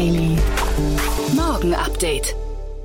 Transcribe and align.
Daily. 0.00 0.34
Morgen 1.36 1.74
Update. 1.74 2.34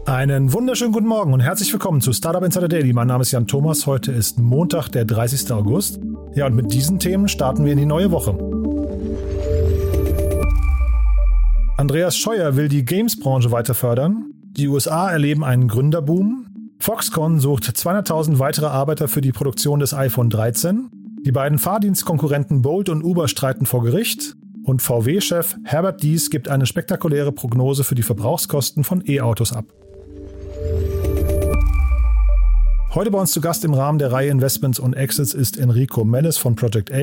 Einen 0.06 0.52
wunderschönen 0.52 0.92
guten 0.92 1.08
Morgen 1.08 1.32
und 1.32 1.40
herzlich 1.40 1.72
willkommen 1.72 2.02
zu 2.02 2.12
Startup 2.12 2.44
Insider 2.44 2.68
Daily. 2.68 2.92
Mein 2.92 3.08
Name 3.08 3.22
ist 3.22 3.32
Jan 3.32 3.48
Thomas. 3.48 3.88
Heute 3.88 4.12
ist 4.12 4.38
Montag, 4.38 4.90
der 4.90 5.06
30. 5.06 5.50
August. 5.54 6.02
Ja, 6.34 6.46
und 6.46 6.58
mit 6.58 6.74
diesen 6.74 7.00
Themen 7.00 7.30
starten 7.30 7.64
wir 7.64 7.72
in 7.72 7.78
die 7.78 7.86
neue 7.86 8.12
Woche. 8.12 8.38
Andreas 11.78 12.18
Scheuer 12.18 12.58
will 12.58 12.68
die 12.68 12.84
Games-Branche 12.84 13.50
weiter 13.50 13.76
fördern. 13.76 14.32
Die 14.52 14.68
USA 14.68 15.10
erleben 15.10 15.46
einen 15.46 15.70
Gründerboom. 15.70 16.48
Foxconn 16.80 17.40
sucht 17.40 17.64
200.000 17.64 18.40
weitere 18.40 18.66
Arbeiter 18.66 19.08
für 19.08 19.22
die 19.22 19.32
Produktion 19.32 19.80
des 19.80 19.94
iPhone 19.94 20.30
13. 20.30 20.90
Die 21.26 21.32
beiden 21.32 21.60
Fahrdienstkonkurrenten 21.60 22.62
Bolt 22.62 22.90
und 22.90 23.06
Uber 23.06 23.30
streiten 23.30 23.66
vor 23.66 23.84
Gericht. 23.84 24.36
Und 24.66 24.82
VW-Chef 24.82 25.56
Herbert 25.64 26.02
Dies 26.02 26.32
gibt 26.32 26.50
eine 26.50 26.66
spektakuläre 26.66 27.32
Prognose 27.32 27.84
für 27.84 27.94
die 27.94 28.02
Verbrauchskosten 28.02 28.84
von 28.84 29.04
E-Autos 29.08 29.54
ab. 29.54 29.66
Heute 32.96 33.12
bei 33.12 33.20
uns 33.20 33.34
zu 33.34 33.42
Gast 33.42 33.66
im 33.66 33.74
Rahmen 33.74 34.00
der 34.00 34.14
Reihe 34.14 34.30
Investments 34.30 34.80
und 34.80 34.94
Exits 34.94 35.34
ist 35.34 35.58
Enrico 35.58 36.06
Mellis 36.06 36.38
von 36.38 36.56
Project 36.56 36.94
A. 36.94 37.02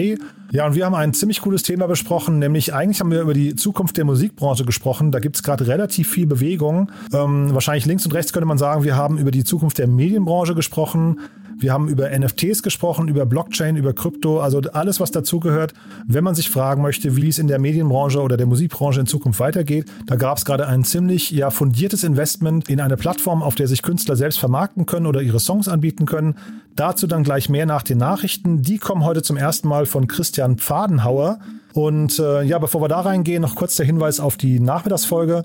Ja, 0.50 0.66
und 0.66 0.74
wir 0.74 0.86
haben 0.86 0.94
ein 0.94 1.12
ziemlich 1.12 1.42
cooles 1.42 1.64
Thema 1.64 1.86
besprochen, 1.86 2.38
nämlich 2.38 2.72
eigentlich 2.72 3.00
haben 3.00 3.10
wir 3.10 3.20
über 3.20 3.34
die 3.34 3.56
Zukunft 3.56 3.98
der 3.98 4.06
Musikbranche 4.06 4.64
gesprochen. 4.64 5.12
Da 5.12 5.18
gibt 5.18 5.36
es 5.36 5.42
gerade 5.42 5.66
relativ 5.66 6.08
viel 6.08 6.26
Bewegung. 6.26 6.90
Ähm, 7.12 7.52
wahrscheinlich 7.52 7.84
links 7.84 8.06
und 8.06 8.14
rechts 8.14 8.32
könnte 8.32 8.46
man 8.46 8.56
sagen, 8.56 8.84
wir 8.84 8.96
haben 8.96 9.18
über 9.18 9.30
die 9.30 9.44
Zukunft 9.44 9.76
der 9.76 9.86
Medienbranche 9.86 10.54
gesprochen. 10.54 11.18
Wir 11.62 11.72
haben 11.72 11.88
über 11.88 12.10
NFTs 12.10 12.62
gesprochen, 12.62 13.06
über 13.06 13.24
Blockchain, 13.24 13.76
über 13.76 13.92
Krypto, 13.92 14.40
also 14.40 14.60
alles, 14.72 14.98
was 14.98 15.12
dazugehört. 15.12 15.74
Wenn 16.06 16.24
man 16.24 16.34
sich 16.34 16.50
fragen 16.50 16.82
möchte, 16.82 17.16
wie 17.16 17.28
es 17.28 17.38
in 17.38 17.46
der 17.46 17.60
Medienbranche 17.60 18.20
oder 18.20 18.36
der 18.36 18.46
Musikbranche 18.46 19.00
in 19.00 19.06
Zukunft 19.06 19.38
weitergeht, 19.38 19.86
da 20.06 20.16
gab 20.16 20.38
es 20.38 20.44
gerade 20.44 20.66
ein 20.66 20.82
ziemlich 20.82 21.30
ja, 21.30 21.50
fundiertes 21.50 22.02
Investment 22.02 22.68
in 22.68 22.80
eine 22.80 22.96
Plattform, 22.96 23.42
auf 23.42 23.54
der 23.54 23.68
sich 23.68 23.82
Künstler 23.82 24.16
selbst 24.16 24.38
vermarkten 24.40 24.86
können 24.86 25.06
oder 25.06 25.22
ihre 25.22 25.38
Songs 25.38 25.68
anbieten 25.68 25.81
können. 26.06 26.36
Dazu 26.76 27.06
dann 27.06 27.24
gleich 27.24 27.48
mehr 27.48 27.66
nach 27.66 27.82
den 27.82 27.98
Nachrichten. 27.98 28.62
Die 28.62 28.78
kommen 28.78 29.04
heute 29.04 29.22
zum 29.22 29.36
ersten 29.36 29.68
Mal 29.68 29.86
von 29.86 30.06
Christian 30.06 30.56
Pfadenhauer. 30.56 31.40
Und 31.74 32.18
äh, 32.18 32.42
ja, 32.42 32.58
bevor 32.58 32.80
wir 32.80 32.88
da 32.88 33.00
reingehen, 33.00 33.42
noch 33.42 33.56
kurz 33.56 33.76
der 33.76 33.86
Hinweis 33.86 34.20
auf 34.20 34.36
die 34.36 34.60
Nachmittagsfolge. 34.60 35.44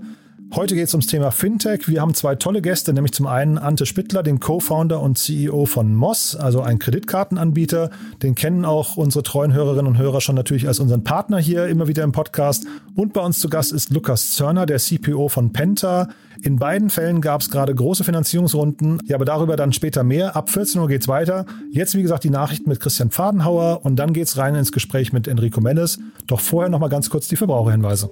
Heute 0.56 0.76
geht 0.76 0.88
es 0.88 0.94
ums 0.94 1.08
Thema 1.08 1.32
Fintech. 1.32 1.88
Wir 1.88 2.02
haben 2.02 2.14
zwei 2.14 2.36
tolle 2.36 2.62
Gäste, 2.62 2.94
nämlich 2.94 3.12
zum 3.12 3.28
einen 3.28 3.58
Ante 3.58 3.86
Spittler, 3.86 4.24
den 4.24 4.40
Co-Founder 4.40 5.02
und 5.02 5.18
CEO 5.18 5.66
von 5.66 5.94
Moss, 5.94 6.36
also 6.36 6.62
ein 6.62 6.80
Kreditkartenanbieter. 6.80 7.90
Den 8.24 8.34
kennen 8.34 8.64
auch 8.64 8.96
unsere 8.96 9.24
treuen 9.24 9.54
Hörerinnen 9.54 9.88
und 9.88 9.98
Hörer 9.98 10.22
schon 10.22 10.36
natürlich 10.36 10.68
als 10.68 10.80
unseren 10.80 11.04
Partner 11.04 11.38
hier 11.38 11.68
immer 11.68 11.88
wieder 11.88 12.04
im 12.04 12.14
Podcast. 12.14 12.66
Und 12.96 13.14
bei 13.14 13.22
uns 13.22 13.40
zu 13.40 13.50
Gast 13.50 13.74
ist 13.74 13.92
Lukas 13.92 14.32
Zörner, 14.32 14.66
der 14.66 14.80
CPO 14.80 15.28
von 15.28 15.52
Penta. 15.52 16.08
In 16.42 16.58
beiden 16.58 16.90
Fällen 16.90 17.20
gab 17.20 17.42
es 17.42 17.50
gerade 17.50 17.76
große 17.76 18.06
Finanzierungsrunden. 18.06 19.00
Ja, 19.06 19.18
aber 19.18 19.26
darüber 19.26 19.58
dann 19.58 19.74
später 19.74 20.04
mehr. 20.04 20.36
Ab 20.36 20.50
14 20.50 20.80
Uhr 20.80 20.88
geht's 20.88 21.10
weiter. 21.10 21.46
Jetzt, 21.72 21.94
wie 21.96 22.02
gesagt, 22.02 22.24
die 22.24 22.30
Nachrichten 22.30 22.70
mit 22.70 22.80
Christian 22.80 23.12
Fadenhauer 23.12 23.82
und 23.84 23.98
dann 23.98 24.14
geht's 24.14 24.38
rein 24.38 24.56
ins 24.56 24.72
Gespräch 24.72 25.12
mit 25.12 25.28
Enrico 25.28 25.60
Mendes. 25.60 26.00
Doch 26.26 26.40
vorher 26.40 26.70
noch 26.70 26.80
mal 26.80 26.90
ganz 26.90 27.10
kurz 27.10 27.28
die 27.28 27.36
Verbraucherhinweise. 27.36 28.10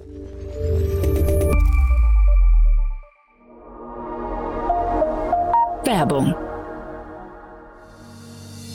Werbung. 5.86 6.45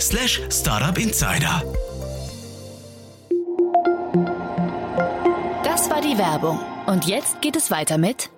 slash 0.00 0.40
startupinsider. 0.50 1.62
Das 5.62 5.90
war 5.90 6.00
die 6.00 6.16
Werbung. 6.16 6.58
Und 6.86 7.06
jetzt 7.06 7.40
geht 7.42 7.56
es 7.56 7.70
weiter 7.70 7.98
mit 7.98 8.30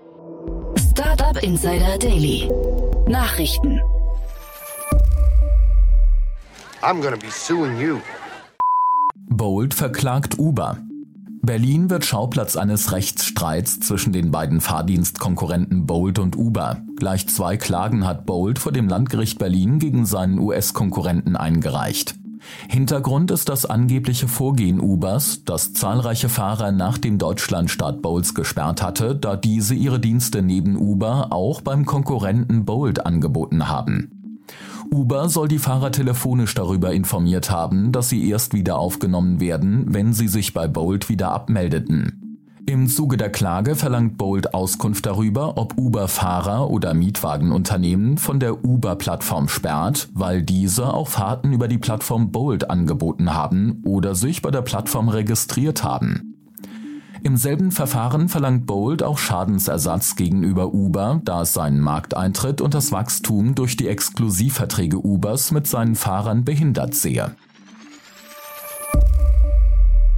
Startup 0.91 1.41
Insider 1.43 1.99
Daily. 1.99 2.51
Nachrichten. 3.07 3.81
I'm 6.83 7.01
gonna 7.01 7.17
be 7.17 7.31
suing 7.31 7.79
you. 7.79 8.01
Bold 9.29 9.75
verklagt 9.75 10.39
Uber. 10.39 10.79
Berlin 11.47 11.91
wird 11.91 12.05
Schauplatz 12.05 12.57
eines 12.57 12.91
Rechtsstreits 12.91 13.79
zwischen 13.79 14.13
den 14.13 14.33
beiden 14.33 14.61
Fahrdienstkonkurrenten 14.61 15.87
Bolt 15.87 16.19
und 16.19 16.37
Uber. 16.37 16.79
Gleich 16.97 17.29
zwei 17.29 17.57
Klagen 17.57 18.05
hat 18.05 18.27
Bolt 18.27 18.59
vor 18.59 18.73
dem 18.73 18.89
Landgericht 18.89 19.39
Berlin 19.39 19.79
gegen 19.79 20.07
seinen 20.07 20.41
US-Konkurrenten 20.41 21.37
eingereicht. 21.37 22.17
Hintergrund 22.69 23.31
ist 23.31 23.49
das 23.49 23.65
angebliche 23.65 24.27
Vorgehen 24.27 24.81
Ubers, 24.81 25.45
das 25.45 25.73
zahlreiche 25.73 26.29
Fahrer 26.29 26.73
nach 26.73 26.99
dem 26.99 27.17
Deutschlandstart 27.17 28.03
Bolts 28.03 28.35
gesperrt 28.35 28.83
hatte, 28.83 29.15
da 29.15 29.37
diese 29.37 29.75
ihre 29.75 30.01
Dienste 30.01 30.43
neben 30.43 30.77
Uber 30.77 31.29
auch 31.31 31.61
beim 31.61 31.87
Konkurrenten 31.87 32.65
Bolt 32.65 33.07
angeboten 33.07 33.69
haben. 33.69 34.16
Uber 34.93 35.29
soll 35.29 35.49
die 35.49 35.59
Fahrer 35.59 35.93
telefonisch 35.93 36.55
darüber 36.55 36.93
informiert 36.93 37.51
haben, 37.51 37.93
dass 37.93 38.09
sie 38.09 38.29
erst 38.29 38.55
wieder 38.55 38.79
aufgenommen 38.79 39.41
werden, 39.41 39.87
wenn 39.89 40.13
sie 40.13 40.29
sich 40.29 40.55
bei 40.55 40.69
Bolt 40.69 41.09
wieder 41.09 41.33
abmeldeten. 41.33 42.27
Im 42.69 42.89
Zuge 42.89 43.17
der 43.17 43.31
Klage 43.31 43.77
verlangt 43.77 44.19
Bolt 44.19 44.53
Auskunft 44.53 45.07
darüber, 45.07 45.57
ob 45.57 45.79
Uber 45.79 46.09
Fahrer 46.09 46.69
oder 46.69 46.95
Mietwagenunternehmen 46.95 48.19
von 48.19 48.41
der 48.41 48.65
Uber-Plattform 48.65 49.49
sperrt, 49.49 50.09
weil 50.15 50.43
diese 50.43 50.93
auch 50.93 51.07
Fahrten 51.07 51.53
über 51.53 51.69
die 51.69 51.79
Plattform 51.79 52.33
Bolt 52.33 52.69
angeboten 52.69 53.33
haben 53.33 53.83
oder 53.85 54.17
sich 54.17 54.43
bei 54.43 54.51
der 54.51 54.63
Plattform 54.63 55.09
registriert 55.09 55.85
haben. 55.85 56.36
Im 57.23 57.37
selben 57.37 57.73
Verfahren 57.73 58.29
verlangt 58.29 58.67
Bolt 58.67 59.03
auch 59.03 59.19
Schadensersatz 59.19 60.17
gegenüber 60.17 60.73
Uber, 60.73 61.21
da 61.25 61.43
es 61.43 61.55
seinen 61.55 61.81
Markteintritt 61.81 62.61
und 62.61 62.75
das 62.75 62.93
Wachstum 62.93 63.55
durch 63.55 63.77
die 63.77 63.89
Exklusivverträge 63.89 65.05
Ubers 65.05 65.51
mit 65.51 65.67
seinen 65.67 65.95
Fahrern 65.95 66.45
behindert 66.45 66.95
sehe. 66.95 67.33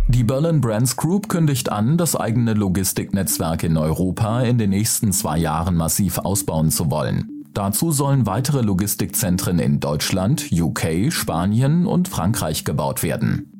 Die 0.08 0.24
Berlin 0.24 0.60
Brands 0.60 0.96
Group 0.96 1.28
kündigt 1.28 1.70
an, 1.70 1.98
das 1.98 2.16
eigene 2.16 2.54
Logistiknetzwerk 2.54 3.62
in 3.62 3.76
Europa 3.76 4.40
in 4.40 4.56
den 4.56 4.70
nächsten 4.70 5.12
zwei 5.12 5.38
Jahren 5.38 5.76
massiv 5.76 6.18
ausbauen 6.18 6.70
zu 6.70 6.90
wollen. 6.90 7.44
Dazu 7.52 7.92
sollen 7.92 8.24
weitere 8.24 8.62
Logistikzentren 8.62 9.58
in 9.58 9.80
Deutschland, 9.80 10.46
UK, 10.52 11.10
Spanien 11.12 11.86
und 11.86 12.08
Frankreich 12.08 12.64
gebaut 12.64 13.02
werden. 13.02 13.57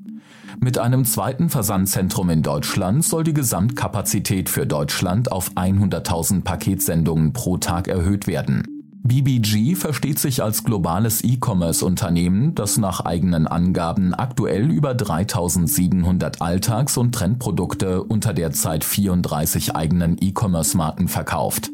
Mit 0.61 0.77
einem 0.77 1.05
zweiten 1.05 1.51
Versandzentrum 1.51 2.31
in 2.31 2.43
Deutschland 2.43 3.05
soll 3.05 3.23
die 3.23 3.33
Gesamtkapazität 3.33 4.49
für 4.49 4.67
Deutschland 4.67 5.31
auf 5.31 5.53
100.000 5.53 6.43
Paketsendungen 6.43 7.33
pro 7.33 7.59
Tag 7.59 7.87
erhöht 7.87 8.27
werden. 8.27 8.65
BBG 9.05 9.77
versteht 9.77 10.19
sich 10.19 10.43
als 10.43 10.65
globales 10.65 11.23
E-Commerce-Unternehmen, 11.23 12.55
das 12.57 12.77
nach 12.77 13.01
eigenen 13.01 13.47
Angaben 13.47 14.13
aktuell 14.13 14.71
über 14.71 14.95
3700 14.95 16.43
Alltags- 16.43 16.99
und 16.99 17.15
Trendprodukte 17.15 18.03
unter 18.03 18.35
derzeit 18.35 18.85
34 18.85 19.77
eigenen 19.77 20.17
E-Commerce-Marken 20.21 21.07
verkauft. 21.09 21.71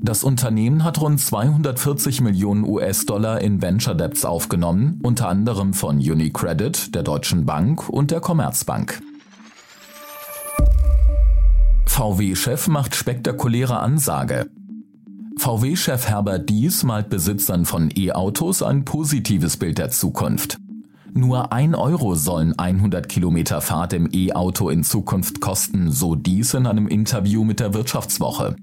Das 0.00 0.24
Unternehmen 0.24 0.84
hat 0.84 1.00
rund 1.00 1.20
240 1.20 2.20
Millionen 2.20 2.64
US-Dollar 2.64 3.40
in 3.40 3.62
Venture 3.62 3.94
Debts 3.94 4.24
aufgenommen, 4.24 5.00
unter 5.02 5.28
anderem 5.28 5.72
von 5.72 5.96
UniCredit, 5.96 6.94
der 6.94 7.02
Deutschen 7.02 7.46
Bank 7.46 7.88
und 7.88 8.10
der 8.10 8.20
Commerzbank. 8.20 9.00
VW-Chef 11.86 12.68
macht 12.68 12.96
spektakuläre 12.96 13.78
Ansage. 13.78 14.50
VW-Chef 15.36 16.08
Herbert 16.08 16.48
Dies 16.48 16.82
malt 16.82 17.08
Besitzern 17.08 17.64
von 17.64 17.90
E-Autos 17.94 18.62
ein 18.62 18.84
positives 18.84 19.56
Bild 19.56 19.78
der 19.78 19.90
Zukunft. 19.90 20.58
Nur 21.12 21.52
ein 21.52 21.76
Euro 21.76 22.16
sollen 22.16 22.58
100 22.58 23.08
Kilometer 23.08 23.60
Fahrt 23.60 23.92
im 23.92 24.08
E-Auto 24.12 24.68
in 24.68 24.82
Zukunft 24.82 25.40
kosten, 25.40 25.92
so 25.92 26.16
dies 26.16 26.54
in 26.54 26.66
einem 26.66 26.88
Interview 26.88 27.44
mit 27.44 27.60
der 27.60 27.74
Wirtschaftswoche. 27.74 28.56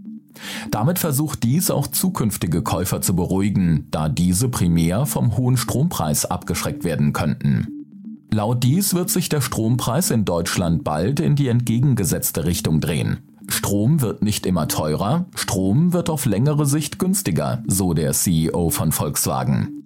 Damit 0.70 1.00
versucht 1.00 1.44
dies 1.44 1.72
auch 1.72 1.88
zukünftige 1.88 2.62
Käufer 2.62 3.02
zu 3.02 3.16
beruhigen, 3.16 3.88
da 3.92 4.10
diese 4.10 4.50
primär 4.50 5.06
vom 5.06 5.38
hohen 5.38 5.58
Strompreis 5.58 6.26
abgeschreckt 6.26 6.84
werden 6.84 7.14
könnten. 7.14 7.68
Laut 8.32 8.64
dies 8.64 8.94
wird 8.94 9.10
sich 9.10 9.28
der 9.28 9.42
Strompreis 9.42 10.10
in 10.10 10.24
Deutschland 10.24 10.84
bald 10.84 11.20
in 11.20 11.36
die 11.36 11.50
entgegengesetzte 11.50 12.46
Richtung 12.46 12.80
drehen. 12.80 13.20
Strom 13.50 14.02
wird 14.02 14.22
nicht 14.22 14.46
immer 14.46 14.70
teurer, 14.70 15.26
Strom 15.36 15.92
wird 15.92 16.10
auf 16.10 16.26
längere 16.26 16.66
Sicht 16.66 17.00
günstiger, 17.00 17.62
so 17.68 17.94
der 17.94 18.14
CEO 18.14 18.70
von 18.70 18.94
Volkswagen. 18.94 19.81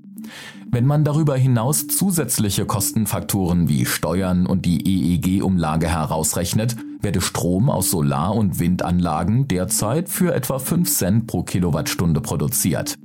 Wenn 0.72 0.86
man 0.86 1.04
darüber 1.04 1.38
hinaus 1.38 1.88
zusätzliche 1.88 2.66
Kostenfaktoren 2.66 3.70
wie 3.70 3.86
Steuern 3.86 4.46
und 4.46 4.66
die 4.66 4.86
EEG-Umlage 4.86 5.88
herausrechnet, 5.88 6.76
werde 7.02 7.22
Strom 7.22 7.70
aus 7.70 7.92
Solar- 7.92 8.36
und 8.36 8.60
Windanlagen 8.60 9.48
derzeit 9.48 10.10
für 10.10 10.34
etwa 10.34 10.60
5 10.60 10.92
Cent 10.92 11.28
pro 11.28 11.44
Kilowattstunde 11.44 12.22
produziert. 12.22 12.96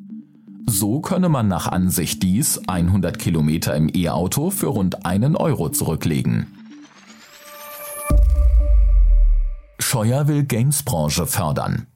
So 0.66 1.00
könne 1.00 1.28
man 1.28 1.48
nach 1.48 1.66
Ansicht 1.66 2.22
dies 2.22 2.60
100 2.66 3.18
Kilometer 3.18 3.74
im 3.76 3.90
E-Auto 3.92 4.50
für 4.50 4.68
rund 4.68 5.04
einen 5.04 5.36
Euro 5.36 5.68
zurücklegen. 5.68 6.46
Scheuer 9.78 10.28
will 10.28 10.44
Gamesbranche 10.44 11.26
fördern. 11.26 11.86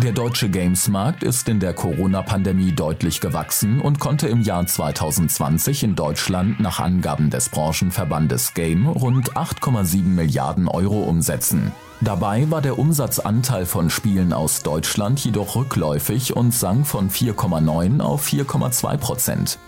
Der 0.00 0.12
deutsche 0.12 0.48
Gamesmarkt 0.48 1.24
ist 1.24 1.48
in 1.48 1.58
der 1.58 1.74
Corona-Pandemie 1.74 2.70
deutlich 2.70 3.20
gewachsen 3.20 3.80
und 3.80 3.98
konnte 3.98 4.28
im 4.28 4.42
Jahr 4.42 4.64
2020 4.64 5.82
in 5.82 5.96
Deutschland 5.96 6.60
nach 6.60 6.78
Angaben 6.78 7.30
des 7.30 7.48
Branchenverbandes 7.48 8.54
Game 8.54 8.86
rund 8.86 9.32
8,7 9.32 10.04
Milliarden 10.04 10.68
Euro 10.68 11.02
umsetzen. 11.02 11.72
Dabei 12.00 12.48
war 12.48 12.62
der 12.62 12.78
Umsatzanteil 12.78 13.66
von 13.66 13.90
Spielen 13.90 14.32
aus 14.32 14.62
Deutschland 14.62 15.18
jedoch 15.18 15.56
rückläufig 15.56 16.36
und 16.36 16.54
sank 16.54 16.86
von 16.86 17.10
4,9 17.10 18.00
auf 18.00 18.24
4,2 18.24 18.96
Prozent. 18.98 19.58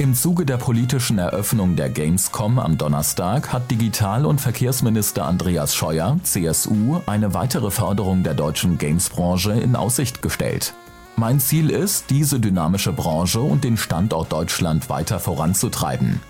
Im 0.00 0.14
Zuge 0.14 0.46
der 0.46 0.56
politischen 0.56 1.18
Eröffnung 1.18 1.76
der 1.76 1.90
Gamescom 1.90 2.58
am 2.58 2.78
Donnerstag 2.78 3.52
hat 3.52 3.70
Digital- 3.70 4.24
und 4.24 4.40
Verkehrsminister 4.40 5.26
Andreas 5.26 5.74
Scheuer, 5.74 6.16
CSU, 6.22 7.02
eine 7.04 7.34
weitere 7.34 7.70
Förderung 7.70 8.22
der 8.22 8.32
deutschen 8.32 8.78
Gamesbranche 8.78 9.52
in 9.52 9.76
Aussicht 9.76 10.22
gestellt. 10.22 10.72
Mein 11.16 11.38
Ziel 11.38 11.68
ist, 11.68 12.08
diese 12.08 12.40
dynamische 12.40 12.94
Branche 12.94 13.40
und 13.42 13.62
den 13.62 13.76
Standort 13.76 14.32
Deutschland 14.32 14.88
weiter 14.88 15.20
voranzutreiben. 15.20 16.22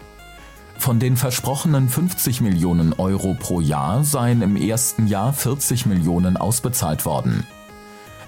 Von 0.77 0.99
den 0.99 1.17
versprochenen 1.17 1.89
50 1.89 2.41
Millionen 2.41 2.93
Euro 2.95 3.37
pro 3.39 3.61
Jahr 3.61 4.03
seien 4.03 4.43
im 4.43 4.57
ersten 4.57 5.07
Jahr 5.07 5.33
40 5.33 5.87
Millionen 5.87 6.37
ausbezahlt 6.37 7.07
worden. 7.07 7.47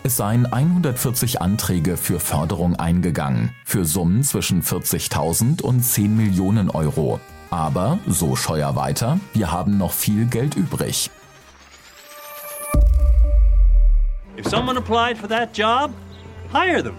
Es 0.04 0.16
seien 0.16 0.46
140 0.46 1.40
Anträge 1.40 1.96
für 1.96 2.19
Förderung 2.19 2.75
eingegangen, 2.75 3.54
für 3.64 3.84
Summen 3.84 4.25
zwischen 4.25 4.60
40.000 4.60 5.62
und 5.62 5.82
10 5.82 6.16
Millionen 6.16 6.70
Euro. 6.70 7.20
Aber, 7.50 8.00
so 8.08 8.34
Scheuer 8.34 8.75
weiter, 8.75 9.20
wir 9.32 9.52
haben 9.52 9.78
noch 9.78 9.93
viel 9.93 10.26
Geld 10.26 10.56
übrig. 10.56 11.08
If 14.37 14.49
someone 14.49 14.76
applied 14.76 15.16
for 15.16 15.28
that 15.28 15.56
job, 15.56 15.93
hire 16.52 16.82
them. 16.82 16.94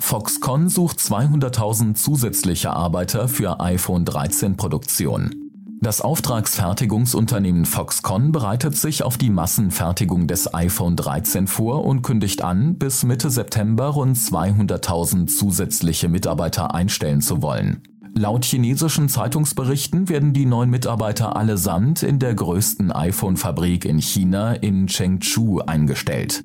Foxconn 0.00 0.68
sucht 0.68 0.98
200.000 0.98 1.94
zusätzliche 1.94 2.70
Arbeiter 2.70 3.28
für 3.28 3.60
iPhone 3.60 4.04
13 4.04 4.56
Produktion. 4.56 5.47
Das 5.80 6.00
Auftragsfertigungsunternehmen 6.00 7.64
Foxconn 7.64 8.32
bereitet 8.32 8.76
sich 8.76 9.04
auf 9.04 9.16
die 9.16 9.30
Massenfertigung 9.30 10.26
des 10.26 10.52
iPhone 10.52 10.96
13 10.96 11.46
vor 11.46 11.84
und 11.84 12.02
kündigt 12.02 12.42
an, 12.42 12.76
bis 12.78 13.04
Mitte 13.04 13.30
September 13.30 13.86
rund 13.86 14.16
200.000 14.16 15.28
zusätzliche 15.28 16.08
Mitarbeiter 16.08 16.74
einstellen 16.74 17.20
zu 17.20 17.42
wollen. 17.42 17.80
Laut 18.16 18.44
chinesischen 18.44 19.08
Zeitungsberichten 19.08 20.08
werden 20.08 20.32
die 20.32 20.46
neuen 20.46 20.70
Mitarbeiter 20.70 21.36
allesamt 21.36 22.02
in 22.02 22.18
der 22.18 22.34
größten 22.34 22.90
iPhone-Fabrik 22.90 23.84
in 23.84 24.00
China 24.00 24.54
in 24.54 24.88
Chengdu 24.88 25.60
eingestellt. 25.60 26.44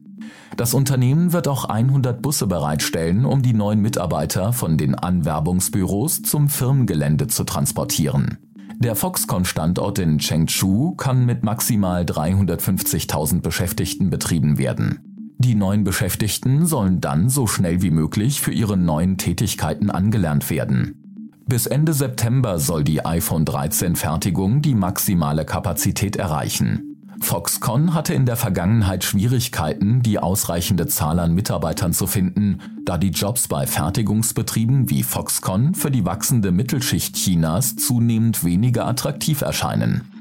Das 0.56 0.76
Unternehmen 0.76 1.34
wird 1.34 1.48
auch 1.48 1.66
100 1.66 2.22
Busse 2.22 2.46
bereitstellen, 2.46 3.26
um 3.26 3.42
die 3.42 3.54
neuen 3.54 3.82
Mitarbeiter 3.82 4.54
von 4.54 4.78
den 4.78 4.94
Anwerbungsbüros 4.94 6.22
zum 6.22 6.50
Firmengelände 6.50 7.26
zu 7.26 7.44
transportieren. 7.44 8.38
Der 8.80 8.96
Foxconn-Standort 8.96 10.00
in 10.00 10.18
Chengdu 10.18 10.96
kann 10.96 11.26
mit 11.26 11.44
maximal 11.44 12.04
350.000 12.04 13.42
Beschäftigten 13.42 14.10
betrieben 14.10 14.58
werden. 14.58 15.36
Die 15.38 15.56
neuen 15.56 15.84
Beschäftigten 15.84 16.66
sollen 16.66 17.02
dann 17.02 17.30
so 17.30 17.48
schnell 17.48 17.82
wie 17.82 17.92
möglich 17.92 18.42
für 18.42 18.52
ihre 18.52 18.78
neuen 18.78 19.18
Tätigkeiten 19.18 19.90
angelernt 19.90 20.50
werden. 20.50 21.04
Bis 21.46 21.66
Ende 21.66 21.94
September 21.94 22.60
soll 22.60 22.84
die 22.84 23.06
iPhone 23.06 23.44
13 23.44 23.96
Fertigung 23.96 24.62
die 24.62 24.76
maximale 24.76 25.44
Kapazität 25.44 26.16
erreichen. 26.16 26.93
Foxconn 27.24 27.94
hatte 27.94 28.14
in 28.14 28.26
der 28.26 28.36
Vergangenheit 28.36 29.04
Schwierigkeiten, 29.04 30.04
die 30.04 30.20
ausreichende 30.20 30.88
Zahl 30.88 31.20
an 31.20 31.34
Mitarbeitern 31.34 31.94
zu 31.94 32.06
finden, 32.06 32.60
da 32.86 32.98
die 32.98 33.10
Jobs 33.10 33.48
bei 33.48 33.66
Fertigungsbetrieben 33.66 34.90
wie 34.90 35.04
Foxconn 35.04 35.74
für 35.74 35.90
die 35.90 36.06
wachsende 36.06 36.52
Mittelschicht 36.52 37.16
Chinas 37.16 37.78
zunehmend 37.78 38.44
weniger 38.44 38.86
attraktiv 38.86 39.42
erscheinen. 39.42 40.12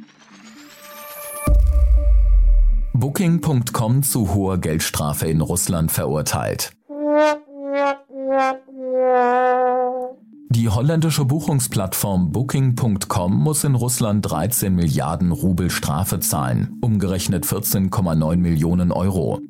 Booking.com 2.94 4.04
zu 4.04 4.32
hoher 4.32 4.58
Geldstrafe 4.58 5.26
in 5.26 5.40
Russland 5.40 5.90
verurteilt. 5.90 6.72
Die 10.72 10.76
holländische 10.76 11.26
Buchungsplattform 11.26 12.32
Booking.com 12.32 13.34
muss 13.34 13.62
in 13.62 13.74
Russland 13.74 14.24
13 14.30 14.74
Milliarden 14.74 15.30
Rubel 15.30 15.68
Strafe 15.68 16.18
zahlen, 16.18 16.78
umgerechnet 16.80 17.44
14,9 17.44 18.36
Millionen 18.38 18.90
Euro. 18.90 19.42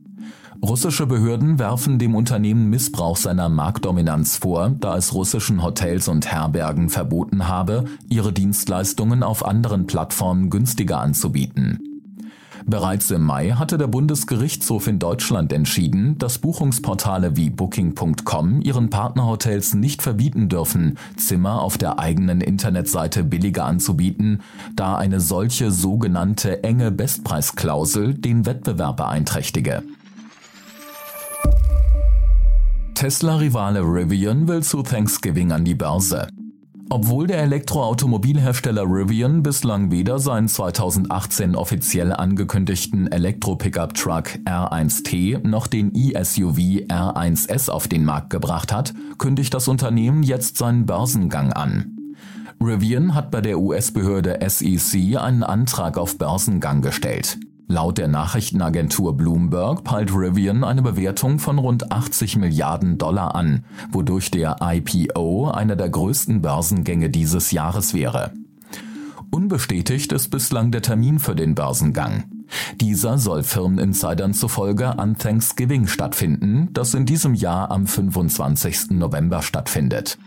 Russische 0.60 1.06
Behörden 1.06 1.60
werfen 1.60 2.00
dem 2.00 2.16
Unternehmen 2.16 2.70
Missbrauch 2.70 3.16
seiner 3.16 3.48
Marktdominanz 3.48 4.38
vor, 4.38 4.70
da 4.70 4.96
es 4.96 5.14
russischen 5.14 5.62
Hotels 5.62 6.08
und 6.08 6.26
Herbergen 6.26 6.88
verboten 6.88 7.46
habe, 7.46 7.84
ihre 8.08 8.32
Dienstleistungen 8.32 9.22
auf 9.22 9.46
anderen 9.46 9.86
Plattformen 9.86 10.50
günstiger 10.50 10.98
anzubieten. 10.98 11.91
Bereits 12.66 13.10
im 13.10 13.22
Mai 13.22 13.50
hatte 13.50 13.78
der 13.78 13.86
Bundesgerichtshof 13.86 14.86
in 14.86 14.98
Deutschland 14.98 15.52
entschieden, 15.52 16.16
dass 16.18 16.38
Buchungsportale 16.38 17.36
wie 17.36 17.50
Booking.com 17.50 18.60
ihren 18.60 18.90
Partnerhotels 18.90 19.74
nicht 19.74 20.02
verbieten 20.02 20.48
dürfen, 20.48 20.98
Zimmer 21.16 21.60
auf 21.60 21.78
der 21.78 21.98
eigenen 21.98 22.40
Internetseite 22.40 23.24
billiger 23.24 23.64
anzubieten, 23.64 24.42
da 24.76 24.96
eine 24.96 25.20
solche 25.20 25.70
sogenannte 25.70 26.62
enge 26.62 26.90
Bestpreisklausel 26.90 28.14
den 28.14 28.46
Wettbewerb 28.46 28.98
beeinträchtige. 28.98 29.82
Tesla-Rivale 32.94 33.80
Rivian 33.80 34.46
will 34.46 34.62
zu 34.62 34.82
Thanksgiving 34.82 35.50
an 35.50 35.64
die 35.64 35.74
Börse. 35.74 36.28
Obwohl 36.90 37.26
der 37.26 37.38
Elektroautomobilhersteller 37.42 38.82
Rivian 38.82 39.42
bislang 39.42 39.90
weder 39.90 40.18
seinen 40.18 40.48
2018 40.48 41.54
offiziell 41.54 42.12
angekündigten 42.12 43.10
Elektro-Pickup-Truck 43.10 44.38
R1T 44.44 45.46
noch 45.46 45.66
den 45.66 45.94
E-SUV 45.94 46.58
R1S 46.88 47.70
auf 47.70 47.88
den 47.88 48.04
Markt 48.04 48.30
gebracht 48.30 48.72
hat, 48.72 48.92
kündigt 49.18 49.54
das 49.54 49.68
Unternehmen 49.68 50.22
jetzt 50.22 50.58
seinen 50.58 50.84
Börsengang 50.84 51.52
an. 51.52 51.96
Rivian 52.60 53.14
hat 53.14 53.30
bei 53.30 53.40
der 53.40 53.58
US-Behörde 53.58 54.38
SEC 54.46 55.16
einen 55.16 55.42
Antrag 55.42 55.98
auf 55.98 56.18
Börsengang 56.18 56.82
gestellt. 56.82 57.38
Laut 57.68 57.98
der 57.98 58.08
Nachrichtenagentur 58.08 59.16
Bloomberg 59.16 59.84
peilt 59.84 60.12
Rivian 60.12 60.64
eine 60.64 60.82
Bewertung 60.82 61.38
von 61.38 61.58
rund 61.58 61.90
80 61.90 62.36
Milliarden 62.36 62.98
Dollar 62.98 63.34
an, 63.34 63.64
wodurch 63.90 64.30
der 64.30 64.56
IPO 64.60 65.50
einer 65.50 65.76
der 65.76 65.88
größten 65.88 66.42
Börsengänge 66.42 67.08
dieses 67.08 67.50
Jahres 67.50 67.94
wäre. 67.94 68.32
Unbestätigt 69.30 70.12
ist 70.12 70.28
bislang 70.28 70.70
der 70.72 70.82
Termin 70.82 71.18
für 71.18 71.34
den 71.34 71.54
Börsengang. 71.54 72.24
Dieser 72.80 73.16
soll 73.16 73.42
Firmeninsidern 73.42 74.34
zufolge 74.34 74.98
an 74.98 75.16
Thanksgiving 75.16 75.86
stattfinden, 75.86 76.68
das 76.72 76.92
in 76.92 77.06
diesem 77.06 77.32
Jahr 77.32 77.70
am 77.70 77.86
25. 77.86 78.90
November 78.90 79.40
stattfindet. 79.40 80.18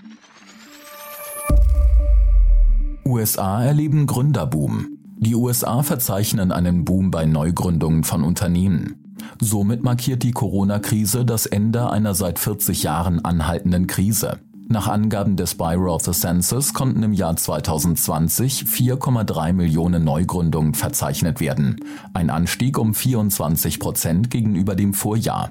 USA 3.06 3.63
erleben 3.63 4.08
Gründerboom. 4.08 5.05
Die 5.18 5.36
USA 5.36 5.82
verzeichnen 5.82 6.52
einen 6.52 6.84
Boom 6.84 7.10
bei 7.10 7.26
Neugründungen 7.26 8.04
von 8.04 8.24
Unternehmen. 8.24 9.16
Somit 9.40 9.84
markiert 9.84 10.24
die 10.24 10.32
Corona-Krise 10.32 11.26
das 11.26 11.46
Ende 11.46 11.90
einer 11.90 12.14
seit 12.14 12.38
40 12.38 12.84
Jahren 12.84 13.24
anhaltenden 13.24 13.88
Krise. 13.88 14.40
Nach 14.68 14.88
Angaben 14.88 15.36
des 15.36 15.56
Bureau 15.56 15.94
of 15.94 16.04
the 16.04 16.12
Census 16.12 16.74
konnten 16.74 17.04
im 17.04 17.14
Jahr 17.14 17.36
2020 17.36 18.64
4,3 18.64 19.54
Millionen 19.54 20.04
Neugründungen 20.04 20.74
verzeichnet 20.74 21.40
werden, 21.40 21.78
ein 22.14 22.30
Anstieg 22.30 22.78
um 22.78 22.94
24 22.94 23.80
Prozent 23.80 24.30
gegenüber 24.32 24.76
dem 24.76 24.94
Vorjahr. 24.94 25.50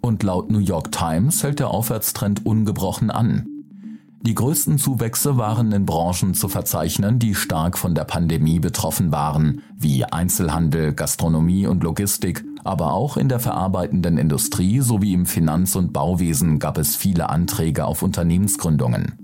Und 0.00 0.22
laut 0.22 0.50
New 0.50 0.58
York 0.58 0.92
Times 0.92 1.42
hält 1.42 1.60
der 1.60 1.70
Aufwärtstrend 1.70 2.44
ungebrochen 2.44 3.10
an. 3.10 3.46
Die 4.26 4.34
größten 4.34 4.78
Zuwächse 4.78 5.36
waren 5.36 5.70
in 5.72 5.84
Branchen 5.84 6.32
zu 6.32 6.48
verzeichnen, 6.48 7.18
die 7.18 7.34
stark 7.34 7.76
von 7.76 7.94
der 7.94 8.04
Pandemie 8.04 8.58
betroffen 8.58 9.12
waren, 9.12 9.60
wie 9.76 10.02
Einzelhandel, 10.06 10.94
Gastronomie 10.94 11.66
und 11.66 11.84
Logistik, 11.84 12.42
aber 12.64 12.94
auch 12.94 13.18
in 13.18 13.28
der 13.28 13.38
verarbeitenden 13.38 14.16
Industrie 14.16 14.80
sowie 14.80 15.12
im 15.12 15.26
Finanz- 15.26 15.76
und 15.76 15.92
Bauwesen 15.92 16.58
gab 16.58 16.78
es 16.78 16.96
viele 16.96 17.28
Anträge 17.28 17.84
auf 17.84 18.02
Unternehmensgründungen. 18.02 19.18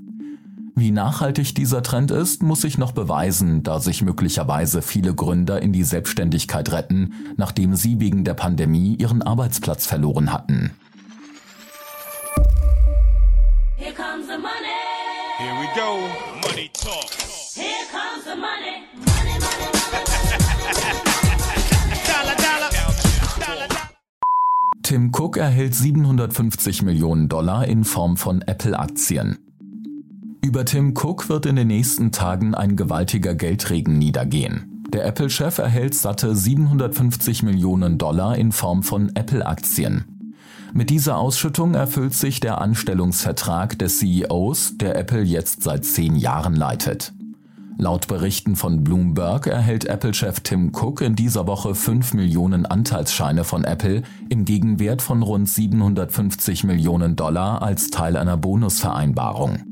Wie 0.75 0.91
nachhaltig 0.91 1.55
dieser 1.55 1.83
Trend 1.83 2.11
ist, 2.11 2.43
muss 2.43 2.61
sich 2.61 2.77
noch 2.77 2.93
beweisen, 2.93 3.63
da 3.63 3.81
sich 3.81 4.03
möglicherweise 4.03 4.83
viele 4.83 5.15
Gründer 5.15 5.63
in 5.63 5.73
die 5.73 5.85
Selbstständigkeit 5.85 6.73
retten, 6.73 7.15
nachdem 7.39 7.75
sie 7.75 8.01
wegen 8.01 8.25
der 8.25 8.35
Pandemie 8.35 8.97
ihren 8.97 9.23
Arbeitsplatz 9.23 9.87
verloren 9.87 10.31
hatten. 10.31 10.73
Here 15.41 15.55
we 15.59 15.67
go. 15.75 16.07
Money 16.47 16.69
talk. 16.75 17.11
Here 17.55 17.87
comes 17.91 18.25
the 18.25 18.37
money. 18.37 18.85
Money, 18.93 19.39
money, 19.41 19.69
money. 19.91 20.11
dollar, 22.07 22.71
dollar. 23.41 23.89
Tim 24.83 25.13
Cook 25.13 25.39
erhält 25.39 25.75
750 25.75 26.83
Millionen 26.83 27.31
Dollar 27.31 27.67
in 27.67 27.85
Form 27.85 28.19
von 28.19 28.43
Apple-Aktien. 28.43 29.39
Über 30.43 30.67
Tim 30.67 30.93
Cook 30.95 31.31
wird 31.31 31.47
in 31.47 31.57
den 31.57 31.69
nächsten 31.69 32.13
Tagen 32.13 32.55
ein 32.55 32.77
gewaltiger 32.77 33.35
Geldregen 33.35 33.97
niedergehen. 33.99 34.85
Der 34.93 35.07
Apple-Chef 35.07 35.57
erhält 35.57 35.95
satte 35.95 36.37
750 36.37 37.45
Millionen 37.45 37.97
Dollar 37.97 38.37
in 38.37 38.53
Form 38.53 38.83
von 38.83 39.17
Apple-Aktien. 39.17 40.20
Mit 40.73 40.91
dieser 40.91 41.19
Ausschüttung 41.19 41.75
erfüllt 41.75 42.15
sich 42.15 42.39
der 42.41 42.61
Anstellungsvertrag 42.61 43.79
des 43.79 43.99
CEOs, 43.99 44.79
der 44.79 44.97
Apple 44.97 45.23
jetzt 45.23 45.63
seit 45.63 45.85
zehn 45.85 46.15
Jahren 46.17 46.55
leitet. 46.55 47.13
Laut 47.77 48.09
Berichten 48.09 48.57
von 48.57 48.85
Bloomberg 48.85 49.47
erhält 49.47 49.87
Apple-Chef 49.87 50.41
Tim 50.41 50.71
Cook 50.75 51.01
in 51.01 51.17
dieser 51.17 51.47
Woche 51.47 51.75
5 51.75 52.15
Millionen 52.15 52.67
Anteilsscheine 52.67 53.43
von 53.43 53.65
Apple 53.65 54.03
im 54.29 54.45
Gegenwert 54.45 55.01
von 55.01 55.23
rund 55.23 55.49
750 55.49 56.65
Millionen 56.65 57.17
Dollar 57.17 57.63
als 57.63 57.89
Teil 57.89 58.17
einer 58.17 58.37
Bonusvereinbarung. 58.37 59.70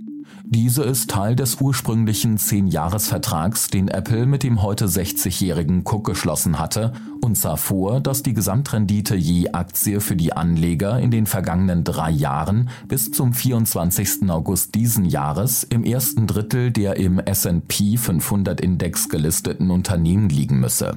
Diese 0.50 0.82
ist 0.82 1.10
Teil 1.10 1.36
des 1.36 1.60
ursprünglichen 1.60 2.38
10-Jahres-Vertrags, 2.38 3.68
den 3.68 3.88
Apple 3.88 4.24
mit 4.24 4.42
dem 4.42 4.62
heute 4.62 4.86
60-jährigen 4.86 5.82
Cook 5.84 6.06
geschlossen 6.06 6.58
hatte 6.58 6.94
und 7.22 7.36
sah 7.36 7.56
vor, 7.56 8.00
dass 8.00 8.22
die 8.22 8.32
Gesamtrendite 8.32 9.14
je 9.14 9.50
Aktie 9.50 10.00
für 10.00 10.16
die 10.16 10.32
Anleger 10.32 10.98
in 11.00 11.10
den 11.10 11.26
vergangenen 11.26 11.84
drei 11.84 12.10
Jahren 12.10 12.70
bis 12.88 13.10
zum 13.10 13.34
24. 13.34 14.30
August 14.30 14.74
diesen 14.74 15.04
Jahres 15.04 15.64
im 15.64 15.84
ersten 15.84 16.26
Drittel 16.26 16.70
der 16.70 16.96
im 16.96 17.18
S&P 17.18 17.98
500 17.98 18.58
Index 18.62 19.10
gelisteten 19.10 19.70
Unternehmen 19.70 20.30
liegen 20.30 20.60
müsse. 20.60 20.96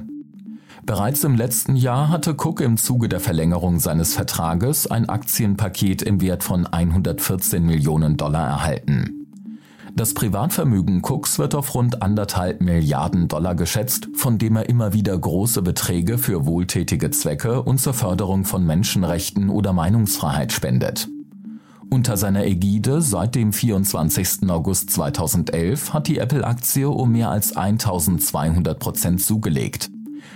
Bereits 0.86 1.24
im 1.24 1.36
letzten 1.36 1.76
Jahr 1.76 2.08
hatte 2.08 2.30
Cook 2.38 2.62
im 2.62 2.78
Zuge 2.78 3.10
der 3.10 3.20
Verlängerung 3.20 3.80
seines 3.80 4.14
Vertrages 4.14 4.90
ein 4.90 5.10
Aktienpaket 5.10 6.00
im 6.00 6.22
Wert 6.22 6.42
von 6.42 6.66
114 6.66 7.62
Millionen 7.62 8.16
Dollar 8.16 8.46
erhalten. 8.48 9.21
Das 9.94 10.14
Privatvermögen 10.14 11.02
Cooks 11.02 11.38
wird 11.38 11.54
auf 11.54 11.74
rund 11.74 12.00
anderthalb 12.02 12.62
Milliarden 12.62 13.28
Dollar 13.28 13.54
geschätzt, 13.54 14.08
von 14.14 14.38
dem 14.38 14.56
er 14.56 14.68
immer 14.68 14.94
wieder 14.94 15.16
große 15.18 15.60
Beträge 15.60 16.16
für 16.16 16.46
wohltätige 16.46 17.10
Zwecke 17.10 17.62
und 17.62 17.78
zur 17.78 17.92
Förderung 17.92 18.44
von 18.44 18.64
Menschenrechten 18.64 19.50
oder 19.50 19.74
Meinungsfreiheit 19.74 20.50
spendet. 20.50 21.08
Unter 21.90 22.16
seiner 22.16 22.46
Ägide 22.46 23.02
seit 23.02 23.34
dem 23.34 23.52
24. 23.52 24.48
August 24.48 24.90
2011 24.92 25.92
hat 25.92 26.08
die 26.08 26.16
Apple-Aktie 26.16 26.88
um 26.88 27.12
mehr 27.12 27.28
als 27.28 27.54
1200 27.54 28.78
Prozent 28.78 29.20
zugelegt. 29.20 29.90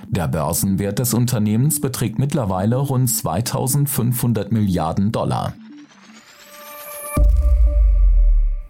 Der 0.07 0.29
Börsenwert 0.29 0.99
des 0.99 1.15
Unternehmens 1.15 1.81
beträgt 1.81 2.19
mittlerweile 2.19 2.77
rund 2.77 3.09
2500 3.09 4.53
Milliarden 4.53 5.13
Dollar. 5.13 5.55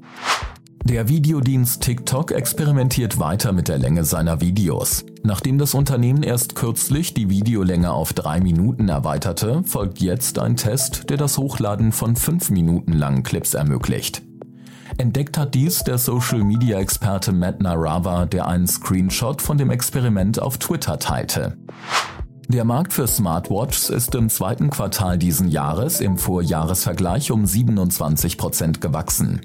Der 0.85 1.09
Videodienst 1.09 1.83
TikTok 1.83 2.31
experimentiert 2.31 3.19
weiter 3.19 3.53
mit 3.53 3.67
der 3.67 3.79
Länge 3.79 4.05
seiner 4.05 4.41
Videos. 4.41 5.05
Nachdem 5.25 5.59
das 5.59 5.75
Unternehmen 5.75 6.23
erst 6.23 6.55
kürzlich 6.55 7.15
die 7.15 7.29
Videolänge 7.29 7.93
auf 7.93 8.13
drei 8.13 8.41
Minuten 8.41 8.89
erweiterte, 8.89 9.65
folgt 9.65 10.01
jetzt 10.01 10.39
ein 10.39 10.57
Test, 10.57 11.11
der 11.11 11.17
das 11.17 11.39
Hochladen 11.39 11.91
von 11.91 12.15
fünf 12.15 12.51
Minuten 12.51 12.93
langen 12.93 13.25
Clips 13.25 13.55
ermöglicht. 13.55 14.23
Entdeckt 14.99 15.39
hat 15.39 15.55
dies 15.55 15.85
der 15.85 15.99
Social-Media-Experte 15.99 17.33
Matt 17.33 17.61
Narava, 17.61 18.27
der 18.27 18.47
einen 18.47 18.67
Screenshot 18.67 19.43
von 19.43 19.59
dem 19.59 19.71
Experiment 19.71 20.41
auf 20.41 20.59
Twitter 20.59 20.99
teilte. 20.99 21.57
Der 22.49 22.65
Markt 22.65 22.93
für 22.93 23.07
Smartwatches 23.07 23.89
ist 23.89 24.15
im 24.15 24.29
zweiten 24.29 24.69
Quartal 24.69 25.17
diesen 25.17 25.49
Jahres 25.49 26.01
im 26.01 26.19
Vorjahresvergleich 26.19 27.31
um 27.31 27.47
27 27.47 28.37
Prozent 28.37 28.81
gewachsen. 28.81 29.41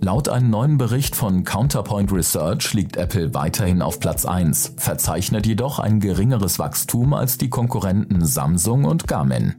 Laut 0.00 0.28
einem 0.28 0.50
neuen 0.50 0.78
Bericht 0.78 1.16
von 1.16 1.44
Counterpoint 1.44 2.12
Research 2.12 2.72
liegt 2.72 2.96
Apple 2.96 3.34
weiterhin 3.34 3.82
auf 3.82 4.00
Platz 4.00 4.24
1, 4.24 4.74
verzeichnet 4.76 5.46
jedoch 5.46 5.78
ein 5.78 6.00
geringeres 6.00 6.58
Wachstum 6.58 7.14
als 7.14 7.36
die 7.36 7.50
Konkurrenten 7.50 8.24
Samsung 8.24 8.84
und 8.84 9.08
Garmin. 9.08 9.56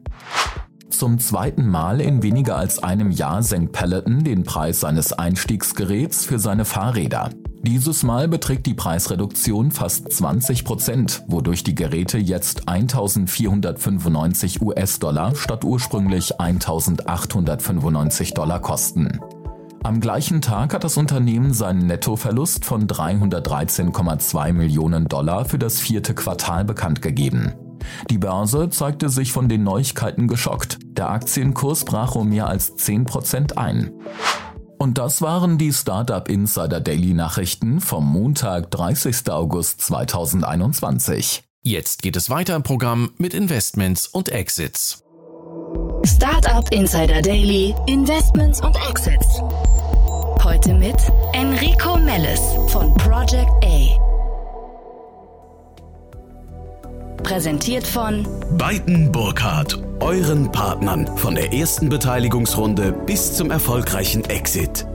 Zum 0.90 1.20
zweiten 1.20 1.68
Mal 1.68 2.02
in 2.02 2.24
weniger 2.24 2.58
als 2.58 2.82
einem 2.82 3.12
Jahr 3.12 3.44
senkt 3.44 3.74
Peloton 3.74 4.24
den 4.24 4.44
Preis 4.44 4.80
seines 4.80 5.14
Einstiegsgeräts 5.14 6.26
für 6.26 6.40
seine 6.40 6.66
Fahrräder. 6.66 7.30
Dieses 7.62 8.04
Mal 8.04 8.28
beträgt 8.28 8.66
die 8.66 8.74
Preisreduktion 8.74 9.72
fast 9.72 10.12
20 10.12 10.66
Prozent, 10.66 11.24
wodurch 11.28 11.64
die 11.64 11.76
Geräte 11.76 12.18
jetzt 12.18 12.68
1495 12.68 14.62
US-Dollar 14.62 15.36
statt 15.36 15.64
ursprünglich 15.64 16.40
1895 16.40 18.34
Dollar 18.34 18.60
kosten. 18.60 19.20
Am 19.84 20.00
gleichen 20.02 20.42
Tag 20.42 20.74
hat 20.74 20.84
das 20.84 20.98
Unternehmen 20.98 21.54
seinen 21.54 21.88
Nettoverlust 21.88 22.66
von 22.66 22.88
313,2 22.88 24.54
Millionen 24.54 25.08
Dollar 25.08 25.46
für 25.46 25.60
das 25.60 25.80
vierte 25.80 26.14
Quartal 26.14 26.66
bekannt 26.66 27.02
gegeben. 27.02 27.54
Die 28.10 28.18
Börse 28.18 28.70
zeigte 28.70 29.10
sich 29.10 29.32
von 29.32 29.50
den 29.50 29.64
Neuigkeiten 29.64 30.28
geschockt. 30.28 30.80
Der 30.84 31.10
Aktienkurs 31.10 31.86
brach 31.86 32.16
um 32.16 32.30
mehr 32.30 32.48
als 32.48 32.76
10 32.76 33.06
Prozent 33.06 33.58
ein. 33.58 33.92
Und 34.78 34.98
das 34.98 35.22
waren 35.22 35.58
die 35.58 35.74
Startup 35.74 36.28
Insider 36.30 36.80
Daily 36.80 37.14
Nachrichten 37.14 37.82
vom 37.82 38.06
Montag, 38.06 38.72
30. 38.72 39.30
August 39.30 39.82
2021. 39.82 41.44
Jetzt 41.62 42.02
geht 42.02 42.16
es 42.16 42.30
weiter 42.30 42.56
im 42.56 42.64
Programm 42.64 43.12
mit 43.18 43.34
Investments 43.34 44.08
und 44.08 44.30
Exits. 44.30 45.04
Startup 46.06 46.72
Insider 46.72 47.22
Daily, 47.22 47.76
Investments 47.88 48.62
und 48.62 48.76
Exits. 48.90 49.42
Heute 50.42 50.74
mit 50.74 50.96
Enrico 51.34 51.98
Mellis 51.98 52.40
von 52.70 52.94
Project 52.96 53.52
A. 53.64 54.09
Präsentiert 57.24 57.86
von 57.86 58.28
Beiten 58.58 59.12
Burkhardt, 59.12 59.78
euren 60.00 60.52
Partnern 60.52 61.08
von 61.18 61.36
der 61.36 61.54
ersten 61.54 61.90
Beteiligungsrunde 61.90 62.94
bis 63.06 63.36
zum 63.36 63.52
erfolgreichen 63.52 64.24
Exit. 64.26 64.86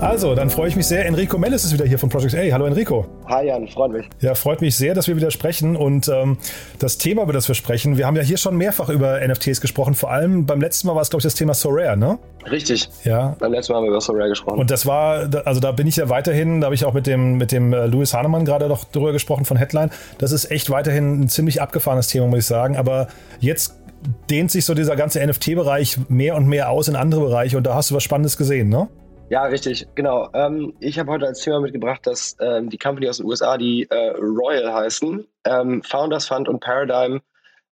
Also, 0.00 0.34
dann 0.34 0.48
freue 0.48 0.68
ich 0.68 0.76
mich 0.76 0.86
sehr. 0.86 1.06
Enrico 1.06 1.38
Mellis 1.38 1.64
ist 1.64 1.72
wieder 1.72 1.84
hier 1.84 1.98
von 1.98 2.08
Project 2.08 2.34
A. 2.34 2.52
Hallo 2.52 2.66
Enrico. 2.66 3.06
Hi 3.28 3.46
Jan, 3.46 3.68
freut 3.68 3.92
mich. 3.92 4.08
Ja, 4.20 4.34
freut 4.34 4.62
mich 4.62 4.74
sehr, 4.74 4.94
dass 4.94 5.06
wir 5.06 5.14
wieder 5.14 5.30
sprechen. 5.30 5.76
Und 5.76 6.08
ähm, 6.08 6.38
das 6.78 6.96
Thema, 6.96 7.24
über 7.24 7.34
das 7.34 7.46
wir 7.46 7.54
sprechen, 7.54 7.98
wir 7.98 8.06
haben 8.06 8.16
ja 8.16 8.22
hier 8.22 8.38
schon 8.38 8.56
mehrfach 8.56 8.88
über 8.88 9.20
NFTs 9.20 9.60
gesprochen. 9.60 9.94
Vor 9.94 10.10
allem 10.10 10.46
beim 10.46 10.62
letzten 10.62 10.86
Mal 10.86 10.94
war 10.94 11.02
es, 11.02 11.10
glaube 11.10 11.20
ich, 11.20 11.24
das 11.24 11.34
Thema 11.34 11.52
Sorare, 11.52 11.98
ne? 11.98 12.18
Richtig. 12.50 12.88
Ja. 13.04 13.36
Beim 13.38 13.52
letzten 13.52 13.72
Mal 13.72 13.78
haben 13.78 13.84
wir 13.84 13.90
über 13.90 14.00
Sorare 14.00 14.30
gesprochen. 14.30 14.58
Und 14.58 14.70
das 14.70 14.86
war, 14.86 15.28
also 15.44 15.60
da 15.60 15.72
bin 15.72 15.86
ich 15.86 15.96
ja 15.96 16.08
weiterhin, 16.08 16.62
da 16.62 16.66
habe 16.66 16.74
ich 16.74 16.86
auch 16.86 16.94
mit 16.94 17.06
dem, 17.06 17.36
mit 17.36 17.52
dem 17.52 17.74
äh, 17.74 17.86
Louis 17.86 18.14
Hahnemann 18.14 18.46
gerade 18.46 18.66
noch 18.66 18.84
drüber 18.84 19.12
gesprochen 19.12 19.44
von 19.44 19.58
Headline. 19.58 19.90
Das 20.16 20.32
ist 20.32 20.50
echt 20.50 20.70
weiterhin 20.70 21.20
ein 21.20 21.28
ziemlich 21.28 21.60
abgefahrenes 21.60 22.08
Thema, 22.08 22.28
muss 22.28 22.38
ich 22.38 22.46
sagen. 22.46 22.78
Aber 22.78 23.08
jetzt 23.40 23.74
dehnt 24.30 24.50
sich 24.50 24.64
so 24.64 24.72
dieser 24.72 24.96
ganze 24.96 25.24
NFT-Bereich 25.26 25.98
mehr 26.08 26.34
und 26.34 26.46
mehr 26.46 26.70
aus 26.70 26.88
in 26.88 26.96
andere 26.96 27.20
Bereiche 27.20 27.58
und 27.58 27.66
da 27.66 27.74
hast 27.74 27.90
du 27.90 27.94
was 27.94 28.02
Spannendes 28.02 28.36
gesehen, 28.38 28.70
ne? 28.70 28.88
Ja, 29.30 29.42
richtig, 29.44 29.86
genau. 29.94 30.30
Ähm, 30.32 30.72
ich 30.80 30.98
habe 30.98 31.10
heute 31.10 31.26
als 31.26 31.40
Thema 31.40 31.60
mitgebracht, 31.60 32.06
dass 32.06 32.34
ähm, 32.40 32.70
die 32.70 32.78
Company 32.78 33.08
aus 33.08 33.18
den 33.18 33.26
USA, 33.26 33.58
die 33.58 33.86
äh, 33.90 34.10
Royal 34.16 34.72
heißen, 34.72 35.26
ähm, 35.44 35.82
Founders 35.82 36.26
Fund 36.26 36.48
und 36.48 36.60
Paradigm 36.60 37.20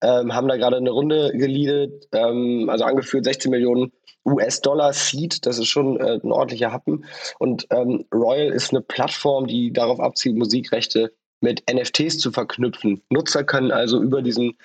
ähm, 0.03 0.35
haben 0.35 0.49
da 0.49 0.57
gerade 0.57 0.79
eine 0.79 0.91
Runde 0.91 1.31
geleadet, 1.33 2.09
ähm, 2.13 2.69
also 2.69 2.85
angeführt 2.85 3.25
16 3.25 3.53
Millionen 3.53 3.93
US-Dollar 4.25 4.93
Seed, 4.93 5.47
das 5.47 5.59
ist 5.59 5.69
schon 5.69 6.01
äh, 6.01 6.19
ein 6.23 6.33
ordentlicher 6.33 6.73
Happen. 6.73 7.05
Und 7.39 7.69
ähm, 7.71 8.05
Royal 8.13 8.53
ist 8.53 8.71
eine 8.71 8.81
Plattform, 8.81 9.47
die 9.47 9.73
darauf 9.73 10.01
abzielt, 10.01 10.37
Musikrechte 10.37 11.13
mit 11.41 11.63
NFTs 11.73 12.19
zu 12.19 12.33
verknüpfen. 12.33 13.03
Nutzer 13.11 13.45
können 13.45 13.71
also 13.71 14.03
über 14.03 14.23
diesen 14.23 14.59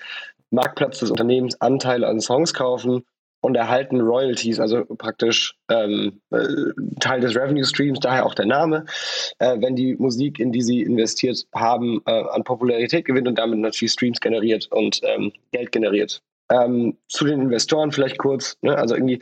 Marktplatz 0.50 0.98
des 0.98 1.10
Unternehmens 1.10 1.60
Anteile 1.60 2.08
an 2.08 2.20
Songs 2.20 2.52
kaufen 2.52 3.04
und 3.40 3.56
erhalten 3.56 4.00
Royalties, 4.00 4.60
also 4.60 4.84
praktisch 4.84 5.56
ähm, 5.70 6.20
äh, 6.30 6.46
Teil 7.00 7.20
des 7.20 7.34
Revenue 7.34 7.64
Streams, 7.64 8.00
daher 8.00 8.26
auch 8.26 8.34
der 8.34 8.46
Name, 8.46 8.84
äh, 9.38 9.56
wenn 9.60 9.76
die 9.76 9.94
Musik, 9.96 10.38
in 10.38 10.52
die 10.52 10.62
sie 10.62 10.82
investiert 10.82 11.46
haben, 11.54 12.02
äh, 12.06 12.10
an 12.10 12.44
Popularität 12.44 13.04
gewinnt 13.04 13.28
und 13.28 13.38
damit 13.38 13.58
natürlich 13.58 13.92
Streams 13.92 14.20
generiert 14.20 14.68
und 14.70 15.00
ähm, 15.04 15.32
Geld 15.52 15.72
generiert. 15.72 16.22
Ähm, 16.50 16.96
zu 17.08 17.24
den 17.24 17.40
Investoren 17.40 17.92
vielleicht 17.92 18.18
kurz, 18.18 18.56
ne? 18.60 18.76
also 18.76 18.94
irgendwie 18.94 19.20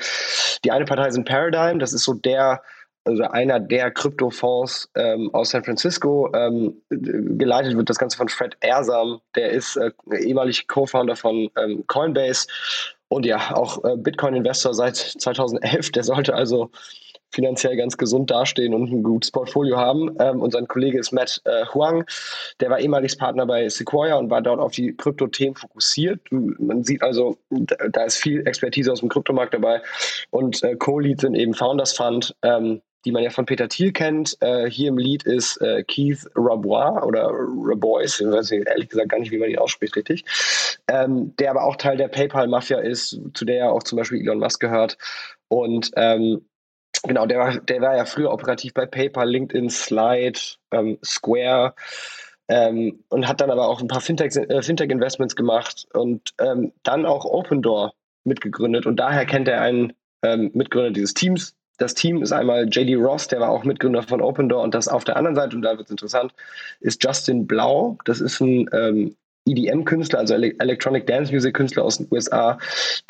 die 0.64 0.70
eine 0.70 0.86
Partei 0.86 1.10
sind 1.10 1.28
Paradigm, 1.28 1.78
das 1.78 1.92
ist 1.92 2.04
so 2.04 2.14
der 2.14 2.62
also 3.08 3.22
einer 3.22 3.58
der 3.58 3.90
Kryptofonds 3.90 4.90
ähm, 4.94 5.30
aus 5.32 5.50
San 5.50 5.64
Francisco. 5.64 6.30
Ähm, 6.34 6.82
geleitet 6.90 7.74
wird 7.76 7.88
das 7.88 7.98
Ganze 7.98 8.18
von 8.18 8.28
Fred 8.28 8.56
Ersam, 8.60 9.20
der 9.34 9.50
ist 9.50 9.76
äh, 9.76 9.90
ehemalig 10.20 10.68
Co-Founder 10.68 11.16
von 11.16 11.50
ähm, 11.56 11.84
Coinbase 11.86 12.46
und 13.08 13.26
ja, 13.26 13.54
auch 13.54 13.84
äh, 13.84 13.96
Bitcoin-Investor 13.96 14.74
seit 14.74 14.96
2011, 14.96 15.92
der 15.92 16.04
sollte 16.04 16.34
also 16.34 16.70
finanziell 17.30 17.76
ganz 17.76 17.96
gesund 17.96 18.30
dastehen 18.30 18.74
und 18.74 18.90
ein 18.90 19.02
gutes 19.02 19.30
Portfolio 19.30 19.76
haben. 19.76 20.16
Ähm, 20.18 20.40
und 20.40 20.52
sein 20.52 20.66
Kollege 20.66 20.98
ist 20.98 21.12
Matt 21.12 21.40
äh, 21.44 21.66
Huang, 21.74 22.04
der 22.60 22.70
war 22.70 22.80
ehemaliges 22.80 23.16
Partner 23.16 23.46
bei 23.46 23.68
Sequoia 23.68 24.16
und 24.16 24.30
war 24.30 24.42
dort 24.42 24.60
auf 24.60 24.72
die 24.72 24.96
Krypto-Themen 24.96 25.56
fokussiert. 25.56 26.20
Man 26.30 26.84
sieht 26.84 27.02
also, 27.02 27.36
da 27.50 28.04
ist 28.04 28.16
viel 28.16 28.46
Expertise 28.46 28.92
aus 28.92 29.00
dem 29.00 29.08
Kryptomarkt 29.08 29.54
dabei. 29.54 29.82
Und 30.30 30.62
äh, 30.62 30.76
Co-Lead 30.76 31.20
sind 31.20 31.34
eben 31.34 31.54
Founders 31.54 31.92
Fund, 31.92 32.34
ähm, 32.42 32.80
die 33.08 33.12
man 33.12 33.22
ja 33.22 33.30
von 33.30 33.46
Peter 33.46 33.70
Thiel 33.70 33.90
kennt. 33.90 34.36
Äh, 34.40 34.68
hier 34.68 34.90
im 34.90 34.98
Lied 34.98 35.22
ist 35.22 35.56
äh, 35.62 35.82
Keith 35.82 36.28
Rabois 36.34 37.02
oder 37.06 37.30
Rabois, 37.32 38.20
ich 38.20 38.26
weiß 38.26 38.50
ehrlich 38.50 38.90
gesagt 38.90 39.08
gar 39.08 39.18
nicht, 39.18 39.30
wie 39.30 39.38
man 39.38 39.48
ihn 39.48 39.56
ausspricht 39.56 39.96
richtig, 39.96 40.26
ähm, 40.88 41.34
der 41.38 41.52
aber 41.52 41.64
auch 41.64 41.76
Teil 41.76 41.96
der 41.96 42.08
PayPal-Mafia 42.08 42.80
ist, 42.80 43.18
zu 43.32 43.46
der 43.46 43.56
ja 43.56 43.70
auch 43.70 43.82
zum 43.82 43.96
Beispiel 43.96 44.20
Elon 44.20 44.40
Musk 44.40 44.60
gehört. 44.60 44.98
Und 45.48 45.90
ähm, 45.96 46.44
genau, 47.02 47.24
der 47.24 47.38
war, 47.38 47.58
der 47.60 47.80
war 47.80 47.96
ja 47.96 48.04
früher 48.04 48.30
operativ 48.30 48.74
bei 48.74 48.84
PayPal, 48.84 49.26
LinkedIn, 49.26 49.70
Slide, 49.70 50.38
ähm, 50.72 50.98
Square. 51.02 51.74
Ähm, 52.50 53.04
und 53.08 53.26
hat 53.26 53.40
dann 53.40 53.50
aber 53.50 53.68
auch 53.68 53.80
ein 53.80 53.88
paar 53.88 54.02
äh, 54.06 54.62
Fintech-Investments 54.62 55.32
äh, 55.32 55.36
gemacht 55.36 55.86
und 55.94 56.34
ähm, 56.40 56.72
dann 56.82 57.06
auch 57.06 57.24
Open 57.24 57.62
Door 57.62 57.94
mitgegründet. 58.24 58.84
Und 58.84 58.96
daher 58.96 59.24
kennt 59.24 59.48
er 59.48 59.62
einen 59.62 59.94
ähm, 60.22 60.50
Mitgründer 60.52 60.90
dieses 60.90 61.14
Teams, 61.14 61.54
das 61.78 61.94
Team 61.94 62.22
ist 62.22 62.32
einmal 62.32 62.68
JD 62.68 62.96
Ross, 62.96 63.28
der 63.28 63.40
war 63.40 63.50
auch 63.50 63.64
Mitgründer 63.64 64.02
von 64.02 64.20
Open 64.20 64.48
Door 64.48 64.62
und 64.62 64.74
das 64.74 64.88
auf 64.88 65.04
der 65.04 65.16
anderen 65.16 65.36
Seite, 65.36 65.56
und 65.56 65.62
da 65.62 65.76
wird 65.78 65.86
es 65.86 65.90
interessant, 65.90 66.32
ist 66.80 67.02
Justin 67.02 67.46
Blau. 67.46 67.96
Das 68.04 68.20
ist 68.20 68.40
ein 68.40 68.68
ähm, 68.72 69.16
EDM-Künstler, 69.46 70.18
also 70.18 70.34
Electronic 70.34 71.06
Dance 71.06 71.32
Music 71.32 71.54
Künstler 71.54 71.84
aus 71.84 71.98
den 71.98 72.08
USA, 72.10 72.58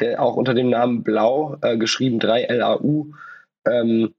der 0.01 0.23
auch 0.23 0.37
unter 0.37 0.55
dem 0.55 0.71
Namen 0.71 1.03
Blau, 1.03 1.57
äh, 1.63 1.77
geschrieben 1.77 2.21
3LAU, 2.21 3.07
ähm, 3.67 4.15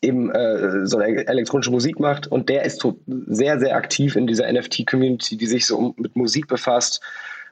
eben 0.00 0.30
äh, 0.30 0.86
so 0.86 0.98
eine 0.98 1.26
elektronische 1.26 1.70
Musik 1.70 1.98
macht 1.98 2.26
und 2.26 2.48
der 2.48 2.64
ist 2.64 2.80
so 2.80 3.00
sehr, 3.06 3.58
sehr 3.58 3.76
aktiv 3.76 4.14
in 4.14 4.26
dieser 4.26 4.50
NFT-Community, 4.50 5.36
die 5.36 5.46
sich 5.46 5.66
so 5.66 5.94
mit 5.96 6.16
Musik 6.16 6.46
befasst. 6.48 7.00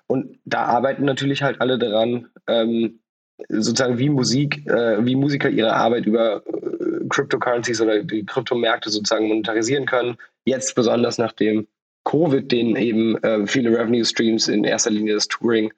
Und 0.06 0.38
da 0.44 0.64
arbeiten 0.64 1.04
natürlich 1.04 1.42
halt 1.42 1.60
alle 1.60 1.78
daran, 1.78 2.28
ähm, 2.46 3.00
sozusagen 3.48 3.98
wie 3.98 4.08
Musik, 4.08 4.66
äh, 4.66 5.04
wie 5.04 5.16
Musiker 5.16 5.48
ihre 5.48 5.74
Arbeit 5.74 6.06
über 6.06 6.42
äh, 6.46 7.08
Cryptocurrencies 7.08 7.80
oder 7.80 8.02
die 8.02 8.24
Kryptomärkte 8.24 8.90
sozusagen 8.90 9.28
monetarisieren 9.28 9.86
können. 9.86 10.16
Jetzt 10.44 10.74
besonders 10.74 11.18
nachdem 11.18 11.66
Covid 12.04 12.50
den 12.50 12.76
eben 12.76 13.16
äh, 13.22 13.46
viele 13.46 13.70
Revenue 13.70 14.04
Streams 14.04 14.48
in 14.48 14.64
erster 14.64 14.90
Linie 14.90 15.14
das 15.14 15.28
Touring 15.28 15.72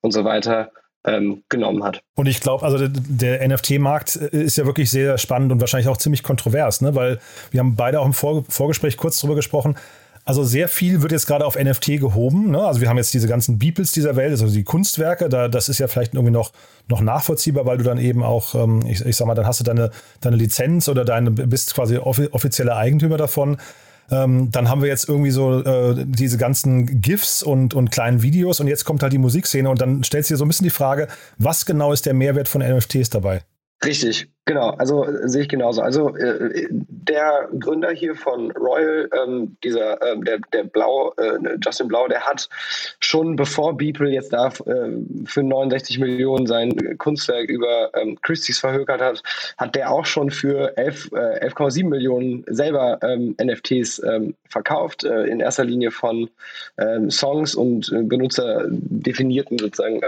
und 0.00 0.12
so 0.12 0.24
weiter 0.24 0.70
ähm, 1.04 1.42
genommen 1.48 1.82
hat. 1.82 2.02
Und 2.14 2.26
ich 2.26 2.40
glaube, 2.40 2.64
also 2.64 2.78
der, 2.78 2.88
der 2.88 3.48
NFT-Markt 3.48 4.16
ist 4.16 4.56
ja 4.56 4.66
wirklich 4.66 4.90
sehr 4.90 5.18
spannend 5.18 5.50
und 5.50 5.60
wahrscheinlich 5.60 5.88
auch 5.88 5.96
ziemlich 5.96 6.22
kontrovers, 6.22 6.80
ne? 6.80 6.94
weil 6.94 7.18
wir 7.50 7.60
haben 7.60 7.74
beide 7.74 8.00
auch 8.00 8.06
im 8.06 8.12
Vor 8.12 8.44
Vorgespräch 8.48 8.96
kurz 8.96 9.18
drüber 9.20 9.34
gesprochen. 9.34 9.76
Also 10.24 10.44
sehr 10.44 10.68
viel 10.68 11.02
wird 11.02 11.10
jetzt 11.10 11.26
gerade 11.26 11.44
auf 11.44 11.56
NFT 11.56 11.98
gehoben. 11.98 12.52
Ne? 12.52 12.62
Also 12.62 12.80
wir 12.80 12.88
haben 12.88 12.96
jetzt 12.96 13.12
diese 13.12 13.26
ganzen 13.26 13.58
Beeples 13.58 13.90
dieser 13.90 14.14
Welt, 14.14 14.30
also 14.30 14.46
die 14.46 14.62
Kunstwerke, 14.62 15.28
da, 15.28 15.48
das 15.48 15.68
ist 15.68 15.78
ja 15.78 15.88
vielleicht 15.88 16.14
irgendwie 16.14 16.32
noch, 16.32 16.52
noch 16.88 17.00
nachvollziehbar, 17.00 17.66
weil 17.66 17.78
du 17.78 17.84
dann 17.84 17.98
eben 17.98 18.22
auch, 18.22 18.54
ähm, 18.54 18.86
ich, 18.86 19.04
ich 19.04 19.16
sag 19.16 19.26
mal, 19.26 19.34
dann 19.34 19.46
hast 19.46 19.58
du 19.58 19.64
deine, 19.64 19.90
deine 20.20 20.36
Lizenz 20.36 20.88
oder 20.88 21.04
deine, 21.04 21.32
bist 21.32 21.74
quasi 21.74 21.98
offizieller 21.98 22.76
Eigentümer 22.76 23.16
davon. 23.16 23.56
Ähm, 24.12 24.50
dann 24.52 24.68
haben 24.68 24.80
wir 24.80 24.88
jetzt 24.88 25.08
irgendwie 25.08 25.30
so 25.32 25.60
äh, 25.60 26.04
diese 26.06 26.38
ganzen 26.38 27.00
GIFs 27.00 27.42
und, 27.42 27.74
und 27.74 27.90
kleinen 27.90 28.22
Videos 28.22 28.60
und 28.60 28.68
jetzt 28.68 28.84
kommt 28.84 29.02
halt 29.02 29.12
die 29.12 29.18
Musikszene 29.18 29.68
und 29.68 29.80
dann 29.80 30.04
stellt 30.04 30.26
sich 30.26 30.36
so 30.36 30.44
ein 30.44 30.48
bisschen 30.48 30.64
die 30.64 30.70
Frage, 30.70 31.08
was 31.38 31.66
genau 31.66 31.92
ist 31.92 32.06
der 32.06 32.14
Mehrwert 32.14 32.48
von 32.48 32.62
NFTs 32.62 33.10
dabei? 33.10 33.42
Richtig, 33.84 34.28
genau. 34.44 34.70
Also 34.70 35.04
äh, 35.04 35.28
sehe 35.28 35.42
ich 35.42 35.48
genauso. 35.48 35.82
Also 35.82 36.14
äh, 36.16 36.68
der 36.70 37.48
Gründer 37.58 37.90
hier 37.90 38.14
von 38.14 38.52
Royal, 38.52 39.10
ähm, 39.12 39.56
dieser 39.64 40.00
äh, 40.00 40.20
der 40.20 40.38
der 40.52 40.64
Blau, 40.64 41.12
äh, 41.16 41.56
Justin 41.60 41.88
Blau, 41.88 42.06
der 42.06 42.20
hat 42.20 42.48
schon 43.00 43.34
bevor 43.34 43.76
Beeple 43.76 44.10
jetzt 44.10 44.32
da 44.32 44.48
äh, 44.66 44.92
für 45.24 45.42
69 45.42 45.98
Millionen 45.98 46.46
sein 46.46 46.96
Kunstwerk 46.98 47.48
über 47.48 47.90
ähm, 47.94 48.16
Christie's 48.22 48.60
verhökert 48.60 49.00
hat, 49.00 49.22
hat 49.58 49.74
der 49.74 49.90
auch 49.90 50.06
schon 50.06 50.30
für 50.30 50.76
11,7 50.78 51.80
äh, 51.80 51.82
Millionen 51.82 52.44
selber 52.46 53.00
ähm, 53.02 53.34
NFTs 53.42 54.00
ähm, 54.04 54.34
verkauft. 54.48 55.02
in 55.02 55.40
erster 55.40 55.64
Linie 55.64 55.90
von 55.90 56.28
ähm, 56.78 57.10
Songs 57.10 57.54
und 57.54 57.90
benutzerdefinierten 58.08 59.58
sozusagen 59.58 60.00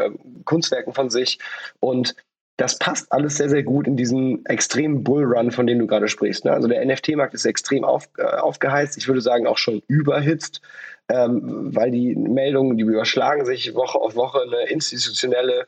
Kunstwerken 0.44 0.92
von 0.92 1.10
sich 1.10 1.38
und 1.80 2.14
das 2.56 2.78
passt 2.78 3.10
alles 3.12 3.36
sehr, 3.36 3.48
sehr 3.48 3.64
gut 3.64 3.86
in 3.86 3.96
diesen 3.96 4.46
extremen 4.46 5.02
Bullrun, 5.02 5.50
von 5.50 5.66
dem 5.66 5.80
du 5.80 5.86
gerade 5.86 6.08
sprichst. 6.08 6.44
Ne? 6.44 6.52
Also 6.52 6.68
der 6.68 6.84
NFT-Markt 6.84 7.34
ist 7.34 7.44
extrem 7.44 7.84
auf, 7.84 8.08
äh, 8.16 8.22
aufgeheizt, 8.22 8.96
ich 8.96 9.08
würde 9.08 9.20
sagen 9.20 9.46
auch 9.46 9.58
schon 9.58 9.82
überhitzt, 9.88 10.60
ähm, 11.08 11.74
weil 11.74 11.90
die 11.90 12.14
Meldungen, 12.14 12.76
die 12.76 12.84
überschlagen 12.84 13.44
sich 13.44 13.74
Woche 13.74 13.98
auf 13.98 14.14
Woche, 14.14 14.42
eine 14.42 14.68
institutionelle 14.70 15.66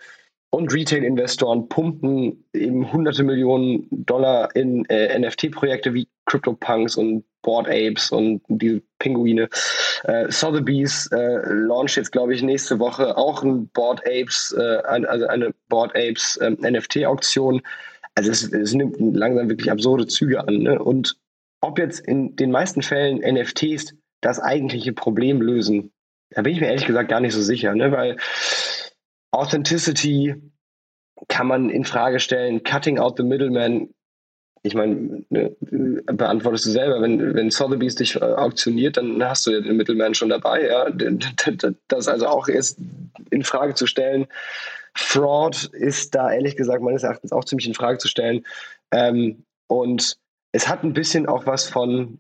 und 0.51 0.73
Retail-Investoren 0.73 1.69
pumpen 1.69 2.45
eben 2.53 2.93
hunderte 2.93 3.25
Millionen 3.25 3.89
Dollar 3.91 4.55
in 4.55 4.85
äh, 4.87 5.19
NFT-Projekte 5.19 5.93
wie 5.93 6.09
CryptoPunks 6.27 6.97
und 6.97 7.25
Board 7.43 7.69
Apes 7.69 8.11
und 8.11 8.43
die 8.49 8.83
Pinguine. 8.99 9.49
Äh, 10.05 10.31
Sotheby's 10.31 11.07
äh, 11.13 11.39
launcht 11.47 11.97
jetzt, 11.97 12.13
glaube 12.13 12.35
ich, 12.35 12.43
nächste 12.43 12.79
Woche 12.79 13.17
auch 13.17 13.43
ein 13.43 13.69
Board 13.69 14.01
Apes, 14.07 14.55
äh, 14.59 14.79
also 14.85 15.27
eine 15.29 15.55
Board 15.69 15.93
Apes 15.95 16.39
ähm, 16.43 16.59
NFT-Auktion. 16.61 17.63
Also 18.17 18.31
es, 18.31 18.53
es, 18.53 18.75
nimmt 18.75 18.97
langsam 18.99 19.49
wirklich 19.49 19.71
absurde 19.71 20.07
Züge 20.07 20.41
an. 20.41 20.59
Ne? 20.59 20.83
Und 20.83 21.17
ob 21.61 21.79
jetzt 21.79 22.01
in 22.01 22.35
den 22.35 22.51
meisten 22.51 22.83
Fällen 22.83 23.19
NFTs 23.19 23.95
das 24.21 24.41
eigentliche 24.41 24.93
Problem 24.93 25.41
lösen, 25.41 25.93
da 26.31 26.43
bin 26.43 26.53
ich 26.53 26.61
mir 26.61 26.67
ehrlich 26.67 26.87
gesagt 26.87 27.09
gar 27.09 27.21
nicht 27.21 27.35
so 27.35 27.43
sicher, 27.43 27.75
ne? 27.75 27.93
weil 27.93 28.17
Authenticity 29.31 30.35
kann 31.29 31.47
man 31.47 31.71
in 31.71 31.85
Frage 31.85 32.21
stellen, 32.21 32.63
cutting 32.63 32.99
out 32.99 33.17
the 33.17 33.23
middleman. 33.23 33.91
Ich 34.67 34.75
meine, 34.75 35.25
ne, 35.31 35.55
beantwortest 35.61 36.67
du 36.67 36.71
selber, 36.71 37.01
wenn, 37.01 37.35
wenn 37.35 37.51
Sotheby's 37.51 37.95
dich 37.95 38.17
äh, 38.17 38.21
auktioniert, 38.21 38.97
dann 38.97 39.23
hast 39.23 39.47
du 39.47 39.53
ja 39.53 39.61
den 39.61 39.77
Middleman 39.77 40.15
schon 40.15 40.29
dabei. 40.29 40.67
Ja? 40.67 40.91
Das 41.89 42.09
also 42.09 42.27
auch 42.27 42.49
erst 42.49 42.79
in 43.31 43.45
Frage 43.45 43.75
zu 43.75 43.87
stellen. 43.87 44.27
Fraud 44.95 45.65
ist 45.73 46.15
da 46.15 46.33
ehrlich 46.33 46.57
gesagt 46.57 46.83
meines 46.83 47.03
Erachtens 47.03 47.33
auch 47.33 47.45
ziemlich 47.45 47.69
in 47.69 47.75
Frage 47.75 47.99
zu 47.99 48.09
stellen. 48.09 48.45
Ähm, 48.91 49.45
und 49.69 50.17
es 50.53 50.69
hat 50.69 50.83
ein 50.83 50.95
bisschen 50.95 51.27
auch 51.27 51.47
was 51.47 51.69
von, 51.69 52.19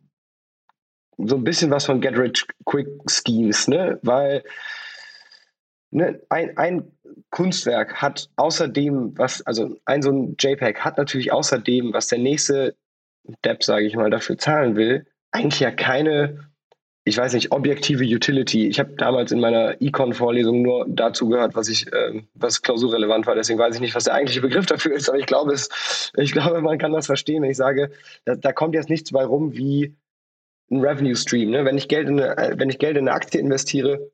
so 1.16 1.37
ein 1.37 1.44
bisschen 1.44 1.70
was 1.70 1.87
von 1.87 2.00
Get 2.00 2.18
Rich 2.18 2.46
Quick 2.64 2.88
Schemes, 3.09 3.66
ne? 3.66 3.98
Weil 4.02 4.44
ne, 5.90 6.20
ein, 6.28 6.56
ein 6.59 6.92
Kunstwerk 7.31 7.94
hat 8.02 8.29
außerdem, 8.37 9.16
was, 9.16 9.42
also 9.42 9.76
ein 9.85 10.02
so 10.02 10.11
ein 10.11 10.37
JPEG 10.38 10.81
hat 10.81 10.98
natürlich 10.98 11.33
außerdem, 11.33 11.92
was 11.92 12.09
der 12.09 12.18
nächste 12.18 12.76
Depp, 13.44 13.64
sage 13.64 13.87
ich 13.87 13.96
mal, 13.96 14.11
dafür 14.11 14.38
zahlen 14.38 14.76
will, 14.76 15.07
eigentlich 15.33 15.61
ja 15.61 15.70
keine, 15.70 16.50
ich 17.05 17.16
weiß 17.16 17.35
nicht, 17.35 17.52
objektive 17.52 18.05
Utility. 18.05 18.68
Ich 18.68 18.79
habe 18.79 18.94
damals 18.96 19.33
in 19.33 19.40
meiner 19.40 19.81
Econ-Vorlesung 19.81 20.62
nur 20.62 20.87
dazu 20.88 21.29
gehört, 21.29 21.55
was 21.55 21.68
ich, 21.68 21.92
äh, 21.92 22.22
was 22.35 22.62
klausurrelevant 22.62 23.26
war. 23.26 23.35
Deswegen 23.35 23.59
weiß 23.59 23.74
ich 23.74 23.81
nicht, 23.81 23.94
was 23.94 24.05
der 24.05 24.14
eigentliche 24.14 24.40
Begriff 24.40 24.66
dafür 24.66 24.94
ist, 24.94 25.09
aber 25.09 25.18
ich 25.18 25.26
glaube, 25.26 25.52
es, 25.52 26.12
ich 26.16 26.33
glaube, 26.33 26.61
man 26.61 26.79
kann 26.79 26.92
das 26.92 27.07
verstehen, 27.07 27.42
wenn 27.42 27.50
ich 27.50 27.57
sage, 27.57 27.90
da, 28.24 28.35
da 28.35 28.52
kommt 28.52 28.74
jetzt 28.74 28.90
nichts 28.90 29.12
bei 29.12 29.24
rum 29.24 29.57
wie 29.57 29.94
ein 30.70 30.81
Revenue 30.81 31.16
Stream. 31.16 31.50
Ne? 31.50 31.64
Wenn 31.64 31.79
ich 31.79 31.88
Geld 31.88 32.09
in 32.09 32.20
eine, 32.20 32.59
wenn 32.59 32.70
ich 32.70 32.79
Geld 32.79 32.96
in 32.96 33.09
eine 33.09 33.16
Aktie 33.16 33.40
investiere, 33.40 34.11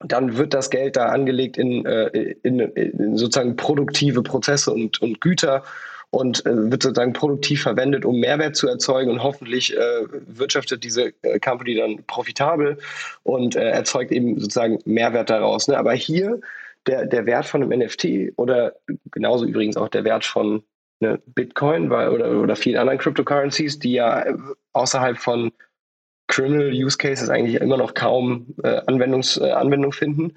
dann 0.00 0.36
wird 0.36 0.54
das 0.54 0.70
Geld 0.70 0.96
da 0.96 1.06
angelegt 1.06 1.56
in, 1.56 1.84
äh, 1.86 2.06
in, 2.42 2.60
in 2.60 3.16
sozusagen 3.16 3.56
produktive 3.56 4.22
Prozesse 4.22 4.72
und, 4.72 5.00
und 5.00 5.20
Güter 5.20 5.62
und 6.10 6.44
äh, 6.46 6.70
wird 6.70 6.82
sozusagen 6.82 7.12
produktiv 7.12 7.62
verwendet, 7.62 8.04
um 8.04 8.20
Mehrwert 8.20 8.56
zu 8.56 8.68
erzeugen 8.68 9.10
und 9.10 9.22
hoffentlich 9.22 9.76
äh, 9.76 9.80
wirtschaftet 10.26 10.84
diese 10.84 11.12
Company 11.42 11.76
dann 11.76 12.04
profitabel 12.06 12.78
und 13.22 13.56
erzeugt 13.56 14.12
eben 14.12 14.38
sozusagen 14.38 14.78
Mehrwert 14.84 15.30
daraus. 15.30 15.68
Ne? 15.68 15.78
Aber 15.78 15.94
hier 15.94 16.40
der, 16.86 17.06
der 17.06 17.26
Wert 17.26 17.46
von 17.46 17.62
einem 17.62 17.80
NFT 17.80 18.32
oder 18.36 18.74
genauso 19.10 19.44
übrigens 19.44 19.76
auch 19.76 19.88
der 19.88 20.04
Wert 20.04 20.24
von 20.24 20.62
ne, 21.00 21.20
Bitcoin 21.26 21.90
oder, 21.90 22.40
oder 22.40 22.56
vielen 22.56 22.78
anderen 22.78 22.98
Cryptocurrencies, 22.98 23.78
die 23.78 23.92
ja 23.92 24.24
außerhalb 24.72 25.18
von 25.18 25.52
Criminal 26.28 26.70
Use 26.72 26.98
Cases 26.98 27.28
eigentlich 27.28 27.60
immer 27.60 27.76
noch 27.76 27.94
kaum 27.94 28.54
äh, 28.62 28.80
Anwendungs, 28.86 29.36
äh, 29.36 29.50
Anwendung 29.50 29.92
finden, 29.92 30.34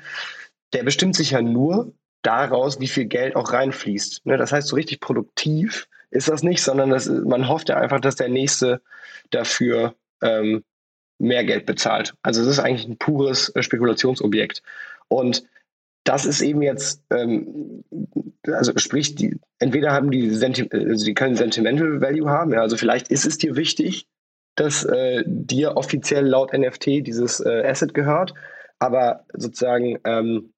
der 0.73 0.83
bestimmt 0.83 1.15
sich 1.15 1.31
ja 1.31 1.41
nur 1.41 1.93
daraus, 2.21 2.79
wie 2.79 2.87
viel 2.87 3.05
Geld 3.05 3.35
auch 3.35 3.53
reinfließt. 3.53 4.25
Ne? 4.25 4.37
Das 4.37 4.51
heißt, 4.51 4.67
so 4.67 4.75
richtig 4.75 4.99
produktiv 4.99 5.87
ist 6.11 6.27
das 6.27 6.43
nicht, 6.43 6.61
sondern 6.61 6.89
das, 6.89 7.07
man 7.07 7.47
hofft 7.47 7.69
ja 7.69 7.77
einfach, 7.77 7.99
dass 7.99 8.15
der 8.15 8.29
Nächste 8.29 8.81
dafür 9.29 9.95
ähm, 10.21 10.63
mehr 11.17 11.43
Geld 11.43 11.65
bezahlt. 11.65 12.13
Also 12.21 12.41
es 12.41 12.47
ist 12.47 12.59
eigentlich 12.59 12.87
ein 12.87 12.97
pures 12.97 13.49
äh, 13.55 13.63
Spekulationsobjekt. 13.63 14.61
Und 15.07 15.43
das 16.03 16.25
ist 16.25 16.41
eben 16.41 16.61
jetzt, 16.61 17.03
ähm, 17.11 17.83
also 18.47 18.71
sprich, 18.77 19.15
die, 19.15 19.37
entweder 19.59 19.91
haben 19.91 20.11
die, 20.11 20.31
Senti 20.31 20.67
also 20.71 21.05
die 21.05 21.13
können 21.13 21.35
Sentimental 21.35 22.01
Value 22.01 22.29
haben, 22.29 22.53
ja, 22.53 22.61
also 22.61 22.77
vielleicht 22.77 23.09
ist 23.09 23.25
es 23.25 23.37
dir 23.37 23.55
wichtig, 23.55 24.07
dass 24.59 24.83
äh, 24.83 25.23
dir 25.25 25.77
offiziell 25.77 26.25
laut 26.25 26.53
NFT 26.53 26.85
dieses 27.07 27.39
äh, 27.39 27.63
Asset 27.65 27.93
gehört, 27.93 28.33
aber 28.79 29.25
sozusagen 29.33 29.99
ähm, 30.03 30.53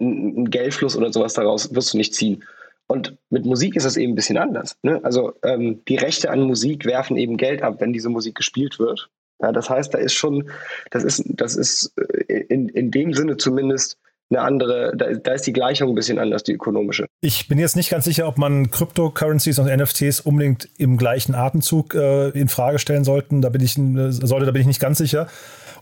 ein 0.00 0.50
Geldfluss 0.50 0.96
oder 0.96 1.12
sowas 1.12 1.34
daraus 1.34 1.74
wirst 1.74 1.94
du 1.94 1.98
nicht 1.98 2.14
ziehen. 2.14 2.44
Und 2.86 3.16
mit 3.30 3.46
Musik 3.46 3.76
ist 3.76 3.86
das 3.86 3.96
eben 3.96 4.12
ein 4.12 4.16
bisschen 4.16 4.36
anders. 4.36 4.76
Ne? 4.82 5.00
Also 5.02 5.32
ähm, 5.42 5.82
die 5.88 5.96
Rechte 5.96 6.30
an 6.30 6.42
Musik 6.42 6.84
werfen 6.84 7.16
eben 7.16 7.36
Geld 7.36 7.62
ab, 7.62 7.76
wenn 7.78 7.92
diese 7.92 8.10
Musik 8.10 8.34
gespielt 8.34 8.78
wird. 8.78 9.08
Ja, 9.40 9.50
das 9.50 9.70
heißt, 9.70 9.94
da 9.94 9.98
ist 9.98 10.12
schon, 10.12 10.50
das 10.90 11.02
ist, 11.02 11.24
das 11.28 11.56
ist 11.56 11.94
äh, 12.28 12.44
in, 12.48 12.68
in 12.68 12.90
dem 12.90 13.14
Sinne 13.14 13.38
zumindest 13.38 13.98
eine 14.32 14.42
andere, 14.42 14.92
da, 14.96 15.12
da, 15.12 15.32
ist 15.32 15.46
die 15.46 15.52
Gleichung 15.52 15.90
ein 15.90 15.94
bisschen 15.94 16.18
anders, 16.18 16.42
die 16.42 16.52
ökonomische. 16.52 17.06
Ich 17.20 17.48
bin 17.48 17.58
jetzt 17.58 17.76
nicht 17.76 17.90
ganz 17.90 18.04
sicher, 18.04 18.26
ob 18.26 18.38
man 18.38 18.70
Cryptocurrencies 18.70 19.58
und 19.58 19.66
NFTs 19.66 20.20
unbedingt 20.20 20.68
im 20.78 20.96
gleichen 20.96 21.34
Atemzug 21.34 21.94
äh, 21.94 22.30
in 22.30 22.48
Frage 22.48 22.78
stellen 22.78 23.04
sollten. 23.04 23.42
Da 23.42 23.50
bin 23.50 23.62
ich, 23.62 23.78
äh, 23.78 24.10
sollte, 24.10 24.46
da 24.46 24.52
bin 24.52 24.62
ich 24.62 24.66
nicht 24.66 24.80
ganz 24.80 24.96
sicher. 24.98 25.28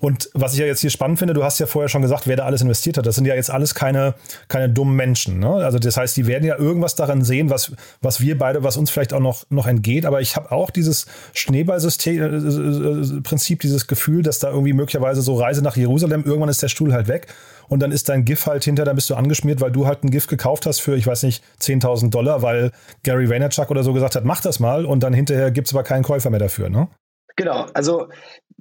Und 0.01 0.31
was 0.33 0.55
ich 0.55 0.61
ja 0.61 0.67
jetzt 0.67 0.81
hier 0.81 0.91
spannend 0.91 1.19
finde, 1.19 1.35
du 1.35 1.45
hast 1.45 1.59
ja 1.59 1.67
vorher 1.67 1.91
schon 1.91 2.01
gesagt, 2.03 2.27
wer 2.27 2.37
da 2.37 2.45
alles 2.47 2.63
investiert 2.63 2.97
hat. 2.97 3.07
Das 3.07 3.17
sind 3.17 3.27
ja 3.27 3.35
jetzt 3.35 3.51
alles 3.51 3.75
keine, 3.75 4.15
keine 4.49 4.71
dummen 4.71 4.97
Menschen. 4.97 5.39
Ne? 5.39 5.51
Also 5.51 5.79
das 5.79 5.99
heißt, 5.99 6.17
die 6.17 6.27
werden 6.27 6.45
ja 6.45 6.59
irgendwas 6.59 6.95
daran 6.95 7.23
sehen, 7.23 7.51
was, 7.51 7.73
was 8.01 8.23
wir 8.23 8.39
beide, 8.39 8.65
was 8.65 8.79
uns 8.79 8.89
vielleicht 8.91 9.13
auch 9.13 9.21
noch, 9.21 9.45
noch 9.51 9.67
entgeht. 9.67 10.07
Aber 10.07 10.23
ich 10.23 10.37
habe 10.37 10.53
auch 10.53 10.71
dieses 10.71 11.05
Schneeballsystem-Prinzip, 11.35 13.59
äh, 13.59 13.63
dieses 13.63 13.87
Gefühl, 13.87 14.23
dass 14.23 14.39
da 14.39 14.49
irgendwie 14.49 14.73
möglicherweise 14.73 15.21
so 15.21 15.35
Reise 15.35 15.61
nach 15.63 15.77
Jerusalem, 15.77 16.25
irgendwann 16.25 16.49
ist 16.49 16.63
der 16.63 16.69
Stuhl 16.69 16.95
halt 16.95 17.09
weg 17.09 17.27
und 17.71 17.81
dann 17.81 17.93
ist 17.93 18.09
dein 18.09 18.25
GIF 18.25 18.47
halt 18.47 18.65
hinter, 18.65 18.85
dann 18.85 18.97
bist 18.97 19.09
du 19.09 19.15
angeschmiert, 19.15 19.61
weil 19.61 19.71
du 19.71 19.87
halt 19.87 20.05
ein 20.05 20.11
GIF 20.11 20.27
gekauft 20.27 20.67
hast 20.67 20.81
für, 20.81 20.97
ich 20.97 21.07
weiß 21.07 21.23
nicht, 21.23 21.43
10.000 21.61 22.11
Dollar, 22.11 22.43
weil 22.43 22.73
Gary 23.05 23.31
Vaynerchuk 23.31 23.71
oder 23.71 23.83
so 23.83 23.93
gesagt 23.93 24.17
hat, 24.17 24.25
mach 24.25 24.43
das 24.43 24.61
mal 24.61 24.85
und 24.85 25.03
dann 25.03 25.15
hinterher 25.15 25.51
gibt 25.51 25.69
es 25.69 25.75
aber 25.75 25.85
keinen 25.85 26.03
Käufer 26.03 26.31
mehr 26.31 26.41
dafür, 26.41 26.69
ne? 26.69 26.89
Genau, 27.37 27.67
also 27.73 28.09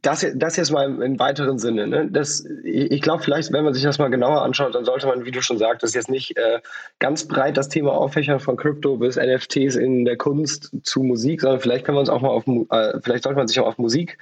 das, 0.01 0.25
das 0.35 0.55
jetzt 0.55 0.71
mal 0.71 1.01
im 1.01 1.19
weiteren 1.19 1.57
Sinne. 1.57 1.87
Ne? 1.87 2.07
Das, 2.09 2.45
ich 2.63 3.01
glaube, 3.01 3.23
vielleicht, 3.23 3.51
wenn 3.51 3.65
man 3.65 3.73
sich 3.73 3.83
das 3.83 3.99
mal 3.99 4.07
genauer 4.07 4.43
anschaut, 4.43 4.73
dann 4.73 4.85
sollte 4.85 5.07
man, 5.07 5.25
wie 5.25 5.31
du 5.31 5.41
schon 5.41 5.57
sagtest, 5.57 5.95
jetzt 5.95 6.09
nicht 6.09 6.37
äh, 6.37 6.59
ganz 6.99 7.27
breit 7.27 7.57
das 7.57 7.67
Thema 7.67 7.91
auffächern 7.91 8.39
von 8.39 8.55
Krypto 8.55 8.95
bis 8.95 9.17
NFTs 9.17 9.75
in 9.75 10.05
der 10.05 10.15
Kunst 10.15 10.71
zu 10.83 11.03
Musik, 11.03 11.41
sondern 11.41 11.59
vielleicht 11.59 11.83
kann 11.83 11.95
man 11.95 12.01
uns 12.01 12.09
auch 12.09 12.21
mal 12.21 12.29
auf, 12.29 12.47
äh, 12.47 12.99
vielleicht 13.01 13.23
sollte 13.23 13.37
man 13.37 13.47
sich 13.47 13.59
auch 13.59 13.67
auf 13.67 13.77
Musik 13.77 14.17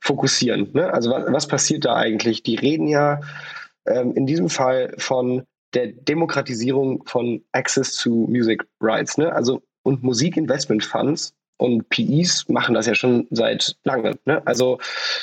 fokussieren. 0.00 0.70
Ne? 0.72 0.92
Also 0.92 1.10
was, 1.10 1.24
was 1.26 1.48
passiert 1.48 1.84
da 1.84 1.96
eigentlich? 1.96 2.44
Die 2.44 2.54
reden 2.54 2.86
ja 2.86 3.20
ähm, 3.86 4.12
in 4.14 4.26
diesem 4.26 4.48
Fall 4.48 4.94
von 4.98 5.44
der 5.74 5.88
Demokratisierung 5.88 7.04
von 7.06 7.42
Access 7.52 7.96
to 7.96 8.10
Music 8.10 8.64
Rights. 8.80 9.18
Ne? 9.18 9.32
Also 9.32 9.62
und 9.82 10.02
Musikinvestment 10.02 10.84
Funds 10.84 11.32
und 11.58 11.88
PEs 11.88 12.48
machen 12.48 12.74
das 12.74 12.86
ja 12.86 12.94
schon 12.94 13.26
seit 13.30 13.76
langem. 13.84 14.18
Ne? 14.24 14.42
Also 14.46 14.78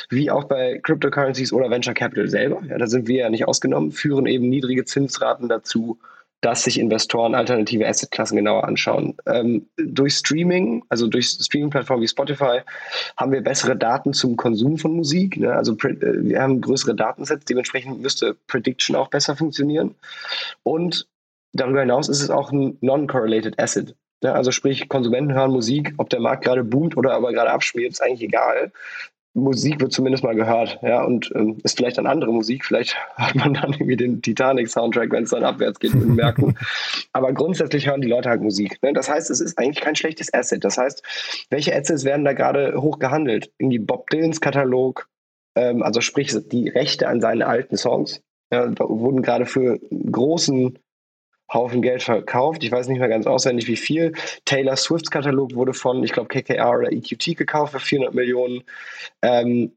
wie 0.09 0.31
auch 0.31 0.45
bei 0.45 0.79
Cryptocurrencies 0.79 1.53
oder 1.53 1.69
Venture 1.69 1.93
Capital 1.93 2.27
selber, 2.27 2.63
ja, 2.67 2.77
da 2.77 2.87
sind 2.87 3.07
wir 3.07 3.17
ja 3.17 3.29
nicht 3.29 3.47
ausgenommen, 3.47 3.91
führen 3.91 4.25
eben 4.25 4.49
niedrige 4.49 4.85
Zinsraten 4.85 5.49
dazu, 5.49 5.99
dass 6.43 6.63
sich 6.63 6.77
Investoren 6.77 7.35
alternative 7.35 7.87
Assetklassen 7.87 8.35
genauer 8.35 8.65
anschauen. 8.65 9.15
Ähm, 9.25 9.65
durch 9.77 10.15
Streaming, 10.15 10.83
also 10.89 11.07
durch 11.07 11.27
Streaming-Plattformen 11.27 12.03
wie 12.03 12.07
Spotify, 12.07 12.59
haben 13.15 13.31
wir 13.31 13.41
bessere 13.41 13.77
Daten 13.77 14.11
zum 14.11 14.35
Konsum 14.35 14.77
von 14.77 14.93
Musik. 14.93 15.37
Ne? 15.37 15.53
Also 15.53 15.73
äh, 15.77 15.95
wir 16.01 16.41
haben 16.41 16.59
größere 16.59 16.95
Datensets, 16.95 17.45
dementsprechend 17.45 18.01
müsste 18.01 18.35
Prediction 18.47 18.97
auch 18.97 19.07
besser 19.07 19.37
funktionieren. 19.37 19.95
Und 20.63 21.07
darüber 21.53 21.79
hinaus 21.79 22.09
ist 22.09 22.21
es 22.21 22.29
auch 22.29 22.51
ein 22.51 22.77
non-correlated 22.81 23.57
Asset. 23.57 23.95
Ja, 24.21 24.33
also 24.33 24.51
sprich, 24.51 24.89
Konsumenten 24.89 25.33
hören 25.33 25.51
Musik, 25.51 25.93
ob 25.97 26.09
der 26.09 26.19
Markt 26.19 26.43
gerade 26.43 26.65
boomt 26.65 26.97
oder 26.97 27.13
aber 27.13 27.31
gerade 27.31 27.51
abschmiert, 27.51 27.93
ist 27.93 28.01
eigentlich 28.01 28.23
egal. 28.23 28.73
Musik 29.35 29.81
wird 29.81 29.91
zumindest 29.91 30.23
mal 30.23 30.35
gehört, 30.35 30.79
ja, 30.83 31.03
und 31.03 31.31
ähm, 31.35 31.57
ist 31.63 31.77
vielleicht 31.77 31.97
dann 31.97 32.05
andere 32.05 32.31
Musik. 32.31 32.65
Vielleicht 32.65 32.95
hat 33.15 33.35
man 33.35 33.55
dann 33.55 33.73
irgendwie 33.73 33.97
den 33.97 34.21
Titanic-Soundtrack, 34.21 35.11
wenn 35.11 35.23
es 35.23 35.31
dann 35.31 35.43
abwärts 35.43 35.79
geht, 35.79 35.95
mit 35.95 36.07
merken. 36.07 36.55
Aber 37.13 37.33
grundsätzlich 37.33 37.87
hören 37.87 38.01
die 38.01 38.07
Leute 38.07 38.29
halt 38.29 38.41
Musik. 38.41 38.77
Ne? 38.83 38.93
Das 38.93 39.09
heißt, 39.09 39.31
es 39.31 39.41
ist 39.41 39.57
eigentlich 39.57 39.83
kein 39.83 39.95
schlechtes 39.95 40.33
Asset. 40.33 40.63
Das 40.63 40.77
heißt, 40.77 41.03
welche 41.49 41.75
Assets 41.75 42.05
werden 42.05 42.25
da 42.25 42.33
gerade 42.33 42.79
hoch 42.79 42.99
gehandelt? 42.99 43.51
Irgendwie 43.57 43.79
Bob 43.79 44.09
Dylans 44.11 44.39
Katalog, 44.39 45.09
ähm, 45.55 45.81
also 45.81 46.01
sprich 46.01 46.35
die 46.51 46.69
Rechte 46.69 47.07
an 47.07 47.19
seinen 47.19 47.41
alten 47.41 47.75
Songs, 47.75 48.21
ja, 48.51 48.71
wurden 48.77 49.23
gerade 49.23 49.47
für 49.47 49.79
großen 49.79 50.77
Haufen 51.51 51.81
Geld 51.81 52.03
verkauft. 52.03 52.63
Ich 52.63 52.71
weiß 52.71 52.87
nicht 52.87 52.99
mehr 52.99 53.09
ganz 53.09 53.27
auswendig, 53.27 53.67
wie 53.67 53.75
viel. 53.75 54.13
Taylor 54.45 54.75
Swifts 54.75 55.11
Katalog 55.11 55.55
wurde 55.55 55.73
von, 55.73 56.03
ich 56.03 56.11
glaube, 56.11 56.29
KKR 56.29 56.77
oder 56.79 56.91
EQT 56.91 57.37
gekauft 57.37 57.73
für 57.73 57.79
400 57.79 58.13
Millionen. 58.13 58.63
Ähm, 59.21 59.71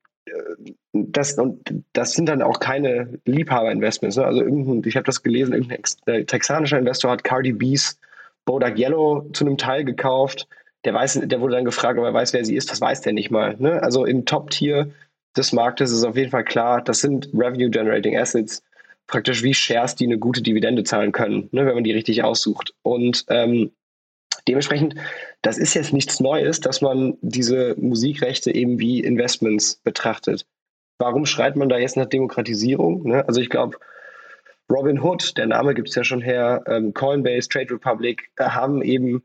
das, 0.92 1.35
und 1.35 1.85
das 1.92 2.12
sind 2.12 2.29
dann 2.29 2.42
auch 2.42 2.59
keine 2.59 3.18
Liebhaber-Investments. 3.26 4.16
Ne? 4.16 4.24
Also 4.24 4.42
irgendein, 4.42 4.83
ich 4.88 4.96
habe 4.96 5.05
das 5.05 5.22
gelesen, 5.22 5.52
irgendein 5.52 5.83
äh, 6.07 6.24
texanischer 6.24 6.79
Investor 6.79 7.11
hat 7.11 7.24
Cardi 7.24 7.52
B's 7.52 7.98
Bodak 8.44 8.79
Yellow 8.79 9.29
zu 9.33 9.44
einem 9.44 9.59
Teil 9.59 9.85
gekauft. 9.85 10.48
Der, 10.85 10.94
weiß, 10.94 11.20
der 11.24 11.40
wurde 11.40 11.57
dann 11.57 11.64
gefragt, 11.64 11.98
ob 11.98 12.05
er 12.05 12.14
weiß, 12.14 12.33
wer 12.33 12.44
sie 12.44 12.57
ist. 12.57 12.70
Das 12.70 12.81
weiß 12.81 13.00
der 13.02 13.12
nicht 13.12 13.31
mal. 13.31 13.57
Ne? 13.59 13.83
Also 13.83 14.05
im 14.05 14.24
Top-Tier 14.24 14.90
des 15.37 15.52
Marktes 15.52 15.90
ist 15.90 16.05
auf 16.05 16.16
jeden 16.16 16.31
Fall 16.31 16.44
klar, 16.44 16.83
das 16.83 17.00
sind 17.00 17.29
Revenue-Generating 17.35 18.16
Assets, 18.16 18.62
praktisch 19.06 19.42
wie 19.42 19.54
Shares, 19.54 19.94
die 19.94 20.04
eine 20.04 20.18
gute 20.18 20.42
Dividende 20.42 20.84
zahlen 20.84 21.12
können, 21.12 21.48
ne? 21.52 21.66
wenn 21.66 21.74
man 21.74 21.84
die 21.84 21.92
richtig 21.92 22.24
aussucht. 22.24 22.74
Und 22.82 23.24
ähm, 23.28 23.70
Dementsprechend, 24.48 24.94
das 25.42 25.58
ist 25.58 25.74
jetzt 25.74 25.92
nichts 25.92 26.20
Neues, 26.20 26.60
dass 26.60 26.80
man 26.80 27.18
diese 27.20 27.74
Musikrechte 27.78 28.54
eben 28.54 28.78
wie 28.78 29.00
Investments 29.00 29.80
betrachtet. 29.82 30.46
Warum 30.98 31.26
schreit 31.26 31.56
man 31.56 31.68
da 31.68 31.78
jetzt 31.78 31.96
nach 31.96 32.06
Demokratisierung? 32.06 33.08
Ne? 33.08 33.26
Also 33.26 33.40
ich 33.40 33.50
glaube, 33.50 33.78
Robin 34.70 35.02
Hood, 35.02 35.36
der 35.36 35.46
Name 35.46 35.74
gibt 35.74 35.88
es 35.88 35.94
ja 35.94 36.04
schon 36.04 36.20
her, 36.20 36.62
ähm, 36.66 36.94
Coinbase, 36.94 37.48
Trade 37.48 37.74
Republic, 37.74 38.30
äh, 38.36 38.44
haben 38.44 38.82
eben 38.82 39.24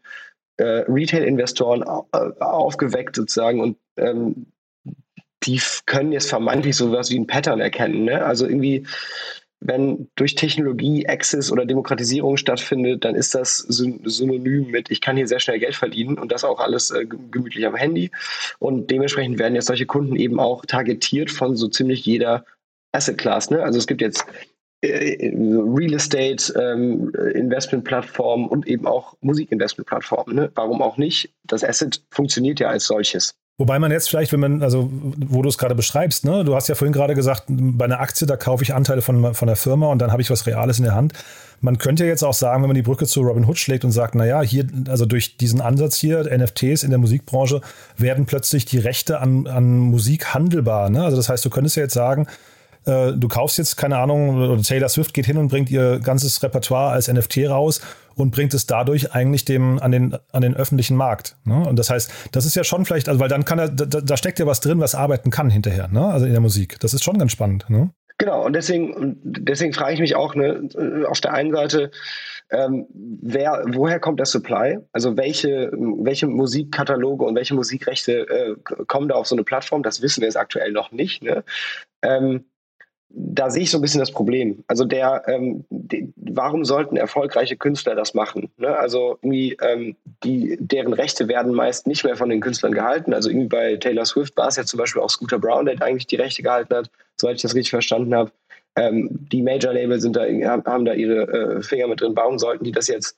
äh, 0.58 0.84
Retail-Investoren 0.88 1.84
äh, 1.84 2.44
aufgeweckt 2.44 3.16
sozusagen 3.16 3.60
und 3.60 3.78
ähm, 3.98 4.48
die 5.44 5.60
können 5.86 6.12
jetzt 6.12 6.30
vermeintlich 6.30 6.76
sowas 6.76 7.10
wie 7.10 7.18
ein 7.18 7.26
Pattern 7.26 7.62
erkennen. 7.62 8.06
Ne? 8.06 8.24
Also 8.24 8.46
irgendwie 8.46 8.86
wenn 9.62 10.10
durch 10.16 10.34
Technologie 10.36 11.08
Access 11.08 11.52
oder 11.52 11.66
Demokratisierung 11.66 12.36
stattfindet, 12.36 13.06
dann 13.06 13.16
ist 13.16 13.36
das 13.36 13.58
synonym 13.58 14.72
mit, 14.72 14.90
ich 14.90 15.02
kann 15.02 15.16
hier 15.16 15.28
sehr 15.28 15.40
schnell 15.40 15.60
Geld 15.60 15.76
verdienen 15.76 16.18
und 16.18 16.32
das 16.32 16.44
auch 16.44 16.60
alles 16.60 16.90
äh, 16.90 17.06
gemütlich 17.06 17.66
am 17.68 17.76
Handy. 17.76 18.10
Und 18.58 18.90
dementsprechend 18.90 19.38
werden 19.38 19.54
jetzt 19.54 19.68
solche 19.68 19.86
Kunden 19.86 20.16
eben 20.16 20.40
auch 20.40 20.66
targetiert 20.66 21.30
von 21.30 21.56
so 21.56 21.68
ziemlich 21.68 22.04
jeder 22.06 22.44
Asset 22.92 23.20
Class. 23.20 23.52
Ne? 23.52 23.62
Also 23.62 23.78
es 23.78 23.86
gibt 23.86 24.02
jetzt 24.02 24.26
äh, 24.82 25.32
Real 25.36 25.94
Estate 25.94 26.54
ähm, 26.60 27.14
Investment 27.36 27.84
Plattformen 27.84 28.48
und 28.48 28.68
eben 28.68 28.88
auch 28.88 29.16
Musik 29.22 29.52
Investment 29.52 29.88
Plattformen. 29.88 30.36
Ne? 30.36 30.52
Warum 30.56 30.82
auch 30.82 30.98
nicht? 30.98 31.32
Das 31.44 31.64
Asset 31.64 32.02
funktioniert 32.10 32.60
ja 32.60 32.70
als 32.70 32.86
solches. 32.86 33.36
Wobei 33.62 33.78
man 33.78 33.92
jetzt 33.92 34.10
vielleicht, 34.10 34.34
wenn 34.34 34.40
man, 34.40 34.64
also 34.64 34.90
wo 34.92 35.44
du 35.44 35.48
es 35.48 35.60
gerade 35.60 35.76
beschreibst, 35.76 36.26
ne, 36.26 36.44
du 36.44 36.56
hast 36.56 36.68
ja 36.68 36.74
vorhin 36.74 36.94
gerade 36.94 37.14
gesagt, 37.14 37.44
bei 37.48 37.86
einer 37.86 38.00
Aktie, 38.00 38.26
da 38.26 38.36
kaufe 38.36 38.64
ich 38.64 38.74
Anteile 38.74 39.04
von, 39.04 39.36
von 39.36 39.46
der 39.46 39.56
Firma 39.56 39.86
und 39.92 40.00
dann 40.00 40.12
habe 40.12 40.20
ich 40.20 40.32
was 40.32 40.48
Reales 40.48 40.80
in 40.80 40.86
der 40.86 40.96
Hand. 40.96 41.14
Man 41.60 41.78
könnte 41.78 42.04
ja 42.04 42.10
jetzt 42.10 42.24
auch 42.24 42.34
sagen, 42.34 42.64
wenn 42.64 42.70
man 42.70 42.76
die 42.76 42.82
Brücke 42.82 43.06
zu 43.06 43.22
Robin 43.22 43.46
Hood 43.46 43.60
schlägt 43.60 43.86
und 43.86 43.92
sagt, 43.92 44.16
naja, 44.16 44.42
hier, 44.42 44.66
also 44.88 45.06
durch 45.06 45.38
diesen 45.38 45.62
Ansatz 45.62 45.98
hier, 45.98 46.24
NFTs 46.36 46.82
in 46.82 46.90
der 46.90 46.98
Musikbranche, 46.98 47.62
werden 47.98 48.26
plötzlich 48.26 48.66
die 48.66 48.80
Rechte 48.80 49.20
an, 49.20 49.46
an 49.46 49.78
Musik 49.78 50.34
handelbar. 50.34 50.90
Ne? 50.90 51.04
Also 51.04 51.18
das 51.18 51.30
heißt, 51.30 51.46
du 51.46 51.52
könntest 51.52 51.76
ja 51.76 51.84
jetzt 51.84 51.94
sagen, 51.94 52.26
äh, 52.86 53.12
du 53.14 53.28
kaufst 53.28 53.60
jetzt, 53.60 53.78
keine 53.78 54.00
Ahnung, 54.00 54.64
Taylor 54.64 54.90
Swift 54.90 55.14
geht 55.14 55.28
hin 55.28 55.38
und 55.38 55.50
bringt 55.50 55.70
ihr 55.70 56.00
ganzes 56.00 56.42
Repertoire 56.42 56.94
als 56.94 57.14
NFT 57.14 57.48
raus 57.48 57.80
und 58.16 58.32
bringt 58.32 58.54
es 58.54 58.66
dadurch 58.66 59.14
eigentlich 59.14 59.46
dem 59.46 59.80
an 59.80 59.92
den, 59.92 60.18
an 60.32 60.42
den 60.42 60.56
öffentlichen 60.56 60.96
Markt. 60.96 61.38
Ne? 61.46 61.68
Und 61.68 61.78
das 61.78 61.90
heißt, 61.90 62.12
das 62.32 62.46
ist 62.46 62.56
ja 62.56 62.64
schon 62.64 62.86
vielleicht, 62.86 63.10
also 63.10 63.20
weil 63.20 63.30
dann 63.30 63.46
kann 63.46 63.60
er, 63.60 63.70
da, 63.70 63.86
da 63.86 64.18
steckt 64.18 64.40
ja 64.40 64.46
was 64.46 64.60
drin, 64.60 64.80
was 64.80 64.96
arbeiten 64.96 65.30
kann 65.30 65.50
hinterher, 65.50 65.88
ne? 65.88 66.06
Also 66.06 66.26
in 66.26 66.32
der 66.32 66.42
Musik. 66.42 66.80
Das 66.80 66.94
ist 66.94 67.04
schon 67.04 67.18
ganz 67.18 67.32
spannend. 67.32 67.70
Ne? 67.70 67.92
Genau, 68.18 68.46
und 68.46 68.54
deswegen, 68.54 69.20
deswegen 69.24 69.74
frage 69.74 69.96
ich 69.96 70.00
mich 70.00 70.16
auch, 70.16 70.36
ne, 70.36 70.70
auf 71.08 71.22
der 71.22 71.34
einen 71.34 71.52
Seite, 71.52 71.90
ähm, 72.52 72.86
wer, 72.94 73.64
woher 73.68 74.00
kommt 74.00 74.20
der 74.20 74.28
Supply? 74.28 74.78
Also 74.92 75.18
welche, 75.18 75.72
welche 75.74 76.28
Musikkataloge 76.28 77.26
und 77.26 77.36
welche 77.36 77.56
Musikrechte 77.56 78.28
äh, 78.30 78.56
kommen 78.88 79.08
da 79.08 79.16
auf 79.16 79.28
so 79.28 79.36
eine 79.36 79.44
Plattform? 79.44 79.84
Das 79.84 80.02
wissen 80.02 80.22
wir 80.22 80.28
jetzt 80.28 80.38
aktuell 80.38 80.72
noch 80.72 80.92
nicht. 80.92 81.24
Ne? 81.24 81.44
Ähm, 82.04 82.46
da 83.14 83.50
sehe 83.50 83.64
ich 83.64 83.72
so 83.72 83.78
ein 83.78 83.82
bisschen 83.82 84.00
das 84.00 84.12
Problem. 84.12 84.64
Also 84.68 84.86
der, 84.86 85.24
ähm, 85.28 85.66
die, 85.70 86.14
warum 86.16 86.64
sollten 86.66 86.98
erfolgreiche 86.98 87.58
Künstler 87.58 87.96
das 87.96 88.14
machen? 88.14 88.50
Ne? 88.58 88.76
Also 88.76 89.18
irgendwie, 89.22 89.58
ähm, 89.62 89.96
die, 90.24 90.58
deren 90.60 90.94
Rechte 90.94 91.28
werden 91.28 91.54
meist 91.54 91.88
nicht 91.88 92.04
mehr 92.04 92.16
von 92.16 92.30
den 92.30 92.40
Künstlern 92.40 92.74
gehalten. 92.74 93.14
Also 93.14 93.30
irgendwie 93.30 93.48
bei 93.48 93.76
Taylor 93.78 94.06
Swift 94.06 94.38
war 94.38 94.48
es 94.48 94.56
ja 94.56 94.64
zum 94.64 94.78
Beispiel 94.78 95.02
auch 95.02 95.10
Scooter 95.10 95.40
Brown, 95.40 95.66
der 95.66 95.82
eigentlich 95.82 96.08
die 96.08 96.16
Rechte 96.16 96.44
gehalten 96.44 96.74
hat, 96.76 96.90
soweit 97.20 97.36
ich 97.36 97.42
das 97.42 97.56
richtig 97.56 97.72
verstanden 97.72 98.16
habe. 98.16 98.32
Ähm, 98.76 99.10
die 99.32 99.42
Major-Label 99.42 100.00
sind 100.00 100.16
da, 100.16 100.24
haben 100.24 100.86
da 100.86 100.94
ihre 100.94 101.58
äh, 101.58 101.62
Finger 101.62 101.88
mit 101.88 102.02
drin. 102.02 102.16
Warum 102.16 102.40
sollten 102.40 102.64
die 102.64 102.72
das 102.72 102.88
jetzt 102.88 103.18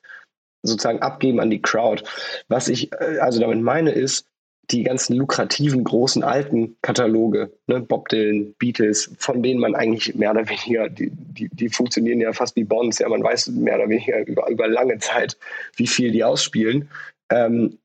sozusagen 0.64 1.02
abgeben 1.02 1.40
an 1.40 1.52
die 1.52 1.62
Crowd? 1.62 2.04
Was 2.48 2.68
ich 2.68 2.92
äh, 2.94 3.20
also 3.20 3.40
damit 3.40 3.62
meine 3.62 3.92
ist, 3.92 4.26
die 4.71 4.84
ganzen 4.84 5.17
lukrativen, 5.17 5.84
großen, 5.84 6.23
alten 6.23 6.78
Kataloge, 6.82 7.52
ne, 7.67 7.82
Bob 7.82 8.08
Dylan, 8.10 8.54
Beatles, 8.60 9.13
von 9.17 9.43
denen 9.43 9.60
man 9.60 9.76
eigentlich 9.76 10.15
mehr 10.15 10.32
oder 10.32 10.47
weniger, 10.47 10.89
die, 10.89 11.12
die, 11.12 11.49
die 11.49 11.69
funktionieren 11.69 12.21
ja 12.21 12.32
fast 12.32 12.56
wie 12.56 12.63
Bonds, 12.63 12.99
ja, 12.99 13.10
man 13.10 13.23
weiß 13.23 13.49
mehr 13.49 13.76
oder 13.76 13.89
weniger 13.89 14.26
über, 14.26 14.49
über 14.49 14.67
lange 14.67 14.97
Zeit, 14.99 15.38
wie 15.76 15.88
viel 15.88 16.12
die 16.12 16.23
ausspielen. 16.23 16.89
Ähm, 17.30 17.78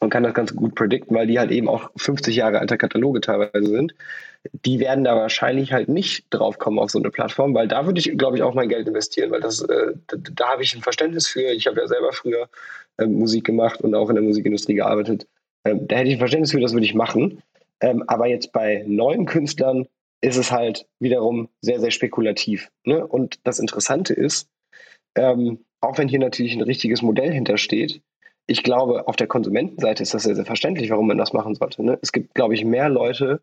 und 0.00 0.10
kann 0.10 0.22
das 0.22 0.34
ganz 0.34 0.54
gut 0.54 0.74
predikten, 0.74 1.16
weil 1.16 1.26
die 1.26 1.38
halt 1.38 1.50
eben 1.50 1.68
auch 1.68 1.90
50 1.96 2.34
Jahre 2.34 2.60
alter 2.60 2.76
Kataloge 2.76 3.20
teilweise 3.20 3.66
sind. 3.66 3.94
Die 4.64 4.78
werden 4.78 5.02
da 5.02 5.16
wahrscheinlich 5.16 5.72
halt 5.72 5.88
nicht 5.88 6.26
draufkommen 6.30 6.78
auf 6.78 6.90
so 6.90 6.98
eine 6.98 7.10
Plattform, 7.10 7.54
weil 7.54 7.66
da 7.66 7.84
würde 7.84 7.98
ich, 7.98 8.16
glaube 8.16 8.36
ich, 8.36 8.42
auch 8.42 8.54
mein 8.54 8.68
Geld 8.68 8.86
investieren, 8.86 9.32
weil 9.32 9.40
das, 9.40 9.60
äh, 9.62 9.94
da, 10.06 10.16
da 10.16 10.48
habe 10.50 10.62
ich 10.62 10.74
ein 10.74 10.82
Verständnis 10.82 11.26
für. 11.26 11.50
Ich 11.52 11.66
habe 11.66 11.80
ja 11.80 11.88
selber 11.88 12.12
früher 12.12 12.48
äh, 12.98 13.06
Musik 13.06 13.44
gemacht 13.44 13.80
und 13.80 13.94
auch 13.94 14.08
in 14.08 14.14
der 14.14 14.24
Musikindustrie 14.24 14.74
gearbeitet. 14.74 15.26
Ähm, 15.64 15.86
da 15.88 15.96
hätte 15.96 16.08
ich 16.08 16.16
ein 16.16 16.20
Verständnis 16.20 16.52
für, 16.52 16.60
das 16.60 16.72
würde 16.72 16.86
ich 16.86 16.94
machen. 16.94 17.42
Ähm, 17.80 18.04
aber 18.06 18.26
jetzt 18.26 18.52
bei 18.52 18.84
neuen 18.86 19.26
Künstlern 19.26 19.86
ist 20.20 20.36
es 20.36 20.50
halt 20.50 20.86
wiederum 20.98 21.48
sehr, 21.60 21.80
sehr 21.80 21.90
spekulativ. 21.90 22.70
Ne? 22.84 23.06
Und 23.06 23.38
das 23.44 23.58
Interessante 23.58 24.14
ist, 24.14 24.48
ähm, 25.14 25.64
auch 25.80 25.98
wenn 25.98 26.08
hier 26.08 26.18
natürlich 26.18 26.54
ein 26.54 26.62
richtiges 26.62 27.02
Modell 27.02 27.32
hintersteht, 27.32 28.02
ich 28.46 28.62
glaube, 28.62 29.06
auf 29.06 29.16
der 29.16 29.26
Konsumentenseite 29.26 30.02
ist 30.02 30.14
das 30.14 30.22
sehr, 30.22 30.34
sehr 30.34 30.46
verständlich, 30.46 30.90
warum 30.90 31.06
man 31.06 31.18
das 31.18 31.34
machen 31.34 31.54
sollte. 31.54 31.84
Ne? 31.84 31.98
Es 32.02 32.12
gibt, 32.12 32.34
glaube 32.34 32.54
ich, 32.54 32.64
mehr 32.64 32.88
Leute, 32.88 33.42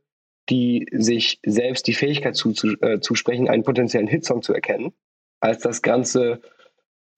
die 0.49 0.87
sich 0.91 1.39
selbst 1.45 1.87
die 1.87 1.93
Fähigkeit 1.93 2.35
zu, 2.35 2.51
äh, 2.81 2.99
zusprechen, 2.99 3.47
einen 3.47 3.63
potenziellen 3.63 4.07
Hitsong 4.07 4.41
zu 4.41 4.53
erkennen, 4.53 4.93
als 5.39 5.59
das 5.59 5.81
Ganze 5.81 6.41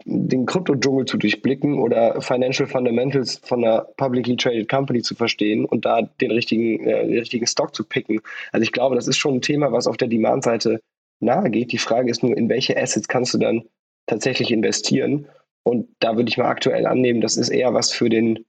den 0.05 0.45
Krypto-Dschungel 0.45 1.05
zu 1.05 1.17
durchblicken 1.17 1.79
oder 1.79 2.21
Financial 2.21 2.67
Fundamentals 2.67 3.41
von 3.43 3.63
einer 3.63 3.81
publicly 3.97 4.36
traded 4.36 4.69
Company 4.69 5.01
zu 5.01 5.15
verstehen 5.15 5.65
und 5.65 5.86
da 5.86 6.03
den 6.21 6.31
richtigen, 6.31 6.86
äh, 6.86 7.07
den 7.07 7.19
richtigen 7.19 7.47
Stock 7.47 7.75
zu 7.75 7.83
picken. 7.83 8.21
Also 8.51 8.63
ich 8.63 8.71
glaube, 8.71 8.95
das 8.95 9.07
ist 9.07 9.17
schon 9.17 9.36
ein 9.36 9.41
Thema, 9.41 9.71
was 9.71 9.88
auf 9.88 9.97
der 9.97 10.07
Demand-Seite 10.07 10.81
nahe 11.19 11.49
geht. 11.49 11.71
Die 11.71 11.77
Frage 11.77 12.12
ist 12.12 12.23
nur, 12.23 12.38
in 12.38 12.49
welche 12.49 12.77
Assets 12.77 13.07
kannst 13.07 13.33
du 13.33 13.39
dann 13.39 13.63
tatsächlich 14.05 14.51
investieren? 14.51 15.27
Und 15.63 15.89
da 15.99 16.15
würde 16.15 16.29
ich 16.29 16.38
mal 16.38 16.47
aktuell 16.47 16.86
annehmen, 16.86 17.21
das 17.21 17.36
ist 17.36 17.49
eher 17.49 17.73
was 17.73 17.91
für 17.91 18.10
den 18.10 18.45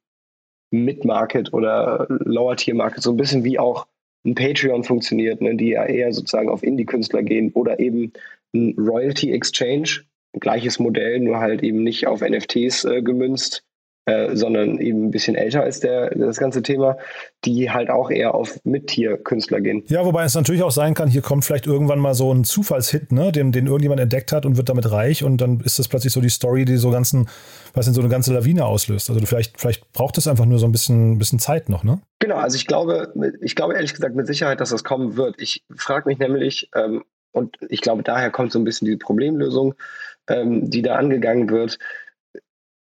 Mid-Market 0.71 1.53
oder 1.53 2.07
Lower-Tier-Market, 2.09 3.03
so 3.03 3.11
ein 3.11 3.17
bisschen 3.17 3.43
wie 3.43 3.59
auch 3.59 3.87
ein 4.25 4.35
Patreon 4.35 4.85
funktioniert, 4.85 5.41
ne, 5.41 5.57
die 5.57 5.71
ja 5.71 5.85
eher 5.85 6.13
sozusagen 6.13 6.51
auf 6.51 6.63
Indie-Künstler 6.63 7.23
gehen 7.23 7.51
oder 7.53 7.81
eben 7.81 8.13
ein 8.55 8.75
Royalty 8.79 9.33
Exchange, 9.33 10.05
gleiches 10.33 10.79
Modell, 10.79 11.21
nur 11.21 11.39
halt 11.39 11.63
eben 11.63 11.83
nicht 11.83 12.07
auf 12.07 12.21
NFTs 12.21 12.85
äh, 12.85 13.03
gemünzt, 13.03 13.65
äh, 14.09 14.35
sondern 14.37 14.79
eben 14.79 15.05
ein 15.05 15.11
bisschen 15.11 15.35
älter 15.35 15.63
als 15.63 15.81
der, 15.81 16.09
das 16.15 16.39
ganze 16.39 16.63
Thema, 16.63 16.97
die 17.45 17.71
halt 17.71 17.91
auch 17.91 18.11
eher 18.11 18.35
auf 18.35 18.59
Mittier-Künstler 18.65 19.61
gehen. 19.61 19.83
Ja, 19.89 20.03
wobei 20.03 20.25
es 20.25 20.35
natürlich 20.35 20.63
auch 20.63 20.71
sein 20.71 20.95
kann, 20.95 21.11
hier 21.11 21.21
kommt 21.21 21.45
vielleicht 21.45 21.67
irgendwann 21.67 21.99
mal 21.99 22.15
so 22.15 22.33
ein 22.33 22.45
Zufallshit, 22.45 23.13
ne, 23.13 23.33
den, 23.33 23.53
den 23.53 23.67
irgendjemand 23.67 24.01
entdeckt 24.01 24.33
hat 24.33 24.47
und 24.47 24.57
wird 24.57 24.71
damit 24.71 24.91
reich 24.91 25.25
und 25.25 25.43
dann 25.43 25.61
ist 25.61 25.79
das 25.79 25.89
plötzlich 25.89 26.15
so 26.15 26.23
die 26.23 26.31
Story, 26.31 26.65
die 26.65 26.79
so 26.79 26.91
ganzen, 26.91 27.29
was 27.75 27.87
in 27.87 27.93
so 27.93 28.01
eine 28.01 28.09
ganze 28.09 28.33
Lawine 28.33 28.65
auslöst. 28.65 29.11
Also 29.11 29.21
vielleicht, 29.27 29.61
vielleicht 29.61 29.93
braucht 29.93 30.17
es 30.17 30.27
einfach 30.27 30.47
nur 30.47 30.59
so 30.59 30.65
ein 30.65 30.73
bisschen, 30.73 31.19
bisschen 31.19 31.39
Zeit 31.39 31.69
noch, 31.69 31.85
ne? 31.85 32.01
Genau, 32.19 32.37
also 32.37 32.57
ich 32.57 32.67
glaube, 32.67 33.13
ich 33.43 33.57
glaube 33.57 33.75
ehrlich 33.75 33.93
gesagt 33.93 34.15
mit 34.17 34.27
Sicherheit, 34.27 34.61
dass 34.61 34.71
das 34.71 34.85
kommen 34.85 35.19
wird. 35.19 35.39
Ich 35.39 35.67
frage 35.77 36.09
mich 36.09 36.19
nämlich, 36.19 36.71
ähm, 36.75 37.05
und 37.33 37.57
ich 37.69 37.81
glaube, 37.81 38.03
daher 38.03 38.31
kommt 38.31 38.53
so 38.53 38.59
ein 38.59 38.65
bisschen 38.65 38.87
die 38.87 38.97
Problemlösung 38.97 39.75
ähm, 40.29 40.71
die 40.71 40.83
da 40.83 40.97
angegangen 40.97 41.51
wird, 41.51 41.79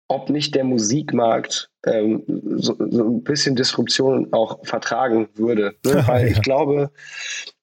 ob 0.07 0.29
nicht 0.29 0.53
der 0.53 0.63
Musikmarkt 0.63 1.69
ähm, 1.85 2.23
so, 2.57 2.75
so, 2.77 3.03
ein 3.03 3.23
bisschen 3.23 3.55
Disruption 3.55 4.31
auch 4.31 4.65
vertragen 4.65 5.27
würde. 5.33 5.75
Ne? 5.85 6.03
Weil 6.07 6.27
ich 6.27 6.41
glaube, 6.41 6.91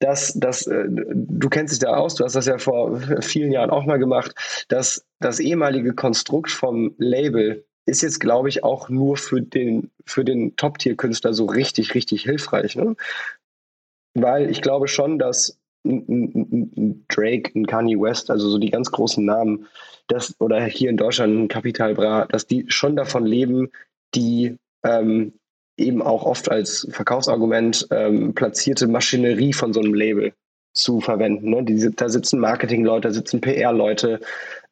dass, 0.00 0.34
dass 0.34 0.66
äh, 0.66 0.86
du 0.88 1.48
kennst 1.48 1.72
dich 1.72 1.78
da 1.78 1.94
aus, 1.94 2.16
du 2.16 2.24
hast 2.24 2.34
das 2.34 2.46
ja 2.46 2.58
vor 2.58 3.00
vielen 3.20 3.52
Jahren 3.52 3.70
auch 3.70 3.84
mal 3.84 3.98
gemacht, 3.98 4.34
dass 4.68 5.04
das 5.20 5.38
ehemalige 5.38 5.94
Konstrukt 5.94 6.50
vom 6.50 6.94
Label 6.98 7.64
ist 7.86 8.02
jetzt, 8.02 8.20
glaube 8.20 8.48
ich, 8.48 8.62
auch 8.62 8.88
nur 8.88 9.16
für 9.16 9.40
den, 9.40 9.90
für 10.04 10.24
den 10.24 10.54
Top-Tier-Künstler 10.56 11.32
so 11.32 11.46
richtig, 11.46 11.94
richtig 11.94 12.22
hilfreich. 12.22 12.76
Ne? 12.76 12.94
Weil 14.14 14.50
ich 14.50 14.60
glaube 14.60 14.86
schon, 14.86 15.18
dass 15.18 15.59
Drake, 15.84 17.52
ein 17.54 17.66
Kanye 17.66 17.98
West, 17.98 18.30
also 18.30 18.48
so 18.48 18.58
die 18.58 18.70
ganz 18.70 18.90
großen 18.90 19.24
Namen, 19.24 19.66
das, 20.08 20.34
oder 20.40 20.62
hier 20.64 20.90
in 20.90 20.96
Deutschland 20.96 21.38
ein 21.38 21.48
Capital 21.48 21.94
Bra, 21.94 22.26
dass 22.26 22.46
die 22.46 22.64
schon 22.68 22.96
davon 22.96 23.24
leben, 23.24 23.70
die 24.14 24.56
ähm, 24.84 25.32
eben 25.76 26.02
auch 26.02 26.24
oft 26.24 26.50
als 26.50 26.86
Verkaufsargument 26.90 27.86
ähm, 27.90 28.34
platzierte 28.34 28.86
Maschinerie 28.86 29.52
von 29.52 29.72
so 29.72 29.80
einem 29.80 29.94
Label 29.94 30.32
zu 30.74 31.00
verwenden. 31.00 31.50
Ne? 31.50 31.64
Die, 31.64 31.90
da 31.94 32.08
sitzen 32.08 32.40
Marketingleute, 32.40 33.08
da 33.08 33.14
sitzen 33.14 33.40
PR-Leute, 33.40 34.20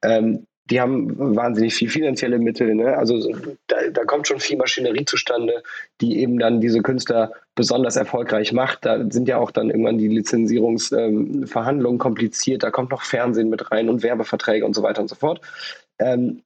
ähm, 0.02 0.46
die 0.70 0.80
haben 0.80 1.36
wahnsinnig 1.36 1.74
viel 1.74 1.88
finanzielle 1.88 2.38
Mittel. 2.38 2.74
Ne? 2.74 2.96
Also 2.96 3.32
da, 3.66 3.76
da, 3.90 4.04
kommt 4.04 4.26
schon 4.26 4.40
viel 4.40 4.56
Maschinerie 4.56 5.04
zustande, 5.04 5.62
die 6.00 6.20
eben 6.20 6.38
dann 6.38 6.60
diese 6.60 6.82
Künstler 6.82 7.32
besonders 7.54 7.96
erfolgreich 7.96 8.52
macht. 8.52 8.84
Da 8.84 9.10
sind 9.10 9.28
ja 9.28 9.38
auch 9.38 9.50
dann 9.50 9.70
irgendwann 9.70 9.98
die 9.98 10.08
Lizenzierungsverhandlungen 10.08 11.96
ähm, 11.96 11.98
kompliziert. 11.98 12.62
Da 12.62 12.70
kommt 12.70 12.90
noch 12.90 13.02
Fernsehen 13.02 13.48
mit 13.48 13.70
rein 13.70 13.88
und 13.88 14.02
Werbeverträge 14.02 14.64
und 14.64 14.74
so 14.74 14.82
weiter 14.82 15.00
und 15.00 15.08
so 15.08 15.14
fort. 15.14 15.40
Ähm, 15.98 16.42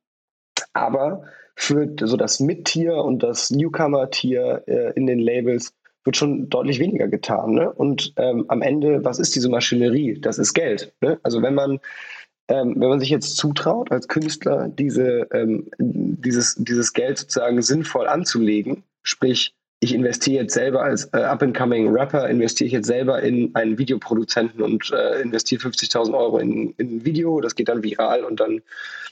aber 0.72 1.24
für 1.54 1.88
so 2.00 2.16
das 2.16 2.40
Mid-Tier 2.40 2.94
und 2.96 3.22
das 3.22 3.50
Newcomer-Tier 3.50 4.62
äh, 4.66 4.92
in 4.94 5.06
den 5.06 5.18
Labels 5.18 5.74
wird 6.04 6.16
schon 6.16 6.48
deutlich 6.48 6.78
weniger 6.78 7.08
getan. 7.08 7.52
Ne? 7.52 7.70
Und 7.70 8.12
ähm, 8.16 8.44
am 8.48 8.62
Ende, 8.62 9.04
was 9.04 9.18
ist 9.18 9.34
diese 9.34 9.48
Maschinerie? 9.48 10.18
Das 10.20 10.38
ist 10.38 10.54
Geld. 10.54 10.92
Ne? 11.00 11.18
Also 11.22 11.42
wenn 11.42 11.54
man 11.54 11.80
ähm, 12.48 12.74
wenn 12.76 12.88
man 12.88 13.00
sich 13.00 13.10
jetzt 13.10 13.36
zutraut, 13.36 13.92
als 13.92 14.08
Künstler 14.08 14.68
diese, 14.68 15.28
ähm, 15.32 15.70
dieses, 15.78 16.56
dieses 16.56 16.92
Geld 16.92 17.18
sozusagen 17.18 17.62
sinnvoll 17.62 18.08
anzulegen, 18.08 18.84
sprich, 19.02 19.54
ich 19.80 19.94
investiere 19.94 20.44
jetzt 20.44 20.54
selber 20.54 20.82
als 20.82 21.06
äh, 21.12 21.18
up-and-coming 21.18 21.88
Rapper, 21.88 22.28
investiere 22.28 22.66
ich 22.66 22.72
jetzt 22.72 22.86
selber 22.86 23.20
in 23.22 23.54
einen 23.54 23.78
Videoproduzenten 23.78 24.62
und 24.62 24.92
äh, 24.92 25.20
investiere 25.20 25.60
50.000 25.60 26.16
Euro 26.16 26.38
in, 26.38 26.72
in 26.78 26.96
ein 26.96 27.04
Video, 27.04 27.40
das 27.40 27.56
geht 27.56 27.68
dann 27.68 27.82
viral 27.82 28.22
und 28.24 28.38
dann 28.38 28.62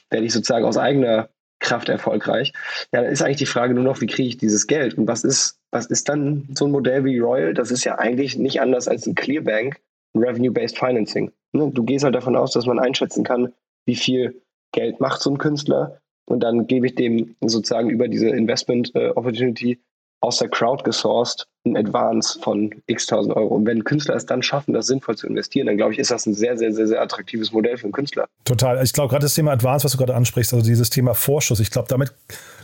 werde 0.09 0.25
ich 0.25 0.33
sozusagen 0.33 0.65
aus 0.65 0.77
eigener 0.77 1.29
Kraft 1.59 1.89
erfolgreich. 1.89 2.53
Ja, 2.93 3.01
dann 3.01 3.11
ist 3.11 3.21
eigentlich 3.21 3.37
die 3.37 3.45
Frage 3.45 3.73
nur 3.73 3.83
noch, 3.83 4.01
wie 4.01 4.07
kriege 4.07 4.29
ich 4.29 4.37
dieses 4.37 4.65
Geld? 4.67 4.97
Und 4.97 5.07
was 5.07 5.23
ist, 5.23 5.59
was 5.71 5.85
ist 5.87 6.09
dann 6.09 6.47
so 6.53 6.65
ein 6.65 6.71
Modell 6.71 7.05
wie 7.05 7.19
Royal? 7.19 7.53
Das 7.53 7.71
ist 7.71 7.83
ja 7.83 7.97
eigentlich 7.99 8.37
nicht 8.37 8.61
anders 8.61 8.87
als 8.87 9.05
ein 9.05 9.15
Clearbank, 9.15 9.79
Revenue-Based 10.15 10.77
Financing. 10.77 11.31
Ne? 11.53 11.71
Du 11.71 11.83
gehst 11.83 12.03
halt 12.03 12.15
davon 12.15 12.35
aus, 12.35 12.51
dass 12.51 12.65
man 12.65 12.79
einschätzen 12.79 13.23
kann, 13.23 13.53
wie 13.85 13.95
viel 13.95 14.41
Geld 14.73 14.99
macht 14.99 15.21
so 15.21 15.29
ein 15.29 15.37
Künstler 15.37 15.99
und 16.25 16.41
dann 16.41 16.67
gebe 16.67 16.87
ich 16.87 16.95
dem 16.95 17.35
sozusagen 17.41 17.89
über 17.89 18.07
diese 18.07 18.29
Investment 18.29 18.91
äh, 18.95 19.09
Opportunity 19.09 19.79
aus 20.21 20.37
der 20.37 20.49
Crowd 20.49 20.83
gesourced 20.83 21.47
ein 21.65 21.77
Advance 21.77 22.39
von 22.41 22.71
x 22.87 23.05
tausend 23.05 23.35
Euro. 23.35 23.55
Und 23.55 23.65
wenn 23.65 23.83
Künstler 23.83 24.15
es 24.15 24.25
dann 24.25 24.41
schaffen, 24.41 24.73
das 24.73 24.87
sinnvoll 24.87 25.15
zu 25.15 25.27
investieren, 25.27 25.67
dann 25.67 25.77
glaube 25.77 25.93
ich, 25.93 25.99
ist 25.99 26.09
das 26.09 26.25
ein 26.25 26.33
sehr, 26.33 26.57
sehr, 26.57 26.73
sehr, 26.73 26.87
sehr 26.87 27.01
attraktives 27.01 27.51
Modell 27.51 27.77
für 27.77 27.83
einen 27.83 27.91
Künstler. 27.91 28.27
Total. 28.45 28.83
Ich 28.83 28.93
glaube, 28.93 29.09
gerade 29.09 29.23
das 29.23 29.35
Thema 29.35 29.51
Advance, 29.51 29.83
was 29.83 29.91
du 29.91 29.97
gerade 29.97 30.15
ansprichst, 30.15 30.53
also 30.53 30.65
dieses 30.65 30.89
Thema 30.89 31.13
Vorschuss, 31.13 31.59
ich 31.59 31.69
glaube, 31.69 31.87
damit 31.87 32.13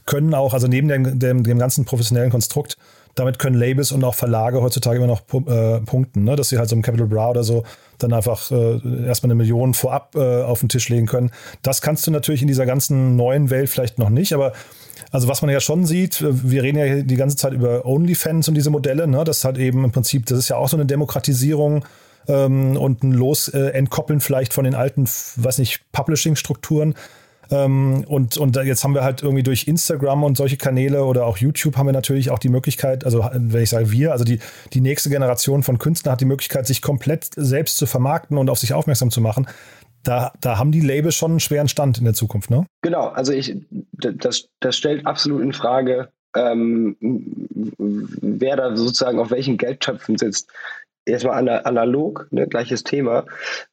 können 0.06 0.34
auch, 0.34 0.54
also 0.54 0.68
neben 0.68 0.88
dem, 0.88 1.20
dem, 1.20 1.44
dem 1.44 1.60
ganzen 1.60 1.86
professionellen 1.86 2.32
Konstrukt, 2.32 2.78
damit 3.18 3.40
können 3.40 3.56
Labels 3.56 3.92
und 3.92 4.04
auch 4.04 4.16
Verlage 4.16 4.62
heutzutage 4.62 4.98
immer 4.98 5.08
noch 5.08 5.22
äh, 5.48 5.80
punkten, 5.82 6.24
ne? 6.24 6.36
dass 6.36 6.50
sie 6.50 6.58
halt 6.58 6.70
so 6.70 6.76
im 6.76 6.82
Capital 6.82 7.08
Bra 7.08 7.30
oder 7.30 7.44
so 7.44 7.64
dann 7.98 8.14
einfach 8.14 8.52
äh, 8.52 9.06
erstmal 9.06 9.32
eine 9.32 9.36
Million 9.36 9.74
vorab 9.74 10.16
äh, 10.16 10.44
auf 10.44 10.60
den 10.60 10.70
Tisch 10.70 10.88
legen 10.90 11.08
können. 11.08 11.32
Das 11.64 11.82
kannst 11.82 12.06
du 12.06 12.12
natürlich 12.12 12.42
in 12.42 12.48
dieser 12.48 12.66
ganzen 12.66 13.16
neuen 13.16 13.50
Welt 13.50 13.70
vielleicht 13.70 13.98
noch 13.98 14.10
nicht, 14.10 14.34
aber 14.34 14.54
also 15.12 15.28
was 15.28 15.42
man 15.42 15.50
ja 15.50 15.60
schon 15.60 15.86
sieht, 15.86 16.24
wir 16.24 16.64
reden 16.64 16.78
ja 16.78 17.02
die 17.02 17.16
ganze 17.16 17.38
Zeit 17.38 17.54
über 17.54 17.86
OnlyFans 17.86 18.50
und 18.50 18.56
diese 18.56 18.70
Modelle, 18.70 19.08
ne? 19.08 19.24
das 19.24 19.44
hat 19.44 19.58
eben 19.58 19.84
im 19.84 19.92
Prinzip, 19.92 20.26
das 20.28 20.38
ist 20.38 20.50
ja 20.50 20.58
auch 20.58 20.70
so 20.70 20.78
eine 20.78 20.86
Demokratisierung 20.86 21.86
ähm, 22.28 22.78
und 22.78 23.04
ein 23.04 23.14
Los 23.14 23.48
äh, 23.48 23.70
entkoppeln 23.70 24.20
vielleicht 24.20 24.54
von 24.54 24.64
den 24.64 24.76
alten, 24.76 25.06
weiß 25.38 25.58
nicht, 25.58 25.82
Publishing-Strukturen. 25.92 26.94
Ähm, 27.52 28.04
und, 28.08 28.38
und 28.38 28.56
jetzt 28.58 28.84
haben 28.84 28.94
wir 28.94 29.04
halt 29.04 29.24
irgendwie 29.24 29.44
durch 29.44 29.68
Instagram 29.68 30.24
und 30.24 30.38
solche 30.38 30.58
Kanäle 30.58 31.06
oder 31.06 31.26
auch 31.26 31.38
YouTube 31.38 31.78
haben 31.78 31.86
wir 31.86 31.94
natürlich 31.94 32.30
auch 32.30 32.40
die 32.40 32.50
Möglichkeit, 32.50 33.06
also 33.06 33.30
wenn 33.34 33.64
ich 33.64 33.70
sage 33.70 33.92
wir, 33.92 34.12
also 34.12 34.24
die, 34.24 34.40
die 34.74 34.82
nächste 34.82 35.10
Generation 35.10 35.64
von 35.64 35.78
Künstlern 35.78 36.14
hat 36.14 36.22
die 36.22 36.26
Möglichkeit, 36.26 36.68
sich 36.68 36.82
komplett 36.82 37.30
selbst 37.36 37.78
zu 37.78 37.86
vermarkten 37.86 38.38
und 38.38 38.50
auf 38.50 38.60
sich 38.60 38.74
aufmerksam 38.74 39.12
zu 39.12 39.22
machen. 39.22 39.48
Da, 40.04 40.32
da 40.42 40.58
haben 40.58 40.72
die 40.72 40.82
Labels 40.82 41.16
schon 41.16 41.32
einen 41.32 41.40
schweren 41.40 41.68
Stand 41.68 41.98
in 41.98 42.06
der 42.06 42.14
Zukunft, 42.14 42.50
ne? 42.50 42.66
Genau, 42.82 43.08
also 43.08 43.34
ich, 43.34 43.56
das, 43.92 44.48
das 44.60 44.78
stellt 44.78 45.06
absolut 45.06 45.42
in 45.42 45.54
Frage, 45.54 46.10
ähm, 46.36 46.96
wer 47.78 48.56
da 48.56 48.76
sozusagen 48.76 49.20
auf 49.20 49.32
welchen 49.32 49.58
Geldtöpfen 49.58 50.18
sitzt 50.18 50.50
erstmal 51.08 51.48
analog, 51.64 52.28
ne, 52.32 52.48
gleiches 52.48 52.84
Thema. 52.84 53.26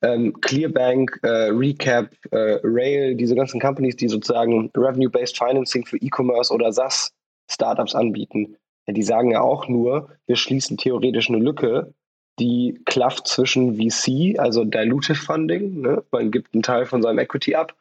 Ähm, 0.02 0.40
Clearbank, 0.40 1.18
äh, 1.22 1.50
Recap, 1.50 2.10
äh, 2.30 2.60
Rail, 2.62 3.14
diese 3.14 3.34
ganzen 3.34 3.60
Companies, 3.60 3.96
die 3.96 4.08
sozusagen 4.08 4.70
Revenue-Based 4.76 5.36
Financing 5.36 5.84
für 5.86 5.96
E-Commerce 5.98 6.52
oder 6.52 6.72
SaaS-Startups 6.72 7.94
anbieten, 7.94 8.56
ja, 8.86 8.94
die 8.94 9.02
sagen 9.02 9.30
ja 9.30 9.40
auch 9.40 9.68
nur, 9.68 10.10
wir 10.26 10.36
schließen 10.36 10.76
theoretisch 10.76 11.28
eine 11.28 11.38
Lücke, 11.38 11.92
die 12.38 12.80
klafft 12.84 13.28
zwischen 13.28 13.76
VC, 13.76 14.38
also 14.38 14.64
Dilutive 14.64 15.16
Funding, 15.16 15.80
ne, 15.80 16.02
man 16.10 16.30
gibt 16.30 16.54
einen 16.54 16.62
Teil 16.62 16.86
von 16.86 17.02
seinem 17.02 17.18
Equity 17.18 17.54
ab, 17.54 17.74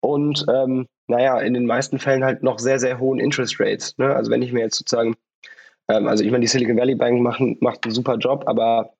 und 0.00 0.44
ähm, 0.48 0.86
naja, 1.08 1.40
in 1.40 1.54
den 1.54 1.66
meisten 1.66 1.98
Fällen 1.98 2.24
halt 2.24 2.42
noch 2.42 2.58
sehr, 2.58 2.78
sehr 2.78 3.00
hohen 3.00 3.18
Interest 3.18 3.58
Rates. 3.58 3.96
Ne? 3.98 4.14
Also 4.14 4.30
wenn 4.30 4.42
ich 4.42 4.52
mir 4.52 4.60
jetzt 4.60 4.76
sozusagen 4.76 5.16
ähm, 5.88 6.08
also 6.08 6.24
ich 6.24 6.30
meine, 6.30 6.42
die 6.42 6.48
Silicon 6.48 6.76
Valley 6.76 6.94
Bank 6.94 7.20
machen, 7.20 7.56
macht 7.60 7.84
einen 7.84 7.94
super 7.94 8.16
Job, 8.16 8.44
aber 8.46 8.92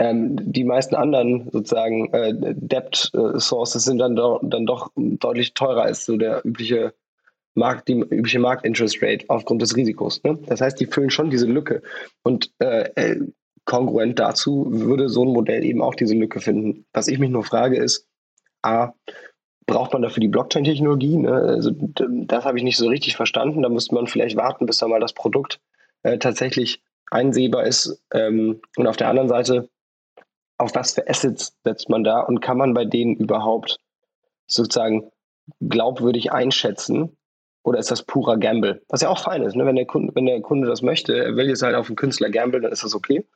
ähm, 0.00 0.38
die 0.40 0.64
meisten 0.64 0.94
anderen 0.94 1.50
sozusagen 1.52 2.12
äh, 2.14 2.32
Debt 2.34 3.10
äh, 3.12 3.38
sind 3.38 3.98
dann, 3.98 4.16
do, 4.16 4.40
dann 4.42 4.64
doch 4.64 4.90
deutlich 4.96 5.52
teurer 5.52 5.82
als 5.82 6.06
so 6.06 6.16
der 6.16 6.44
übliche 6.44 6.94
Markt, 7.54 7.86
die 7.86 8.00
übliche 8.00 8.38
Marktinterest 8.38 9.02
Rate 9.02 9.26
aufgrund 9.28 9.60
des 9.60 9.76
Risikos. 9.76 10.22
Ne? 10.24 10.38
Das 10.46 10.62
heißt, 10.62 10.80
die 10.80 10.86
füllen 10.86 11.10
schon 11.10 11.28
diese 11.28 11.46
Lücke. 11.46 11.82
Und 12.22 12.50
äh, 12.60 12.88
äh, 12.94 13.20
kongruent 13.66 14.18
dazu 14.18 14.66
würde 14.70 15.10
so 15.10 15.22
ein 15.22 15.34
Modell 15.34 15.64
eben 15.64 15.82
auch 15.82 15.94
diese 15.94 16.14
Lücke 16.14 16.40
finden. 16.40 16.86
Was 16.94 17.06
ich 17.06 17.18
mich 17.18 17.28
nur 17.28 17.44
frage 17.44 17.76
ist, 17.76 18.08
A, 18.62 18.94
braucht 19.66 19.92
man 19.92 20.00
dafür 20.00 20.22
die 20.22 20.28
Blockchain-Technologie? 20.28 21.18
Ne? 21.18 21.32
Also, 21.32 21.72
das 21.72 22.44
habe 22.46 22.56
ich 22.56 22.64
nicht 22.64 22.78
so 22.78 22.88
richtig 22.88 23.16
verstanden. 23.16 23.62
Da 23.62 23.68
müsste 23.68 23.94
man 23.94 24.06
vielleicht 24.06 24.36
warten, 24.36 24.64
bis 24.64 24.78
da 24.78 24.88
mal 24.88 24.98
das 24.98 25.12
Produkt 25.12 25.60
äh, 26.04 26.16
tatsächlich 26.16 26.82
einsehbar 27.10 27.66
ist. 27.66 28.02
Ähm, 28.14 28.62
und 28.76 28.86
auf 28.86 28.96
der 28.96 29.08
anderen 29.08 29.28
Seite, 29.28 29.68
auf 30.60 30.74
was 30.74 30.92
für 30.92 31.08
Assets 31.08 31.56
setzt 31.64 31.88
man 31.88 32.04
da 32.04 32.20
und 32.20 32.40
kann 32.40 32.58
man 32.58 32.74
bei 32.74 32.84
denen 32.84 33.16
überhaupt 33.16 33.78
sozusagen 34.46 35.10
glaubwürdig 35.60 36.32
einschätzen? 36.32 37.16
Oder 37.62 37.78
ist 37.78 37.90
das 37.90 38.02
purer 38.02 38.38
Gamble? 38.38 38.82
Was 38.88 39.02
ja 39.02 39.08
auch 39.08 39.18
fein 39.18 39.42
ist, 39.42 39.54
ne? 39.54 39.66
wenn, 39.66 39.76
der 39.76 39.86
Kunde, 39.86 40.14
wenn 40.14 40.26
der 40.26 40.40
Kunde 40.40 40.68
das 40.68 40.82
möchte, 40.82 41.16
er 41.16 41.36
will 41.36 41.48
jetzt 41.48 41.62
halt 41.62 41.74
auf 41.74 41.88
einen 41.88 41.96
Künstler 41.96 42.30
Gamble, 42.30 42.60
dann 42.60 42.72
ist 42.72 42.84
das 42.84 42.94
okay. 42.94 43.26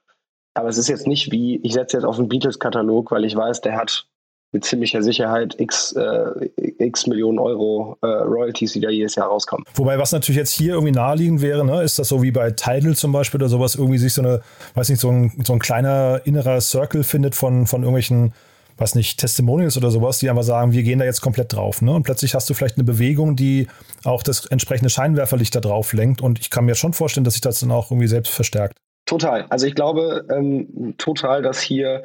Aber 0.55 0.69
es 0.69 0.79
ist 0.79 0.89
jetzt 0.89 1.07
nicht 1.07 1.31
wie, 1.31 1.57
ich 1.63 1.73
setze 1.73 1.97
jetzt 1.97 2.05
auf 2.05 2.19
einen 2.19 2.29
Beatles-Katalog, 2.29 3.11
weil 3.11 3.25
ich 3.25 3.37
weiß, 3.37 3.61
der 3.61 3.77
hat 3.77 4.07
mit 4.55 4.65
ziemlicher 4.65 5.03
Sicherheit 5.03 5.55
x, 5.59 5.93
äh, 5.93 6.49
x 6.79 7.07
Millionen 7.07 7.39
Euro 7.39 7.99
äh, 8.01 8.07
Royalties, 8.07 8.73
die 8.73 8.81
da 8.81 8.89
jedes 8.89 9.17
Jahr 9.17 9.27
rauskommen. 9.27 9.67
Wobei, 9.75 9.99
was 9.99 10.13
natürlich 10.13 10.39
jetzt 10.39 10.53
hier 10.53 10.75
irgendwie 10.75 10.93
naheliegend 10.93 11.43
wäre, 11.43 11.65
ne, 11.67 11.83
ist 11.83 11.99
das 11.99 12.09
so 12.09 12.23
wie 12.23 12.31
bei 12.31 12.53
Tidal 12.53 12.95
zum 12.95 13.13
Beispiel 13.13 13.41
oder 13.41 13.51
sowas, 13.51 13.75
irgendwie 13.75 13.99
sich 13.99 14.15
so 14.15 14.23
eine, 14.23 14.41
weiß 14.75 14.89
nicht, 14.89 15.01
so 15.01 15.11
ein, 15.11 15.33
so 15.45 15.53
ein 15.53 15.59
kleiner 15.59 16.23
innerer 16.25 16.61
Circle 16.61 17.03
findet 17.03 17.35
von, 17.35 17.67
von 17.67 17.83
irgendwelchen 17.83 18.33
was 18.77 18.95
nicht, 18.95 19.21
Testimonials 19.21 19.77
oder 19.77 19.91
sowas, 19.91 20.19
die 20.19 20.29
einfach 20.29 20.43
sagen, 20.43 20.73
wir 20.73 20.83
gehen 20.83 20.99
da 20.99 21.05
jetzt 21.05 21.21
komplett 21.21 21.53
drauf. 21.53 21.81
Ne? 21.81 21.93
Und 21.93 22.03
plötzlich 22.03 22.35
hast 22.35 22.51
du 22.51 22.55
vielleicht 22.55 22.77
eine 22.77 22.83
Bewegung, 22.85 23.37
die 23.37 23.69
auch 24.03 24.25
das 24.25 24.47
entsprechende 24.47 24.91
Scheinwerferlicht 24.91 25.55
da 25.55 25.61
drauf 25.61 25.93
lenkt. 25.93 26.21
Und 26.21 26.41
ich 26.41 26.51
kann 26.51 26.65
mir 26.65 26.75
schon 26.75 26.93
vorstellen, 26.93 27.23
dass 27.23 27.35
sich 27.35 27.41
das 27.41 27.61
dann 27.61 27.71
auch 27.71 27.93
irgendwie 27.93 28.09
selbst 28.09 28.33
verstärkt. 28.33 28.77
Total. 29.07 29.47
Also 29.49 29.67
ich 29.67 29.75
glaube 29.75 30.27
ähm, 30.29 30.95
total, 30.99 31.43
dass 31.43 31.61
hier 31.61 32.03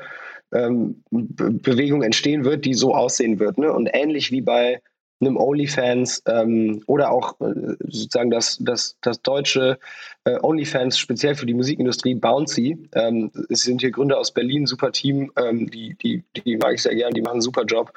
ähm, 0.54 1.04
Bewegung 1.12 2.02
entstehen 2.04 2.44
wird, 2.44 2.66
die 2.66 2.74
so 2.74 2.96
aussehen 2.96 3.40
wird. 3.40 3.58
Ne? 3.58 3.72
Und 3.72 3.90
ähnlich 3.92 4.32
wie 4.32 4.42
bei 4.42 4.82
einem 5.22 5.38
OnlyFans 5.38 6.24
ähm, 6.28 6.82
oder 6.88 7.12
auch 7.12 7.40
äh, 7.42 7.76
sozusagen 7.80 8.32
das, 8.32 8.58
das, 8.62 8.96
das 9.02 9.22
deutsche 9.22 9.78
äh, 10.24 10.40
OnlyFans 10.42 10.98
speziell 10.98 11.36
für 11.36 11.46
die 11.46 11.54
Musikindustrie, 11.54 12.16
Bouncy. 12.16 12.90
Ähm, 12.94 13.32
es 13.50 13.62
sind 13.62 13.82
hier 13.82 13.92
Gründer 13.92 14.18
aus 14.18 14.34
Berlin, 14.34 14.66
super 14.66 14.92
Team, 14.92 15.32
ähm, 15.38 15.70
die, 15.70 15.96
die, 15.96 16.24
die 16.46 16.58
mag 16.58 16.76
ich 16.76 16.84
sehr 16.84 16.96
gern, 16.96 17.14
die 17.14 17.22
machen 17.22 17.34
einen 17.34 17.42
super 17.42 17.66
Job. 17.66 17.92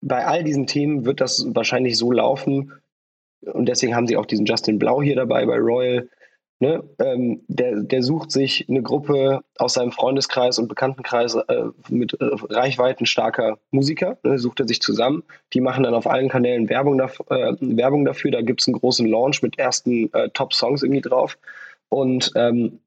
Bei 0.00 0.26
all 0.26 0.42
diesen 0.42 0.66
Themen 0.66 1.04
wird 1.04 1.20
das 1.20 1.44
wahrscheinlich 1.54 1.98
so 1.98 2.10
laufen 2.10 2.72
und 3.42 3.68
deswegen 3.68 3.94
haben 3.94 4.06
sie 4.06 4.16
auch 4.16 4.26
diesen 4.26 4.46
Justin 4.46 4.78
Blau 4.78 5.02
hier 5.02 5.16
dabei 5.16 5.44
bei 5.44 5.58
Royal, 5.58 6.08
Ne, 6.62 6.84
ähm, 6.98 7.40
der, 7.48 7.80
der 7.80 8.02
sucht 8.02 8.30
sich 8.30 8.66
eine 8.68 8.82
Gruppe 8.82 9.40
aus 9.56 9.72
seinem 9.72 9.92
Freundeskreis 9.92 10.58
und 10.58 10.68
Bekanntenkreis 10.68 11.34
äh, 11.34 11.64
mit 11.88 12.12
äh, 12.20 12.28
Reichweiten 12.50 13.06
starker 13.06 13.58
Musiker, 13.70 14.18
ne, 14.24 14.38
sucht 14.38 14.60
er 14.60 14.68
sich 14.68 14.82
zusammen. 14.82 15.22
Die 15.54 15.62
machen 15.62 15.84
dann 15.84 15.94
auf 15.94 16.06
allen 16.06 16.28
Kanälen 16.28 16.68
Werbung, 16.68 16.98
da, 16.98 17.06
äh, 17.30 17.56
Werbung 17.60 18.04
dafür. 18.04 18.30
Da 18.30 18.42
gibt 18.42 18.60
es 18.60 18.68
einen 18.68 18.78
großen 18.78 19.06
Launch 19.06 19.40
mit 19.40 19.58
ersten 19.58 20.12
äh, 20.12 20.28
Top-Songs 20.34 20.82
irgendwie 20.82 21.00
drauf. 21.00 21.38
Und 21.88 22.30
ähm, 22.34 22.80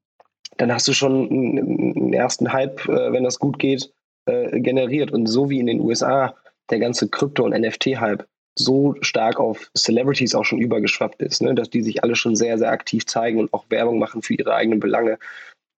dann 0.56 0.72
hast 0.72 0.86
du 0.86 0.92
schon 0.92 1.28
einen, 1.28 1.96
einen 1.96 2.12
ersten 2.12 2.52
Hype, 2.52 2.88
äh, 2.88 3.12
wenn 3.12 3.24
das 3.24 3.40
gut 3.40 3.58
geht, 3.58 3.92
äh, 4.26 4.60
generiert. 4.60 5.10
Und 5.10 5.26
so 5.26 5.50
wie 5.50 5.58
in 5.58 5.66
den 5.66 5.80
USA 5.80 6.36
der 6.70 6.78
ganze 6.78 7.08
Krypto- 7.08 7.44
und 7.44 7.50
NFT-Hype 7.50 8.24
so 8.56 8.94
stark 9.00 9.40
auf 9.40 9.70
Celebrities 9.76 10.34
auch 10.34 10.44
schon 10.44 10.60
übergeschwappt 10.60 11.20
ist, 11.22 11.42
ne, 11.42 11.54
dass 11.54 11.70
die 11.70 11.82
sich 11.82 12.02
alle 12.04 12.14
schon 12.14 12.36
sehr, 12.36 12.58
sehr 12.58 12.70
aktiv 12.70 13.06
zeigen 13.06 13.38
und 13.38 13.52
auch 13.52 13.64
Werbung 13.68 13.98
machen 13.98 14.22
für 14.22 14.34
ihre 14.34 14.54
eigenen 14.54 14.80
Belange, 14.80 15.18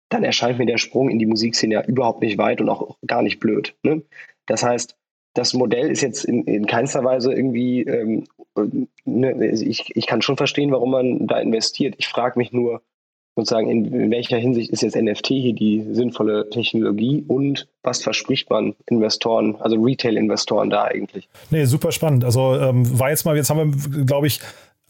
dann 0.08 0.24
erscheint 0.24 0.58
mir 0.58 0.66
der 0.66 0.78
Sprung 0.78 1.08
in 1.08 1.18
die 1.18 1.26
Musikszene 1.26 1.74
ja 1.74 1.84
überhaupt 1.84 2.20
nicht 2.22 2.38
weit 2.38 2.60
und 2.60 2.68
auch 2.68 2.96
gar 3.06 3.22
nicht 3.22 3.40
blöd. 3.40 3.74
Ne? 3.82 4.02
Das 4.46 4.62
heißt, 4.62 4.96
das 5.34 5.52
Modell 5.52 5.90
ist 5.90 6.00
jetzt 6.02 6.24
in, 6.24 6.44
in 6.44 6.66
keinster 6.66 7.04
Weise 7.04 7.32
irgendwie, 7.32 7.82
ähm, 7.82 8.24
ne, 9.04 9.50
ich, 9.50 9.94
ich 9.94 10.06
kann 10.06 10.22
schon 10.22 10.36
verstehen, 10.36 10.70
warum 10.70 10.90
man 10.90 11.26
da 11.26 11.38
investiert. 11.40 11.94
Ich 11.98 12.08
frage 12.08 12.38
mich 12.38 12.52
nur, 12.52 12.82
sozusagen, 13.36 13.70
in, 13.70 13.92
in, 13.92 14.10
welcher 14.10 14.38
Hinsicht 14.38 14.70
ist 14.70 14.82
jetzt 14.82 14.96
NFT 14.96 15.26
hier 15.28 15.52
die 15.52 15.86
sinnvolle 15.92 16.48
Technologie 16.50 17.24
und 17.28 17.68
was 17.82 18.02
verspricht 18.02 18.48
man 18.50 18.74
Investoren, 18.86 19.56
also 19.60 19.80
Retail-Investoren 19.80 20.70
da 20.70 20.84
eigentlich? 20.84 21.28
Nee, 21.50 21.66
super 21.66 21.92
spannend. 21.92 22.24
Also 22.24 22.56
ähm, 22.56 22.98
war 22.98 23.10
jetzt 23.10 23.24
mal, 23.24 23.36
jetzt 23.36 23.50
haben 23.50 23.74
wir, 23.74 24.04
glaube 24.04 24.26
ich, 24.26 24.40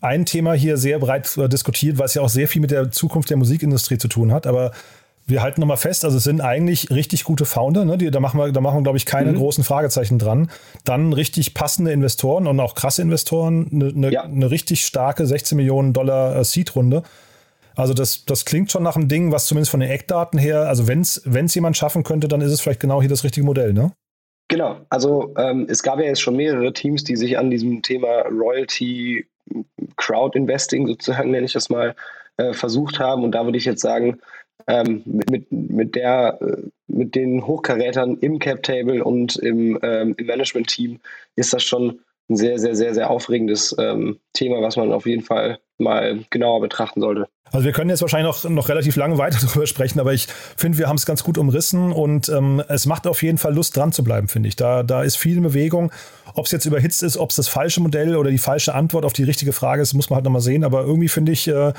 ein 0.00 0.24
Thema 0.24 0.52
hier 0.52 0.76
sehr 0.76 1.00
breit 1.00 1.36
äh, 1.36 1.48
diskutiert, 1.48 1.98
was 1.98 2.14
ja 2.14 2.22
auch 2.22 2.28
sehr 2.28 2.46
viel 2.46 2.62
mit 2.62 2.70
der 2.70 2.92
Zukunft 2.92 3.30
der 3.30 3.36
Musikindustrie 3.36 3.98
zu 3.98 4.08
tun 4.08 4.32
hat, 4.32 4.46
aber 4.46 4.70
wir 5.28 5.42
halten 5.42 5.60
nochmal 5.60 5.76
fest, 5.76 6.04
also 6.04 6.18
es 6.18 6.24
sind 6.24 6.40
eigentlich 6.40 6.90
richtig 6.90 7.24
gute 7.24 7.46
Founder, 7.46 7.84
ne? 7.84 7.98
Die, 7.98 8.12
da 8.12 8.20
machen 8.20 8.38
wir, 8.38 8.52
da 8.52 8.60
machen 8.60 8.78
wir, 8.78 8.82
glaube 8.84 8.96
ich, 8.96 9.06
keine 9.06 9.32
mhm. 9.32 9.38
großen 9.38 9.64
Fragezeichen 9.64 10.20
dran. 10.20 10.50
Dann 10.84 11.12
richtig 11.12 11.52
passende 11.52 11.90
Investoren 11.90 12.46
und 12.46 12.60
auch 12.60 12.76
krasse 12.76 13.02
Investoren, 13.02 13.68
eine, 13.72 13.88
eine, 13.88 14.12
ja. 14.12 14.22
eine 14.22 14.52
richtig 14.52 14.86
starke 14.86 15.26
16 15.26 15.56
Millionen 15.56 15.92
Dollar 15.92 16.36
äh, 16.36 16.44
Seed-Runde. 16.44 17.02
Also 17.76 17.94
das, 17.94 18.24
das 18.24 18.44
klingt 18.44 18.72
schon 18.72 18.82
nach 18.82 18.96
einem 18.96 19.08
Ding, 19.08 19.30
was 19.32 19.46
zumindest 19.46 19.70
von 19.70 19.80
den 19.80 19.90
Eckdaten 19.90 20.38
her, 20.38 20.62
also 20.62 20.88
wenn 20.88 21.00
es 21.00 21.54
jemand 21.54 21.76
schaffen 21.76 22.02
könnte, 22.02 22.26
dann 22.26 22.40
ist 22.40 22.50
es 22.50 22.60
vielleicht 22.60 22.80
genau 22.80 23.00
hier 23.00 23.10
das 23.10 23.22
richtige 23.22 23.46
Modell, 23.46 23.72
ne? 23.72 23.92
Genau, 24.48 24.80
also 24.90 25.34
ähm, 25.36 25.66
es 25.68 25.82
gab 25.82 25.98
ja 25.98 26.06
jetzt 26.06 26.20
schon 26.20 26.36
mehrere 26.36 26.72
Teams, 26.72 27.02
die 27.04 27.16
sich 27.16 27.36
an 27.36 27.50
diesem 27.50 27.82
Thema 27.82 28.22
Royalty 28.28 29.26
Crowd 29.96 30.38
Investing 30.38 30.86
sozusagen, 30.86 31.30
nenne 31.30 31.46
ich 31.46 31.52
das 31.52 31.68
mal, 31.68 31.94
äh, 32.36 32.52
versucht 32.52 33.00
haben. 33.00 33.24
Und 33.24 33.32
da 33.32 33.44
würde 33.44 33.58
ich 33.58 33.64
jetzt 33.64 33.82
sagen, 33.82 34.18
ähm, 34.68 35.02
mit, 35.04 35.50
mit, 35.50 35.94
der, 35.94 36.38
äh, 36.40 36.62
mit 36.86 37.14
den 37.14 37.46
Hochkarätern 37.46 38.18
im 38.18 38.38
Cap-Table 38.38 39.02
und 39.02 39.36
im, 39.36 39.78
ähm, 39.82 40.14
im 40.16 40.26
Management-Team 40.26 41.00
ist 41.34 41.52
das 41.52 41.62
schon 41.62 42.00
ein 42.28 42.36
sehr, 42.36 42.58
sehr, 42.58 42.74
sehr, 42.74 42.94
sehr 42.94 43.10
aufregendes 43.10 43.74
ähm, 43.78 44.18
Thema, 44.32 44.60
was 44.60 44.76
man 44.76 44.92
auf 44.92 45.06
jeden 45.06 45.22
Fall 45.22 45.58
mal 45.78 46.24
genauer 46.30 46.60
betrachten 46.60 47.00
sollte. 47.00 47.28
Also 47.52 47.64
wir 47.64 47.72
können 47.72 47.90
jetzt 47.90 48.02
wahrscheinlich 48.02 48.26
noch, 48.26 48.50
noch 48.50 48.68
relativ 48.68 48.96
lange 48.96 49.18
weiter 49.18 49.38
darüber 49.46 49.66
sprechen, 49.66 50.00
aber 50.00 50.12
ich 50.12 50.26
finde, 50.56 50.78
wir 50.78 50.88
haben 50.88 50.96
es 50.96 51.06
ganz 51.06 51.22
gut 51.22 51.38
umrissen 51.38 51.92
und 51.92 52.28
ähm, 52.28 52.62
es 52.68 52.86
macht 52.86 53.06
auf 53.06 53.22
jeden 53.22 53.38
Fall 53.38 53.54
Lust 53.54 53.76
dran 53.76 53.92
zu 53.92 54.02
bleiben, 54.02 54.28
finde 54.28 54.48
ich. 54.48 54.56
Da, 54.56 54.82
da 54.82 55.02
ist 55.02 55.16
viel 55.16 55.40
Bewegung. 55.40 55.92
Ob 56.34 56.46
es 56.46 56.52
jetzt 56.52 56.66
überhitzt 56.66 57.02
ist, 57.02 57.16
ob 57.16 57.30
es 57.30 57.36
das 57.36 57.48
falsche 57.48 57.80
Modell 57.80 58.16
oder 58.16 58.30
die 58.30 58.38
falsche 58.38 58.74
Antwort 58.74 59.04
auf 59.04 59.12
die 59.12 59.24
richtige 59.24 59.52
Frage 59.52 59.82
ist, 59.82 59.94
muss 59.94 60.10
man 60.10 60.16
halt 60.16 60.24
nochmal 60.24 60.40
sehen. 60.40 60.64
Aber 60.64 60.82
irgendwie 60.82 61.08
finde 61.08 61.32
ich, 61.32 61.46
äh, 61.48 61.72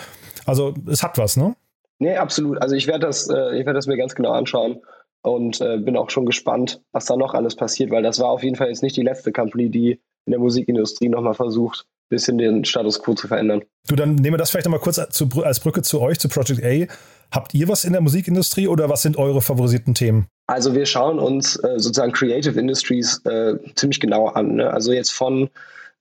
also 0.46 0.74
es 0.90 1.04
hat 1.04 1.18
was, 1.18 1.38
ne? 1.38 1.56
Nee, 2.00 2.16
absolut. 2.16 2.62
Also 2.62 2.76
ich 2.76 2.88
werde 2.88 3.06
das, 3.08 3.28
äh, 3.28 3.58
ich 3.60 3.66
werde 3.66 3.74
das 3.74 3.88
mir 3.88 3.98
ganz 3.98 4.16
genau 4.16 4.32
anschauen 4.32 4.82
und 5.22 5.60
äh, 5.62 5.78
bin 5.78 5.98
auch 5.98 6.10
schon 6.10 6.26
gespannt, 6.26 6.82
was 6.92 7.06
da 7.06 7.18
noch 7.18 7.34
alles 7.34 7.56
passiert, 7.56 7.92
weil 7.92 8.04
das 8.04 8.20
war 8.20 8.30
auf 8.30 8.44
jeden 8.44 8.56
Fall 8.56 8.70
jetzt 8.70 8.84
nicht 8.84 8.96
die 8.96 9.04
letzte 9.04 9.32
Company, 9.32 9.70
die 9.70 10.00
in 10.28 10.32
der 10.32 10.40
Musikindustrie 10.40 11.10
nochmal 11.10 11.34
versucht, 11.34 11.86
ein 11.88 12.10
bisschen 12.10 12.38
den 12.38 12.66
Status 12.66 13.02
quo 13.02 13.16
zu 13.16 13.28
verändern. 13.28 13.64
Du, 13.88 13.96
dann 13.96 14.16
nehmen 14.16 14.34
wir 14.34 14.38
das 14.38 14.52
vielleicht 14.52 14.66
nochmal 14.66 14.82
kurz 14.82 15.02
zu, 15.10 15.28
als 15.44 15.60
Brücke 15.60 15.82
zu 15.82 16.02
euch, 16.02 16.20
zu 16.20 16.28
Project 16.28 16.64
A. 16.64 16.94
Habt 17.32 17.54
ihr 17.54 17.68
was 17.68 17.84
in 17.84 17.94
der 17.94 18.02
Musikindustrie 18.02 18.68
oder 18.68 18.90
was 18.90 19.02
sind 19.02 19.18
eure 19.18 19.42
favorisierten 19.42 19.94
Themen? 19.94 20.28
Also 20.48 20.76
wir 20.76 20.86
schauen 20.86 21.20
uns 21.20 21.56
äh, 21.58 21.80
sozusagen 21.80 22.12
Creative 22.12 22.58
Industries 22.60 23.22
äh, 23.26 23.56
ziemlich 23.76 24.00
genau 24.00 24.28
an. 24.28 24.56
Ne? 24.56 24.72
Also 24.72 24.92
jetzt 24.94 25.12
von 25.12 25.50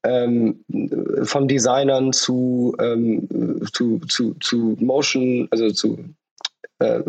ähm, 0.05 0.65
von 1.23 1.49
Designern 1.49 2.13
zu, 2.13 2.77
ähm, 2.79 3.27
zu, 3.73 3.99
zu, 4.09 4.35
zu 4.41 4.77
Motion, 4.79 5.49
also 5.51 5.71
zu, 5.71 5.99
äh, 6.79 7.01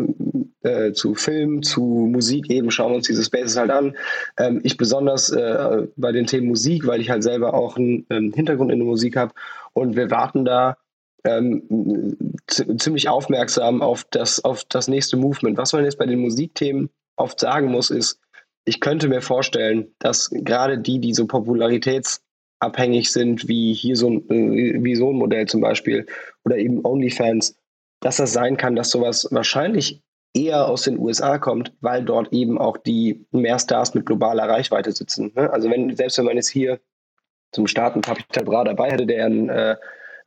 äh, 0.62 0.92
zu 0.92 1.14
Film, 1.14 1.62
zu 1.62 1.82
Musik 1.82 2.50
eben, 2.50 2.70
schauen 2.70 2.92
wir 2.92 2.96
uns 2.96 3.06
diese 3.06 3.24
Spaces 3.24 3.56
halt 3.56 3.70
an. 3.70 3.96
Ähm, 4.38 4.60
ich 4.64 4.76
besonders 4.76 5.30
äh, 5.30 5.86
bei 5.96 6.12
den 6.12 6.26
Themen 6.26 6.48
Musik, 6.48 6.86
weil 6.86 7.00
ich 7.00 7.10
halt 7.10 7.22
selber 7.22 7.54
auch 7.54 7.76
einen 7.76 8.06
ähm, 8.10 8.32
Hintergrund 8.32 8.72
in 8.72 8.78
der 8.78 8.86
Musik 8.86 9.16
habe 9.16 9.32
und 9.72 9.96
wir 9.96 10.10
warten 10.10 10.44
da 10.44 10.76
ähm, 11.24 12.16
ziemlich 12.46 13.08
aufmerksam 13.08 13.82
auf 13.82 14.04
das, 14.10 14.44
auf 14.44 14.64
das 14.64 14.88
nächste 14.88 15.16
Movement. 15.16 15.58
Was 15.58 15.72
man 15.72 15.84
jetzt 15.84 15.98
bei 15.98 16.06
den 16.06 16.20
Musikthemen 16.20 16.90
oft 17.16 17.40
sagen 17.40 17.70
muss, 17.70 17.90
ist, 17.90 18.20
ich 18.64 18.80
könnte 18.80 19.08
mir 19.08 19.22
vorstellen, 19.22 19.88
dass 19.98 20.30
gerade 20.30 20.78
die, 20.78 21.00
die 21.00 21.14
so 21.14 21.26
Popularitäts 21.26 22.22
abhängig 22.60 23.12
sind, 23.12 23.48
wie 23.48 23.72
hier 23.72 23.96
so 23.96 24.10
ein, 24.10 24.30
äh, 24.30 24.82
wie 24.82 24.94
so 24.94 25.10
ein 25.10 25.16
Modell 25.16 25.46
zum 25.46 25.60
Beispiel 25.60 26.06
oder 26.44 26.56
eben 26.56 26.84
OnlyFans, 26.84 27.56
dass 28.00 28.16
das 28.16 28.32
sein 28.32 28.56
kann, 28.56 28.76
dass 28.76 28.90
sowas 28.90 29.28
wahrscheinlich 29.30 30.02
eher 30.34 30.68
aus 30.68 30.82
den 30.82 30.98
USA 30.98 31.38
kommt, 31.38 31.72
weil 31.80 32.04
dort 32.04 32.32
eben 32.32 32.58
auch 32.58 32.76
die 32.76 33.24
mehr 33.32 33.58
Stars 33.58 33.94
mit 33.94 34.06
globaler 34.06 34.48
Reichweite 34.48 34.92
sitzen. 34.92 35.32
Ne? 35.34 35.50
Also 35.50 35.70
wenn, 35.70 35.94
selbst 35.96 36.18
wenn 36.18 36.26
man 36.26 36.36
jetzt 36.36 36.50
hier 36.50 36.80
zum 37.52 37.66
Starten 37.66 38.02
Capital 38.02 38.44
Bra 38.44 38.64
dabei 38.64 38.90
hätte, 38.90 39.06
der 39.06 39.26
ein, 39.26 39.48
äh, 39.48 39.76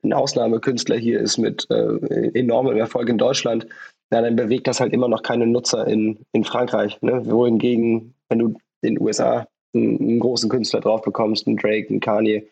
ein 0.04 0.14
Ausnahmekünstler 0.14 0.98
hier 0.98 1.20
ist 1.20 1.38
mit 1.38 1.68
äh, 1.70 2.32
enormem 2.34 2.78
Erfolg 2.78 3.10
in 3.10 3.18
Deutschland, 3.18 3.68
na, 4.10 4.22
dann 4.22 4.36
bewegt 4.36 4.68
das 4.68 4.80
halt 4.80 4.94
immer 4.94 5.08
noch 5.08 5.24
keine 5.24 5.48
Nutzer 5.48 5.88
in, 5.88 6.20
in 6.34 6.44
Frankreich. 6.44 7.02
Ne? 7.02 7.22
Wohingegen, 7.26 8.14
wenn 8.30 8.40
du 8.40 8.48
in 8.82 8.96
den 8.96 9.02
USA 9.02 9.48
einen, 9.74 10.00
einen 10.00 10.20
großen 10.20 10.50
Künstler 10.50 10.82
drauf 10.82 11.02
bekommst, 11.02 11.48
einen 11.48 11.58
Drake, 11.58 11.90
einen 11.90 12.02
Kanye 12.02 12.48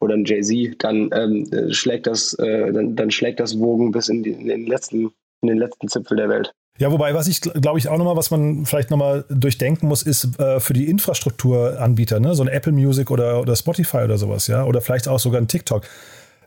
oder 0.00 0.14
einen 0.14 0.24
Jay-Z, 0.24 0.82
dann 0.82 1.10
ähm, 1.12 1.72
schlägt 1.72 2.06
das, 2.06 2.34
äh, 2.34 2.72
dann, 2.72 2.96
dann, 2.96 3.10
schlägt 3.10 3.40
das 3.40 3.58
Wogen 3.58 3.92
bis 3.92 4.08
in, 4.08 4.22
die, 4.22 4.30
in, 4.30 4.48
den 4.48 4.66
letzten, 4.66 5.12
in 5.42 5.48
den 5.48 5.58
letzten 5.58 5.88
Zipfel 5.88 6.16
der 6.16 6.28
Welt. 6.28 6.52
Ja, 6.78 6.90
wobei, 6.90 7.14
was 7.14 7.28
ich 7.28 7.40
glaube 7.42 7.78
ich 7.78 7.88
auch 7.88 7.98
nochmal, 7.98 8.16
was 8.16 8.30
man 8.30 8.64
vielleicht 8.64 8.90
nochmal 8.90 9.24
durchdenken 9.28 9.88
muss, 9.88 10.02
ist 10.02 10.38
äh, 10.40 10.58
für 10.58 10.72
die 10.72 10.88
Infrastrukturanbieter, 10.88 12.18
ne, 12.18 12.34
so 12.34 12.42
ein 12.42 12.48
Apple 12.48 12.72
Music 12.72 13.10
oder, 13.10 13.40
oder 13.40 13.54
Spotify 13.54 13.98
oder 13.98 14.16
sowas, 14.16 14.46
ja, 14.46 14.64
oder 14.64 14.80
vielleicht 14.80 15.06
auch 15.06 15.18
sogar 15.18 15.40
ein 15.40 15.48
TikTok 15.48 15.82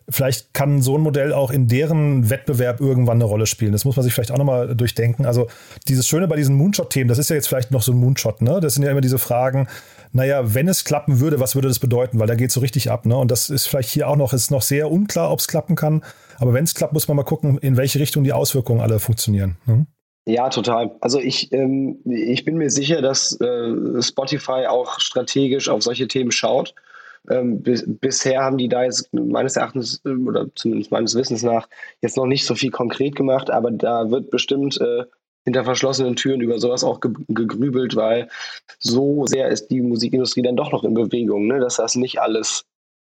vielleicht 0.10 0.54
kann 0.54 0.82
so 0.82 0.98
ein 0.98 1.02
Modell 1.02 1.34
auch 1.34 1.52
in 1.52 1.68
deren 1.68 2.30
Wettbewerb 2.30 2.80
irgendwann 2.80 3.18
eine 3.18 3.26
Rolle 3.26 3.46
spielen. 3.46 3.72
Das 3.72 3.86
muss 3.86 3.96
man 3.96 4.04
sich 4.04 4.14
vielleicht 4.14 4.32
auch 4.32 4.38
nochmal 4.38 4.76
durchdenken. 4.76 5.26
Also 5.26 5.48
dieses 5.88 6.08
Schöne 6.08 6.28
bei 6.28 6.36
diesen 6.36 6.56
Moonshot-Themen, 6.56 7.08
das 7.08 7.18
ist 7.18 7.30
ja 7.30 7.36
jetzt 7.36 7.48
vielleicht 7.48 7.72
noch 7.72 7.82
so 7.82 7.92
ein 7.92 7.98
Moonshot, 7.98 8.42
ne? 8.42 8.60
Das 8.60 8.76
sind 8.76 8.84
ja 8.84 8.92
immer 8.92 9.02
diese 9.02 9.18
Fragen, 9.18 9.68
naja, 10.12 10.54
wenn 10.54 10.68
es 10.68 10.86
klappen 10.86 11.20
würde, 11.20 11.40
was 11.40 11.56
würde 11.56 11.68
das 11.68 11.80
bedeuten? 11.80 12.20
Weil 12.20 12.28
da 12.28 12.36
geht 12.36 12.50
es 12.50 12.54
so 12.54 12.60
richtig 12.60 12.92
ab, 12.92 13.06
ne? 13.06 13.18
Und 13.18 13.32
das 13.32 13.50
ist 13.50 13.68
vielleicht 13.68 13.90
hier 13.90 14.08
auch 14.08 14.16
noch, 14.16 14.32
ist 14.34 14.52
noch 14.52 14.62
sehr 14.62 14.92
unklar, 14.92 15.32
ob 15.32 15.40
es 15.40 15.48
klappen 15.48 15.76
kann. 15.76 16.04
Aber 16.38 16.54
wenn 16.54 16.64
es 16.64 16.76
klappt, 16.76 16.94
muss 16.94 17.08
man 17.08 17.18
mal 17.18 17.24
gucken, 17.24 17.58
in 17.58 17.76
welche 17.76 18.00
Richtung 18.00 18.24
die 18.24 18.34
Auswirkungen 18.34 18.82
alle 18.82 19.00
funktionieren. 19.00 19.58
Ne? 19.66 19.88
Ja, 20.28 20.50
total. 20.50 20.96
Also 21.02 21.20
ich, 21.20 21.52
ähm, 21.52 22.00
ich 22.06 22.46
bin 22.46 22.58
mir 22.58 22.70
sicher, 22.70 23.02
dass 23.02 23.40
äh, 23.40 24.02
Spotify 24.02 24.66
auch 24.68 25.00
strategisch 25.00 25.70
auf 25.70 25.84
solche 25.84 26.08
Themen 26.08 26.32
schaut 26.32 26.74
ähm, 27.30 27.62
bis, 27.62 27.84
bisher 27.86 28.42
haben 28.42 28.58
die 28.58 28.70
da 28.70 28.84
jetzt 28.84 29.14
meines 29.14 29.56
Erachtens 29.56 30.02
äh, 30.06 30.10
oder 30.10 30.48
zumindest 30.56 30.92
meines 30.92 31.16
Wissens 31.16 31.44
nach 31.44 31.68
jetzt 32.02 32.18
noch 32.18 32.26
nicht 32.26 32.46
so 32.46 32.56
viel 32.56 32.72
konkret 32.72 33.16
gemacht, 33.16 33.50
aber 33.50 33.72
da 33.72 34.10
wird 34.12 34.30
bestimmt 34.30 34.80
äh, 34.80 35.06
hinter 35.46 35.64
verschlossenen 35.64 36.16
Türen 36.16 36.42
über 36.42 36.60
sowas 36.60 36.84
auch 36.84 37.00
ge 37.00 37.12
gegrübelt, 37.28 37.96
weil 37.96 38.30
so 38.80 39.26
sehr 39.28 39.50
ist 39.50 39.68
die 39.68 39.82
Musikindustrie 39.82 40.42
dann 40.42 40.56
doch 40.56 40.72
noch 40.72 40.84
in 40.84 40.94
Bewegung, 40.94 41.48
ne? 41.48 41.60
dass 41.60 41.78
das 41.78 41.96
nicht 41.96 42.20
alles 42.20 42.66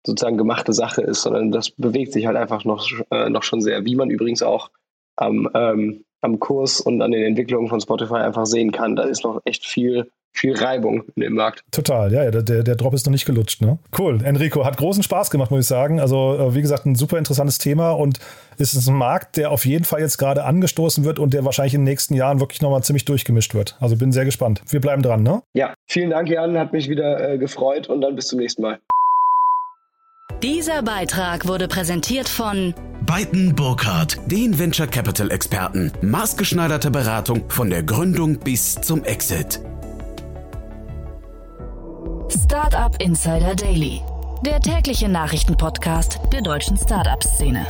sozusagen 0.06 0.38
gemachte 0.38 0.74
Sache 0.74 1.02
ist, 1.02 1.24
sondern 1.24 1.52
das 1.52 1.72
bewegt 1.72 2.14
sich 2.14 2.28
halt 2.28 2.38
einfach 2.38 2.64
noch, 2.66 2.88
äh, 3.12 3.30
noch 3.30 3.44
schon 3.44 3.62
sehr, 3.62 3.86
wie 3.86 3.96
man 3.96 4.10
übrigens 4.10 4.44
auch 4.44 4.70
am, 5.16 5.50
ähm, 5.54 6.04
am 6.22 6.40
Kurs 6.40 6.82
und 6.82 7.02
an 7.02 7.12
den 7.12 7.24
Entwicklungen 7.24 7.70
von 7.70 7.82
Spotify 7.82 8.16
einfach 8.16 8.46
sehen 8.46 8.72
kann. 8.72 8.96
Da 8.96 9.04
ist 9.04 9.24
noch 9.24 9.42
echt 9.46 9.66
viel 9.66 10.12
viel 10.36 10.54
Reibung 10.54 11.04
in 11.16 11.22
dem 11.22 11.34
Markt. 11.34 11.64
Total, 11.72 12.12
ja, 12.12 12.30
der, 12.30 12.64
der 12.64 12.76
Drop 12.76 12.94
ist 12.94 13.06
noch 13.06 13.12
nicht 13.12 13.26
gelutscht. 13.26 13.62
Ne? 13.62 13.80
Cool, 13.98 14.20
Enrico, 14.24 14.66
hat 14.66 14.78
großen 14.78 15.02
Spaß 15.02 15.32
gemacht, 15.32 15.50
muss 15.50 15.62
ich 15.62 15.68
sagen. 15.68 16.00
Also, 16.00 16.36
äh, 16.38 16.56
wie 16.56 16.62
gesagt, 16.62 16.86
ein 16.86 16.96
super 16.96 17.18
interessantes 17.18 17.58
Thema 17.58 17.92
und 17.92 18.20
ist 18.58 18.76
ein 18.88 18.94
Markt, 18.94 19.38
der 19.38 19.52
auf 19.52 19.66
jeden 19.66 19.86
Fall 19.86 20.02
jetzt 20.02 20.18
gerade 20.18 20.44
angestoßen 20.44 21.06
wird 21.06 21.20
und 21.20 21.34
der 21.34 21.46
wahrscheinlich 21.46 21.74
in 21.74 21.82
den 21.82 21.86
nächsten 21.86 22.14
Jahren 22.14 22.40
wirklich 22.40 22.62
nochmal 22.62 22.84
ziemlich 22.84 23.06
durchgemischt 23.06 23.54
wird. 23.54 23.76
Also 23.80 23.96
bin 23.96 24.12
sehr 24.12 24.26
gespannt. 24.26 24.62
Wir 24.68 24.82
bleiben 24.82 25.02
dran, 25.02 25.24
ne? 25.24 25.42
Ja, 25.54 25.74
vielen 25.88 26.10
Dank, 26.10 26.30
Jan, 26.30 26.58
hat 26.58 26.74
mich 26.74 26.90
wieder 26.90 27.34
äh, 27.34 27.38
gefreut 27.38 27.88
und 27.88 28.02
dann 28.02 28.16
bis 28.16 28.28
zum 28.28 28.40
nächsten 28.40 28.62
Mal. 28.62 28.80
Dieser 30.44 30.84
Beitrag 30.84 31.48
wurde 31.48 31.68
präsentiert 31.68 32.28
von 32.28 32.74
Beiten 33.06 33.56
Burkhardt, 33.56 34.18
den 34.26 34.58
Venture 34.58 34.88
Capital 34.88 35.32
Experten. 35.32 35.92
Maßgeschneiderte 36.02 36.92
Beratung 36.92 37.50
von 37.50 37.70
der 37.70 37.84
Gründung 37.84 38.40
bis 38.40 38.76
zum 38.76 39.04
Exit. 39.04 39.62
Startup 42.68 43.00
Insider 43.00 43.54
Daily, 43.54 44.02
der 44.44 44.60
tägliche 44.60 45.08
Nachrichtenpodcast 45.08 46.20
der 46.34 46.42
deutschen 46.42 46.76
Startup-Szene. 46.76 47.64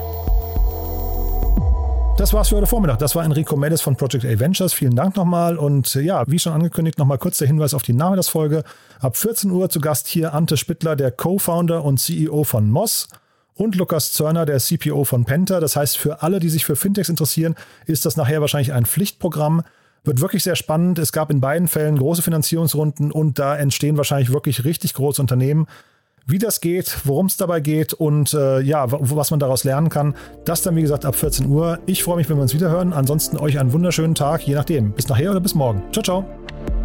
das 2.18 2.32
war's 2.32 2.48
für 2.48 2.56
heute 2.56 2.66
Vormittag. 2.66 3.00
Das 3.00 3.14
war 3.14 3.26
Enrico 3.26 3.58
Mendes 3.58 3.82
von 3.82 3.98
Project 3.98 4.24
A 4.24 4.39
Ventures. 4.39 4.74
Vielen 4.74 4.96
Dank 4.96 5.18
nochmal. 5.18 5.58
Und 5.58 5.96
ja, 5.96 6.24
wie 6.28 6.39
schon 6.39 6.54
angekündigt, 6.54 6.98
nochmal 6.98 7.18
kurz 7.18 7.39
der 7.39 7.48
Hinweis 7.48 7.74
auf 7.74 7.84
die 7.84 7.91
Nachmittagsfolge. 7.91 8.64
Ab 9.02 9.18
14 9.18 9.52
Uhr 9.52 9.70
zu 9.70 9.82
Gast 9.82 10.08
hier 10.08 10.34
Ante 10.34 10.56
Spittler, 10.56 10.96
der 10.96 11.12
Co-Founder 11.12 11.84
und 11.84 12.00
CEO 12.00 12.46
von 12.46 12.70
Moss 12.70 13.10
und 13.54 13.76
Lukas 13.76 14.14
Zörner, 14.14 14.46
der 14.46 14.60
CPO 14.60 15.04
von 15.04 15.26
Penta. 15.26 15.60
Das 15.60 15.76
heißt, 15.76 15.98
für 15.98 16.22
alle, 16.22 16.39
die 16.39 16.50
sich 16.50 16.64
für 16.64 16.78
Fintechs 16.78 17.10
interessieren, 17.10 17.56
ist 17.86 18.06
das 18.06 18.16
nachher 18.16 18.39
wahrscheinlich 18.39 18.72
ein 18.72 18.86
Pflichtprogramm. 18.86 19.64
Wird 20.06 20.22
wirklich 20.22 20.43
sehr 20.43 20.56
spannend. 20.56 20.99
Es 20.99 21.12
gab 21.12 21.32
in 21.32 21.41
beiden 21.41 21.68
Fällen 21.68 21.97
große 21.97 22.22
Finanzierungsrunden 22.22 23.12
und 23.12 23.39
da 23.39 23.56
entstehen 23.56 23.97
wahrscheinlich 23.97 24.32
wirklich 24.32 24.64
richtig 24.64 24.93
große 24.93 25.22
Unternehmen. 25.22 25.68
Wie 26.28 26.39
das 26.39 26.60
geht, 26.60 26.97
worum 27.03 27.28
es 27.28 27.38
dabei 27.38 27.60
geht 27.60 27.93
und 27.93 28.34
äh, 28.34 28.60
ja, 28.62 28.86
was 28.89 29.30
man 29.30 29.39
daraus 29.39 29.64
lernen 29.64 29.89
kann, 29.89 30.16
das 30.43 30.64
dann 30.64 30.76
wie 30.76 30.82
gesagt 30.82 31.06
ab 31.06 31.16
14 31.16 31.45
Uhr. 31.45 31.80
Ich 31.86 32.03
freue 32.03 32.18
mich, 32.18 32.30
wenn 32.30 32.38
wir 32.38 32.41
uns 32.41 32.56
wieder 32.56 32.70
hören. 32.70 32.93
Ansonsten 32.93 33.38
euch 33.38 33.60
einen 33.60 33.74
wunderschönen 33.74 34.16
Tag, 34.16 34.41
je 34.47 34.56
nachdem. 34.56 34.91
Bis 34.93 35.08
nachher 35.08 35.32
oder 35.32 35.39
bis 35.39 35.53
morgen. 35.53 35.84
Ciao, 35.91 36.03
ciao. 36.03 36.84